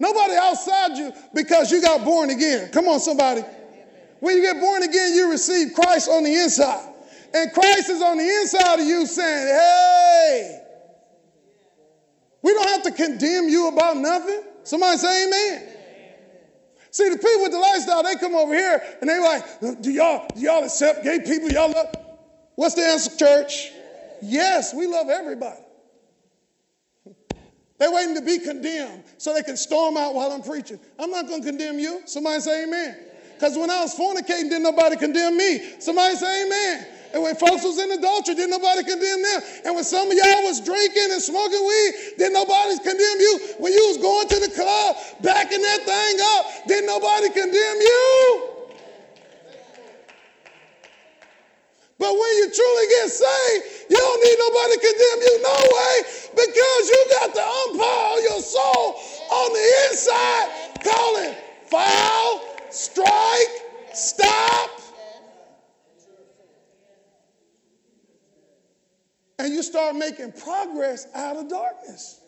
Nobody 0.00 0.34
outside 0.34 0.96
you 0.96 1.12
because 1.34 1.70
you 1.70 1.80
got 1.80 2.04
born 2.04 2.30
again. 2.30 2.72
Come 2.72 2.88
on, 2.88 2.98
somebody. 2.98 3.42
When 4.18 4.36
you 4.36 4.42
get 4.42 4.60
born 4.60 4.82
again, 4.82 5.14
you 5.14 5.30
receive 5.30 5.74
Christ 5.74 6.08
on 6.08 6.24
the 6.24 6.34
inside. 6.34 6.94
And 7.32 7.52
Christ 7.52 7.90
is 7.90 8.02
on 8.02 8.16
the 8.16 8.24
inside 8.24 8.80
of 8.80 8.86
you 8.86 9.06
saying, 9.06 9.46
hey, 9.54 10.60
we 12.42 12.52
don't 12.54 12.68
have 12.68 12.82
to 12.82 12.90
condemn 12.90 13.48
you 13.48 13.68
about 13.68 13.96
nothing. 13.98 14.42
Somebody 14.64 14.98
say 14.98 15.26
amen. 15.26 15.77
See, 16.98 17.08
the 17.10 17.16
people 17.16 17.42
with 17.42 17.52
the 17.52 17.60
lifestyle, 17.60 18.02
they 18.02 18.16
come 18.16 18.34
over 18.34 18.52
here 18.52 18.82
and 19.00 19.08
they 19.08 19.20
like, 19.20 19.44
do 19.80 19.92
y'all, 19.92 20.32
do 20.34 20.40
y'all 20.40 20.64
accept 20.64 21.04
gay 21.04 21.20
people? 21.20 21.48
Y'all 21.48 21.70
love? 21.70 21.86
What's 22.56 22.74
the 22.74 22.82
answer, 22.82 23.16
church? 23.16 23.70
Yes, 24.20 24.74
we 24.74 24.88
love 24.88 25.08
everybody. 25.08 25.60
They're 27.78 27.92
waiting 27.92 28.16
to 28.16 28.22
be 28.22 28.40
condemned 28.40 29.04
so 29.16 29.32
they 29.32 29.44
can 29.44 29.56
storm 29.56 29.96
out 29.96 30.16
while 30.16 30.32
I'm 30.32 30.42
preaching. 30.42 30.80
I'm 30.98 31.12
not 31.12 31.28
going 31.28 31.40
to 31.40 31.48
condemn 31.48 31.78
you. 31.78 32.02
Somebody 32.04 32.40
say 32.40 32.64
amen. 32.64 32.96
Because 33.34 33.56
when 33.56 33.70
I 33.70 33.80
was 33.80 33.94
fornicating, 33.94 34.50
didn't 34.50 34.64
nobody 34.64 34.96
condemn 34.96 35.36
me. 35.36 35.78
Somebody 35.78 36.16
say 36.16 36.46
amen. 36.46 36.86
And 37.12 37.22
when 37.22 37.34
folks 37.36 37.64
was 37.64 37.78
in 37.78 37.90
adultery, 37.90 38.34
didn't 38.34 38.50
nobody 38.50 38.84
condemn 38.84 39.22
them. 39.22 39.40
And 39.64 39.74
when 39.74 39.84
some 39.84 40.10
of 40.10 40.16
y'all 40.16 40.44
was 40.44 40.60
drinking 40.60 41.08
and 41.10 41.22
smoking 41.22 41.64
weed, 41.64 42.18
didn't 42.18 42.34
nobody 42.34 42.76
condemn 42.76 43.20
you. 43.20 43.40
When 43.58 43.72
you 43.72 43.80
was 43.88 43.96
going 43.96 44.28
to 44.28 44.38
the 44.40 44.52
club, 44.52 44.96
backing 45.22 45.62
that 45.62 45.80
thing 45.88 46.16
up, 46.36 46.68
didn't 46.68 46.86
nobody 46.86 47.28
condemn 47.30 47.80
you. 47.80 48.58
But 51.98 52.12
when 52.12 52.32
you 52.38 52.46
truly 52.52 52.86
get 52.86 53.10
saved, 53.10 53.90
you 53.90 53.96
don't 53.96 54.22
need 54.22 54.38
nobody 54.38 54.74
to 54.74 54.80
condemn 54.86 55.20
you, 55.26 55.42
no 55.42 55.56
way, 55.58 55.94
because 56.30 56.82
you 56.88 57.06
got 57.18 57.34
the 57.34 57.42
umpire 57.42 58.20
your 58.20 58.40
soul 58.40 59.00
on 59.32 59.52
the 59.52 59.66
inside 59.90 60.78
calling 60.84 61.34
foul, 61.66 62.44
strike, 62.70 63.50
stop. 63.92 64.77
And 69.48 69.56
you 69.56 69.62
start 69.62 69.96
making 69.96 70.32
progress 70.32 71.06
out 71.14 71.36
of 71.36 71.48
darkness. 71.48 72.20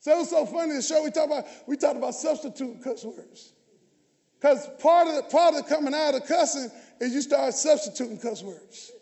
So 0.00 0.16
was 0.16 0.30
so 0.30 0.46
funny 0.46 0.72
the 0.72 0.80
show 0.80 1.04
we 1.04 1.10
talked 1.10 1.26
about, 1.26 1.44
we 1.66 1.76
talked 1.76 1.98
about 1.98 2.14
substitute 2.14 2.82
cuss 2.82 3.04
words. 3.04 3.52
Because 4.40 4.66
part 4.80 5.08
of 5.08 5.16
the 5.16 5.24
part 5.24 5.54
of 5.54 5.66
coming 5.68 5.92
out 5.92 6.14
of 6.14 6.24
cussing 6.24 6.70
is 7.02 7.12
you 7.12 7.20
start 7.20 7.52
substituting 7.52 8.18
cuss 8.18 8.42
words. 8.42 8.92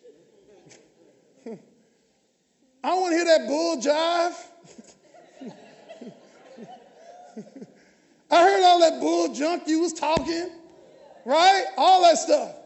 I 1.46 2.88
don't 2.88 3.00
want 3.00 3.12
to 3.12 3.16
hear 3.16 3.26
that 3.26 3.46
bull 3.46 3.76
jive. 3.76 4.34
I 8.28 8.42
heard 8.42 8.64
all 8.64 8.80
that 8.80 8.98
bull 8.98 9.32
junk 9.32 9.68
you 9.68 9.82
was 9.82 9.92
talking, 9.92 10.50
right? 11.24 11.66
All 11.76 12.02
that 12.02 12.18
stuff. 12.18 12.56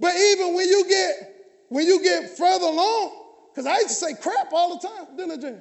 But 0.00 0.16
even 0.16 0.56
when 0.56 0.66
you 0.66 0.88
get 0.88 1.31
when 1.72 1.86
you 1.86 2.02
get 2.02 2.36
further 2.36 2.66
along, 2.66 3.12
because 3.50 3.66
I 3.66 3.76
used 3.76 3.88
to 3.88 3.94
say 3.94 4.14
crap 4.14 4.52
all 4.52 4.78
the 4.78 4.88
time, 4.88 5.16
didn't 5.16 5.32
I, 5.32 5.36
Jim? 5.36 5.60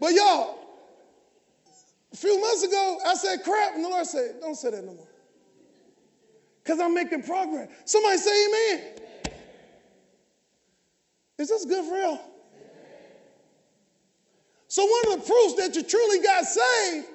But 0.00 0.14
y'all, 0.14 0.58
a 2.12 2.16
few 2.16 2.40
months 2.40 2.62
ago, 2.62 2.98
I 3.04 3.14
said 3.14 3.42
crap, 3.44 3.74
and 3.74 3.84
the 3.84 3.88
Lord 3.88 4.06
said, 4.06 4.36
don't 4.40 4.54
say 4.54 4.70
that 4.70 4.84
no 4.84 4.94
more 4.94 5.08
because 6.66 6.80
I'm 6.80 6.94
making 6.94 7.22
progress. 7.22 7.68
Somebody 7.84 8.18
say 8.18 8.46
amen. 8.46 8.84
Is 11.38 11.48
this 11.48 11.64
good 11.64 11.84
for 11.84 11.94
real? 11.94 12.20
So 14.66 14.84
one 14.84 15.12
of 15.12 15.20
the 15.20 15.26
proofs 15.26 15.54
that 15.54 15.76
you 15.76 15.82
truly 15.84 16.24
got 16.24 16.44
saved 16.44 17.06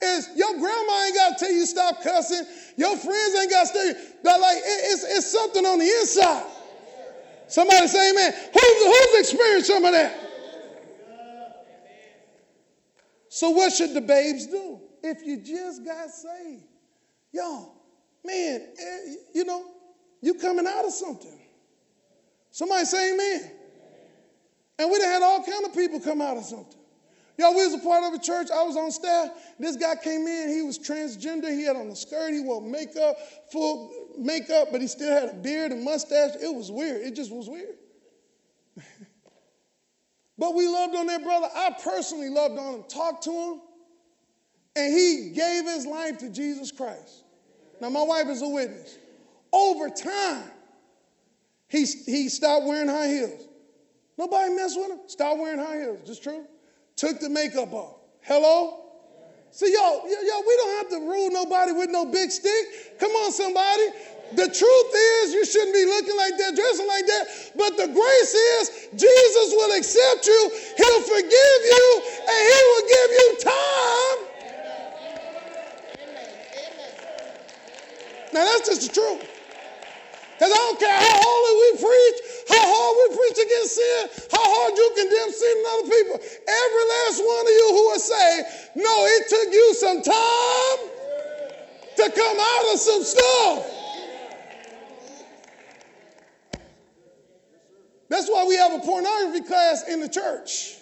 is 0.00 0.30
your 0.36 0.52
grandma 0.58 1.04
ain't 1.06 1.14
got 1.16 1.38
to 1.38 1.44
tell 1.44 1.52
you 1.52 1.66
stop 1.66 2.02
cussing. 2.02 2.46
Your 2.76 2.96
friends 2.96 3.34
ain't 3.40 3.50
got 3.50 3.66
to 3.66 3.72
tell 3.72 3.86
you. 3.86 3.94
That 4.22 4.40
like 4.40 4.58
it's, 4.58 5.04
it's 5.04 5.30
something 5.30 5.66
on 5.66 5.80
the 5.80 5.86
inside. 5.86 6.44
Somebody 7.50 7.88
say 7.88 8.10
amen. 8.10 8.32
Who's, 8.32 8.84
who's 8.84 9.20
experienced 9.20 9.66
some 9.66 9.84
of 9.84 9.92
that? 9.92 10.30
So 13.28 13.50
what 13.50 13.72
should 13.72 13.94
the 13.94 14.00
babes 14.00 14.46
do 14.46 14.80
if 15.02 15.24
you 15.24 15.36
just 15.38 15.84
got 15.84 16.10
saved? 16.10 16.64
Y'all, 17.32 17.74
man, 18.24 18.68
eh, 18.78 19.14
you 19.34 19.44
know, 19.44 19.64
you 20.20 20.34
coming 20.34 20.66
out 20.66 20.84
of 20.84 20.92
something. 20.92 21.40
Somebody 22.50 22.84
say 22.84 23.14
amen. 23.14 23.50
And 24.78 24.90
we'd 24.90 25.02
have 25.02 25.12
had 25.14 25.22
all 25.22 25.44
kind 25.44 25.64
of 25.64 25.74
people 25.74 26.00
come 26.00 26.20
out 26.20 26.36
of 26.36 26.44
something. 26.44 26.79
Y'all, 27.40 27.56
we 27.56 27.66
was 27.66 27.72
a 27.72 27.78
part 27.78 28.04
of 28.04 28.12
a 28.12 28.22
church. 28.22 28.50
I 28.50 28.62
was 28.64 28.76
on 28.76 28.90
staff. 28.90 29.30
This 29.58 29.74
guy 29.74 29.96
came 29.96 30.26
in. 30.26 30.50
He 30.50 30.60
was 30.60 30.78
transgender. 30.78 31.50
He 31.50 31.64
had 31.64 31.74
on 31.74 31.86
a 31.86 31.96
skirt. 31.96 32.34
He 32.34 32.40
wore 32.40 32.60
makeup, 32.60 33.16
full 33.50 33.90
makeup, 34.18 34.68
but 34.70 34.82
he 34.82 34.86
still 34.86 35.10
had 35.10 35.30
a 35.30 35.32
beard 35.32 35.72
and 35.72 35.82
mustache. 35.82 36.32
It 36.34 36.54
was 36.54 36.70
weird. 36.70 37.00
It 37.00 37.14
just 37.14 37.32
was 37.32 37.48
weird. 37.48 37.76
but 40.38 40.54
we 40.54 40.68
loved 40.68 40.94
on 40.94 41.06
that 41.06 41.24
brother. 41.24 41.48
I 41.54 41.74
personally 41.82 42.28
loved 42.28 42.58
on 42.58 42.74
him, 42.74 42.82
talked 42.90 43.24
to 43.24 43.30
him, 43.30 43.62
and 44.76 44.92
he 44.92 45.30
gave 45.34 45.64
his 45.64 45.86
life 45.86 46.18
to 46.18 46.28
Jesus 46.28 46.70
Christ. 46.70 47.24
Now, 47.80 47.88
my 47.88 48.02
wife 48.02 48.26
is 48.26 48.42
a 48.42 48.48
witness. 48.48 48.98
Over 49.50 49.88
time, 49.88 50.44
he, 51.68 51.86
he 51.86 52.28
stopped 52.28 52.66
wearing 52.66 52.90
high 52.90 53.08
heels. 53.08 53.48
Nobody 54.18 54.52
messed 54.52 54.78
with 54.78 54.90
him. 54.90 54.98
Stopped 55.06 55.40
wearing 55.40 55.58
high 55.58 55.78
heels. 55.78 56.00
Just 56.04 56.22
true. 56.22 56.44
Took 56.96 57.20
the 57.20 57.28
makeup 57.28 57.72
off. 57.72 57.96
Hello? 58.22 58.76
See, 59.50 59.72
y'all, 59.72 60.06
y'all, 60.06 60.44
we 60.46 60.56
don't 60.56 60.76
have 60.78 60.88
to 60.90 60.98
rule 61.00 61.30
nobody 61.30 61.72
with 61.72 61.90
no 61.90 62.06
big 62.06 62.30
stick. 62.30 62.98
Come 63.00 63.10
on, 63.10 63.32
somebody. 63.32 63.82
The 64.32 64.46
truth 64.46 64.90
is, 64.94 65.34
you 65.34 65.44
shouldn't 65.44 65.74
be 65.74 65.84
looking 65.86 66.16
like 66.16 66.38
that, 66.38 66.54
dressing 66.54 66.86
like 66.86 67.06
that. 67.06 67.26
But 67.56 67.76
the 67.76 67.88
grace 67.90 68.34
is, 68.34 68.88
Jesus 68.94 69.48
will 69.50 69.76
accept 69.76 70.26
you, 70.26 70.50
He'll 70.76 71.02
forgive 71.02 71.60
you, 71.66 72.02
and 72.30 72.40
He 72.46 72.58
will 72.70 72.86
give 72.86 73.10
you 73.10 73.36
time 73.42 74.30
Now 78.32 78.44
that's 78.44 78.68
just 78.68 78.82
the 78.86 78.94
truth. 78.94 79.26
Because 80.34 80.52
I 80.52 80.56
don't 80.56 80.78
care 80.78 80.94
how 80.94 81.20
holy 81.20 81.54
we 81.60 81.70
preach, 81.82 82.18
how 82.48 82.64
hard 82.64 82.92
we 82.98 83.16
preach 83.16 83.38
against 83.44 83.74
sin, 83.76 84.02
how 84.30 84.44
hard 84.44 84.72
you 84.76 84.86
condemn 84.96 85.32
sin 85.32 85.54
in 85.58 85.64
other 85.74 85.88
people. 85.90 86.16
Every 86.20 86.84
last 86.94 87.18
one 87.20 87.44
of 87.44 87.54
you 87.54 87.68
who 87.74 87.84
are 87.92 88.02
saved, 88.02 88.46
no, 88.76 88.94
it 89.06 89.22
took 89.28 89.48
you 89.52 89.66
some 89.74 90.00
time 90.02 90.78
to 91.96 92.04
come 92.16 92.36
out 92.40 92.64
of 92.72 92.78
some 92.80 93.02
stuff. 93.04 93.80
That's 98.08 98.28
why 98.28 98.44
we 98.48 98.56
have 98.56 98.72
a 98.72 98.80
pornography 98.80 99.46
class 99.46 99.86
in 99.88 100.00
the 100.00 100.08
church. 100.08 100.76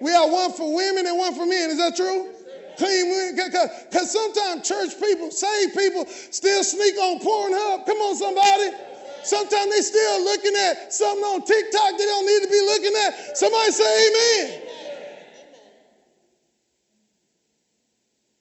We 0.00 0.12
have 0.12 0.30
one 0.30 0.52
for 0.52 0.74
women 0.74 1.06
and 1.06 1.18
one 1.18 1.34
for 1.34 1.46
men. 1.46 1.70
Is 1.70 1.78
that 1.78 1.96
true? 1.96 2.32
clean 2.76 3.34
because 3.34 4.12
sometimes 4.12 4.68
church 4.68 5.00
people, 5.00 5.30
saved 5.30 5.74
people, 5.74 6.06
still 6.06 6.62
sneak 6.62 6.96
on 6.98 7.18
Pornhub. 7.20 7.86
Come 7.86 7.98
on, 7.98 8.16
somebody. 8.16 8.70
Sometimes 9.26 9.74
they 9.74 9.80
still 9.80 10.24
looking 10.24 10.54
at 10.54 10.94
something 10.94 11.24
on 11.24 11.44
TikTok 11.44 11.98
they 11.98 12.04
don't 12.04 12.26
need 12.26 12.46
to 12.46 12.48
be 12.48 12.60
looking 12.60 12.94
at. 13.06 13.36
Somebody 13.36 13.72
say 13.72 14.08
amen. 14.08 14.62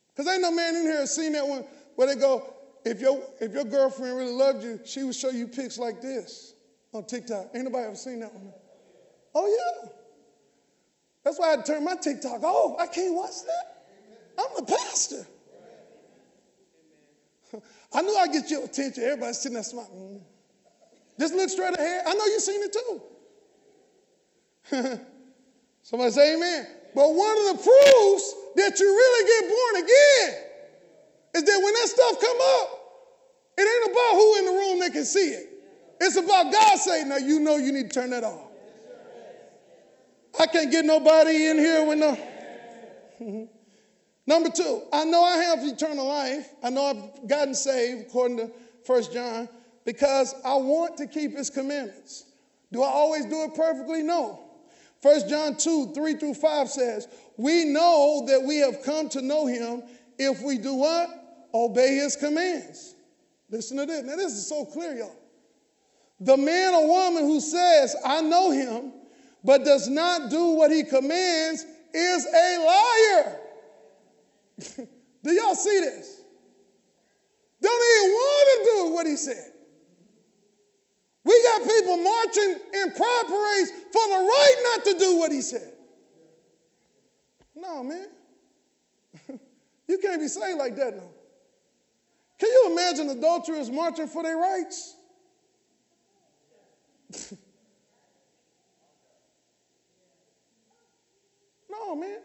Because 0.09 0.31
ain't 0.31 0.43
no 0.43 0.51
man 0.51 0.75
in 0.75 0.83
here 0.83 0.99
has 0.99 1.15
seen 1.15 1.33
that 1.33 1.47
one 1.47 1.65
where 1.95 2.07
they 2.07 2.15
go, 2.15 2.53
if 2.85 3.01
your, 3.01 3.19
if 3.41 3.51
your 3.51 3.65
girlfriend 3.65 4.15
really 4.15 4.31
loved 4.31 4.63
you, 4.63 4.79
she 4.85 5.03
would 5.03 5.15
show 5.15 5.31
you 5.31 5.47
pics 5.47 5.79
like 5.79 6.01
this 6.01 6.53
on 6.93 7.05
TikTok. 7.05 7.47
Ain't 7.55 7.65
nobody 7.65 7.87
ever 7.87 7.95
seen 7.95 8.19
that 8.19 8.33
one? 8.33 8.53
Oh, 9.33 9.47
yeah. 9.47 9.89
That's 11.23 11.39
why 11.39 11.53
I 11.53 11.61
turned 11.63 11.83
my 11.83 11.95
TikTok 11.95 12.43
off. 12.43 12.79
I 12.79 12.85
can't 12.85 13.15
watch 13.15 13.41
that. 13.47 13.85
I'm 14.37 14.65
the 14.65 14.71
pastor. 14.71 15.27
I 17.93 18.01
knew 18.03 18.15
I'd 18.15 18.31
get 18.31 18.51
your 18.51 18.65
attention. 18.65 19.03
Everybody's 19.03 19.39
sitting 19.39 19.55
there 19.55 19.63
smiling. 19.63 20.21
Just 21.19 21.33
look 21.33 21.49
straight 21.49 21.73
ahead. 21.73 22.03
I 22.07 22.13
know 22.13 22.25
you've 22.25 22.41
seen 22.41 22.61
it 22.63 22.73
too. 22.73 23.01
Somebody 25.83 26.11
say 26.11 26.35
amen. 26.35 26.67
But 26.93 27.13
one 27.13 27.37
of 27.37 27.57
the 27.57 27.63
proofs 27.63 28.35
that 28.55 28.79
you 28.79 28.87
really 28.87 29.27
get 29.27 29.49
born 29.49 29.83
again 29.83 30.43
is 31.35 31.43
that 31.43 31.61
when 31.63 31.73
that 31.73 31.87
stuff 31.87 32.19
come 32.19 32.37
up, 32.61 32.81
it 33.57 33.61
ain't 33.61 33.91
about 33.91 34.13
who 34.13 34.37
in 34.39 34.45
the 34.45 34.51
room 34.51 34.79
that 34.79 34.93
can 34.93 35.05
see 35.05 35.29
it. 35.29 35.49
It's 35.99 36.17
about 36.17 36.51
God 36.51 36.77
saying, 36.77 37.09
now 37.09 37.17
you 37.17 37.39
know 37.39 37.57
you 37.57 37.71
need 37.71 37.89
to 37.91 37.99
turn 38.01 38.09
that 38.09 38.23
off. 38.23 38.41
I 40.39 40.47
can't 40.47 40.71
get 40.71 40.85
nobody 40.85 41.47
in 41.47 41.57
here 41.57 41.85
with 41.85 41.99
no. 41.99 42.17
Number 44.27 44.49
two, 44.49 44.81
I 44.91 45.05
know 45.05 45.23
I 45.23 45.37
have 45.37 45.59
eternal 45.63 46.07
life. 46.07 46.49
I 46.63 46.69
know 46.69 46.85
I've 46.85 47.29
gotten 47.29 47.53
saved, 47.53 48.07
according 48.07 48.37
to 48.37 48.51
First 48.85 49.13
John, 49.13 49.47
because 49.85 50.33
I 50.43 50.55
want 50.55 50.97
to 50.97 51.07
keep 51.07 51.37
his 51.37 51.49
commandments. 51.49 52.25
Do 52.71 52.81
I 52.81 52.87
always 52.89 53.25
do 53.25 53.43
it 53.43 53.55
perfectly? 53.55 54.03
No. 54.03 54.41
First 55.01 55.29
John 55.29 55.55
2, 55.55 55.93
3 55.93 56.13
through 56.15 56.33
5 56.33 56.69
says, 56.69 57.07
We 57.37 57.65
know 57.65 58.25
that 58.27 58.41
we 58.41 58.57
have 58.57 58.81
come 58.83 59.07
to 59.09 59.21
know 59.21 59.45
him 59.45 59.83
if 60.17 60.41
we 60.41 60.57
do 60.57 60.73
what? 60.73 61.09
Obey 61.53 61.95
his 61.95 62.15
commands. 62.15 62.95
Listen 63.49 63.77
to 63.77 63.85
this. 63.85 64.03
Now, 64.03 64.15
this 64.15 64.33
is 64.33 64.47
so 64.47 64.65
clear, 64.65 64.95
y'all. 64.95 65.15
The 66.19 66.35
man 66.35 66.73
or 66.73 66.87
woman 66.87 67.23
who 67.23 67.39
says, 67.39 67.95
I 68.03 68.21
know 68.21 68.51
him, 68.51 68.93
but 69.43 69.63
does 69.63 69.87
not 69.87 70.31
do 70.31 70.51
what 70.51 70.71
he 70.71 70.83
commands 70.83 71.65
is 71.93 72.25
a 72.25 72.65
liar. 72.65 73.39
Do 75.23 75.31
y'all 75.31 75.55
see 75.55 75.79
this? 75.79 76.21
Don't 77.61 77.83
even 77.97 78.11
want 78.11 78.47
to 78.47 78.71
do 78.71 78.93
what 78.93 79.07
he 79.07 79.15
said. 79.15 79.51
We 81.25 81.43
got 81.43 81.63
people 81.63 81.97
marching 81.97 82.59
in 82.73 82.91
pride 82.91 83.23
parades 83.27 83.71
for 83.91 84.07
the 84.09 84.15
right 84.15 84.55
not 84.75 84.85
to 84.85 84.99
do 84.99 85.17
what 85.17 85.31
he 85.31 85.41
said. 85.41 85.73
No, 87.55 87.83
man. 87.83 88.07
you 89.87 89.97
can't 89.97 90.21
be 90.21 90.27
saying 90.27 90.59
like 90.59 90.75
that 90.75 90.95
no. 90.95 91.09
Can 92.37 92.49
you 92.49 92.69
imagine 92.71 93.09
adulterers 93.09 93.71
marching 93.71 94.07
for 94.07 94.21
their 94.21 94.37
rights? 94.37 94.95
no, 101.71 101.95
man. 101.95 102.19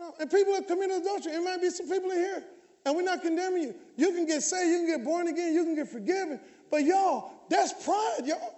No. 0.00 0.14
And 0.18 0.28
people 0.30 0.54
that 0.54 0.66
commit 0.66 0.90
adultery, 0.90 1.32
it 1.32 1.42
might 1.42 1.60
be 1.60 1.70
some 1.70 1.88
people 1.88 2.10
in 2.10 2.16
here, 2.16 2.44
and 2.88 2.96
we're 2.96 3.02
not 3.02 3.20
condemning 3.20 3.62
you. 3.64 3.74
You 3.96 4.12
can 4.12 4.24
get 4.24 4.42
saved, 4.42 4.70
you 4.70 4.78
can 4.78 4.86
get 4.86 5.04
born 5.04 5.28
again, 5.28 5.52
you 5.52 5.62
can 5.62 5.74
get 5.74 5.88
forgiven. 5.88 6.40
But 6.70 6.84
y'all, 6.84 7.32
that's 7.50 7.84
pride, 7.84 8.20
y'all. 8.24 8.54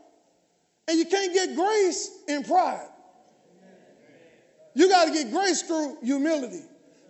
And 0.87 0.97
you 0.97 1.05
can't 1.05 1.35
get 1.35 1.57
grace 1.57 2.23
in 2.29 2.45
pride. 2.45 2.87
You 4.75 4.89
got 4.89 5.07
to 5.07 5.13
get 5.13 5.33
grace 5.33 5.63
through 5.63 5.99
humility. 6.03 6.63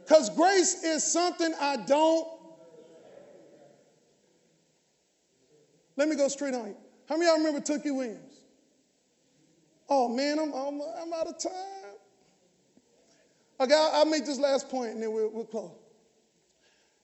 Because 0.03 0.31
grace 0.31 0.83
is 0.83 1.05
something 1.05 1.53
I 1.61 1.77
don't. 1.77 2.27
Let 5.97 6.09
me 6.09 6.17
go 6.17 6.29
straight 6.29 6.55
on 6.55 6.69
you. 6.69 6.77
How 7.07 7.17
many 7.17 7.29
y'all 7.29 7.37
remember 7.37 7.61
Tookie 7.61 7.95
Williams? 7.95 8.41
Oh 9.91 10.09
man, 10.09 10.39
I'm, 10.39 10.55
I'm, 10.55 10.81
I'm 10.81 11.13
out 11.13 11.27
of 11.27 11.39
time. 11.39 11.53
Okay, 13.61 13.75
I'll, 13.75 13.91
I'll, 13.93 14.07
make 14.07 14.25
this 14.25 14.39
last 14.39 14.71
point 14.71 14.93
and 14.93 15.03
then 15.03 15.13
we'll, 15.13 15.29
we'll 15.29 15.45
close. 15.45 15.80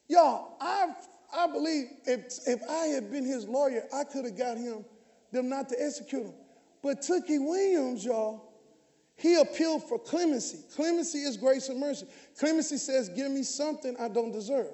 Y'all, 0.08 0.56
I 0.60 0.94
I 1.36 1.46
believe 1.48 1.86
if, 2.04 2.26
if 2.46 2.60
I 2.68 2.86
had 2.86 3.10
been 3.10 3.24
his 3.24 3.46
lawyer, 3.46 3.84
I 3.92 4.04
could 4.04 4.24
have 4.24 4.38
got 4.38 4.56
him 4.56 4.84
them 5.32 5.48
not 5.48 5.68
to 5.68 5.82
execute 5.82 6.24
him. 6.24 6.34
But 6.82 7.00
Tookie 7.00 7.44
Williams, 7.44 8.04
y'all, 8.04 8.42
he 9.16 9.36
appealed 9.36 9.88
for 9.88 9.98
clemency. 9.98 10.58
Clemency 10.74 11.18
is 11.18 11.36
grace 11.36 11.68
and 11.68 11.80
mercy. 11.80 12.06
Clemency 12.38 12.76
says, 12.76 13.08
Give 13.08 13.30
me 13.30 13.42
something 13.42 13.96
I 13.98 14.08
don't 14.08 14.32
deserve. 14.32 14.72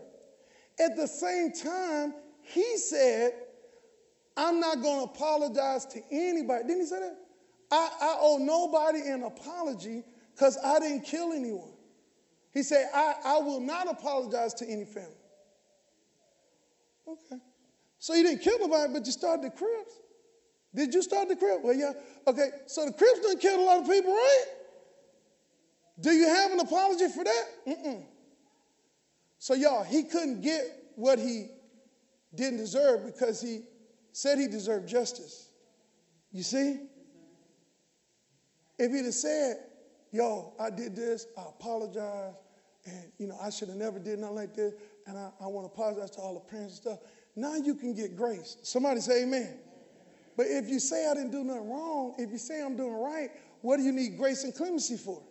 At 0.81 0.97
the 0.97 1.07
same 1.07 1.53
time, 1.53 2.15
he 2.43 2.77
said, 2.77 3.33
I'm 4.37 4.59
not 4.59 4.83
going 4.83 5.07
to 5.07 5.13
apologize 5.13 5.87
to 5.87 6.01
anybody. 6.11 6.65
Didn't 6.65 6.81
he 6.81 6.87
say 6.87 7.01
that? 7.01 7.17
I, 7.71 7.91
I 8.01 8.17
owe 8.21 8.39
nobody 8.39 9.09
an 9.09 9.23
apology 9.23 10.03
because 10.35 10.59
I 10.65 10.81
didn't 10.81 11.03
kill 11.03 11.33
anyone. 11.33 11.73
He 12.53 12.63
said, 12.63 12.89
I, 12.93 13.15
I 13.25 13.39
will 13.39 13.61
not 13.61 13.91
apologize 13.91 14.55
to 14.55 14.69
any 14.69 14.85
family. 14.85 15.11
Okay. 17.13 17.41
So 17.99 18.15
you 18.15 18.23
didn't 18.23 18.43
kill 18.43 18.59
nobody, 18.59 18.93
but 18.93 19.07
you 19.07 19.13
started 19.13 19.45
the 19.45 19.51
Crips. 19.51 19.93
Did 20.75 20.95
you 20.95 21.03
start 21.03 21.29
the 21.29 21.37
Crip? 21.37 21.63
Well, 21.63 21.75
yeah. 21.75 21.93
Okay, 22.27 22.49
so 22.67 22.87
the 22.87 22.93
Crips 22.93 23.21
done 23.21 23.39
killed 23.39 23.61
a 23.61 23.63
lot 23.63 23.81
of 23.83 23.89
people, 23.89 24.13
right? 24.13 24.45
Do 26.01 26.11
you 26.11 26.27
have 26.27 26.53
an 26.53 26.61
apology 26.61 27.09
for 27.09 27.25
that? 27.25 27.45
Mm-mm. 27.69 28.05
So, 29.39 29.55
y'all, 29.55 29.85
he 29.85 30.05
couldn't 30.05 30.41
get 30.41 30.63
what 30.97 31.19
he 31.19 31.49
didn't 32.35 32.59
deserve 32.59 33.05
because 33.05 33.41
he 33.41 33.63
said 34.13 34.39
he 34.39 34.47
deserved 34.47 34.89
justice. 34.89 35.49
You 36.33 36.43
see? 36.43 36.81
If 38.79 38.91
he'd 38.91 39.05
have 39.05 39.15
said, 39.15 39.57
yo, 40.11 40.55
I 40.59 40.71
did 40.71 40.97
this, 40.97 41.27
I 41.37 41.43
apologize, 41.43 42.35
and, 42.87 43.13
you 43.19 43.27
know, 43.27 43.37
I 43.41 43.51
should 43.51 43.69
have 43.69 43.77
never 43.77 43.99
did 43.99 44.19
nothing 44.19 44.37
like 44.37 44.55
this, 44.55 44.75
and 45.07 45.19
I, 45.19 45.31
I 45.41 45.47
want 45.47 45.67
to 45.67 45.73
apologize 45.73 46.11
to 46.13 46.21
all 46.21 46.35
the 46.35 46.41
parents 46.41 46.75
and 46.75 46.83
stuff. 46.83 46.99
Now 47.35 47.55
you 47.57 47.75
can 47.75 47.95
get 47.95 48.17
grace. 48.17 48.57
Somebody 48.63 49.01
say 49.01 49.23
amen. 49.25 49.59
But 50.37 50.47
if 50.49 50.69
you 50.69 50.79
say 50.79 51.09
I 51.09 51.15
didn't 51.15 51.31
do 51.31 51.45
nothing 51.45 51.71
wrong, 51.71 52.15
if 52.19 52.31
you 52.31 52.39
say 52.39 52.63
I'm 52.63 52.77
doing 52.77 52.95
right, 52.95 53.31
what 53.61 53.77
do 53.77 53.83
you 53.83 53.93
need 53.93 54.17
grace 54.17 54.45
and 54.45 54.55
clemency 54.55 54.97
for? 54.97 55.23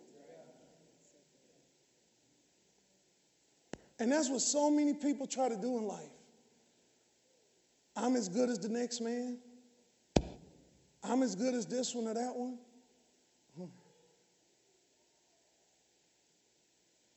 And 3.98 4.10
that's 4.10 4.28
what 4.28 4.40
so 4.40 4.70
many 4.70 4.94
people 4.94 5.26
try 5.26 5.48
to 5.48 5.56
do 5.56 5.78
in 5.78 5.84
life. 5.84 6.02
I'm 7.94 8.16
as 8.16 8.28
good 8.28 8.48
as 8.48 8.58
the 8.58 8.68
next 8.68 9.00
man. 9.00 9.38
I'm 11.04 11.22
as 11.22 11.34
good 11.34 11.54
as 11.54 11.66
this 11.66 11.94
one 11.94 12.06
or 12.06 12.14
that 12.14 12.34
one. 12.34 12.58
Hmm. 13.56 13.64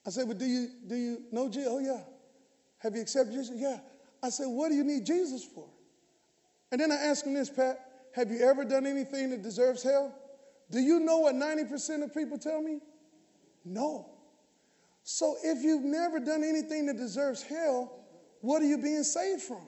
I 0.06 0.10
said, 0.10 0.28
but 0.28 0.38
do 0.38 0.46
you 0.46 0.70
do 0.86 0.96
you 0.96 1.24
know 1.32 1.48
Jesus? 1.50 1.70
Oh 1.72 1.80
yeah. 1.80 2.02
Have 2.86 2.96
you 2.96 3.02
accepted 3.02 3.34
Jesus? 3.34 3.56
Yeah. 3.58 3.80
I 4.22 4.30
said, 4.30 4.46
what 4.46 4.70
do 4.70 4.76
you 4.76 4.84
need 4.84 5.08
Jesus 5.08 5.44
for? 5.44 5.68
And 6.72 6.80
then 6.80 6.92
I 6.92 6.96
asked 6.96 7.26
him 7.26 7.34
this, 7.34 7.50
Pat, 7.50 7.80
have 8.14 8.30
you 8.30 8.48
ever 8.48 8.64
done 8.64 8.86
anything 8.86 9.32
that 9.32 9.42
deserves 9.42 9.82
hell? 9.82 10.14
Do 10.70 10.80
you 10.80 11.00
know 11.00 11.18
what 11.18 11.34
90% 11.34 12.04
of 12.04 12.14
people 12.14 12.38
tell 12.38 12.62
me? 12.62 12.80
No. 13.66 14.12
So 15.02 15.36
if 15.44 15.64
you've 15.64 15.84
never 15.84 16.20
done 16.20 16.44
anything 16.44 16.86
that 16.86 16.98
deserves 16.98 17.42
hell, 17.42 18.06
what 18.42 18.62
are 18.62 18.66
you 18.66 18.78
being 18.78 19.04
saved 19.04 19.42
from? 19.42 19.66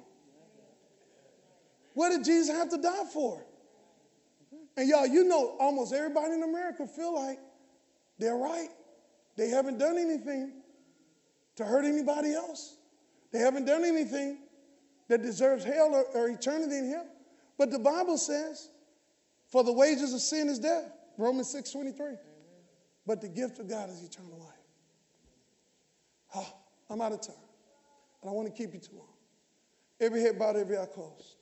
What 1.96 2.12
did 2.12 2.24
Jesus 2.24 2.56
have 2.56 2.70
to 2.70 2.78
die 2.78 3.06
for? 3.12 3.44
And 4.78 4.88
y'all, 4.88 5.08
you 5.08 5.24
know, 5.24 5.56
almost 5.60 5.92
everybody 5.92 6.34
in 6.34 6.44
America 6.44 6.86
feel 6.86 7.16
like 7.16 7.40
they're 8.20 8.38
right. 8.38 8.70
They 9.38 9.50
haven't 9.50 9.80
done 9.80 9.98
anything 9.98 10.62
to 11.56 11.66
hurt 11.66 11.84
anybody 11.84 12.34
else. 12.36 12.76
They 13.32 13.40
haven't 13.40 13.66
done 13.66 13.84
anything 13.84 14.38
that 15.08 15.22
deserves 15.22 15.64
hell 15.64 15.94
or, 15.94 16.06
or 16.14 16.30
eternity 16.30 16.78
in 16.78 16.90
hell. 16.90 17.08
But 17.58 17.72
the 17.72 17.80
Bible 17.80 18.18
says, 18.18 18.70
for 19.48 19.64
the 19.64 19.72
wages 19.72 20.14
of 20.14 20.22
sin 20.22 20.50
is 20.50 20.60
death. 20.60 20.92
Romans 21.18 21.50
6 21.50 21.72
23. 21.72 22.14
But 23.06 23.22
the 23.22 23.30
gift 23.30 23.60
of 23.60 23.70
God 23.70 23.90
is 23.90 24.04
eternal 24.04 24.38
life. 24.38 24.58
Oh, 26.36 26.54
I'm 26.90 27.02
out 27.02 27.14
of 27.14 27.22
time. 27.22 27.36
I 28.22 28.26
don't 28.26 28.36
want 28.36 28.54
to 28.54 28.54
keep 28.54 28.74
you 28.74 28.80
too 28.80 28.98
long. 28.98 29.08
Every 30.00 30.22
head 30.22 30.38
bowed, 30.38 30.58
every 30.58 30.78
eye 30.78 30.86
closed. 30.86 31.37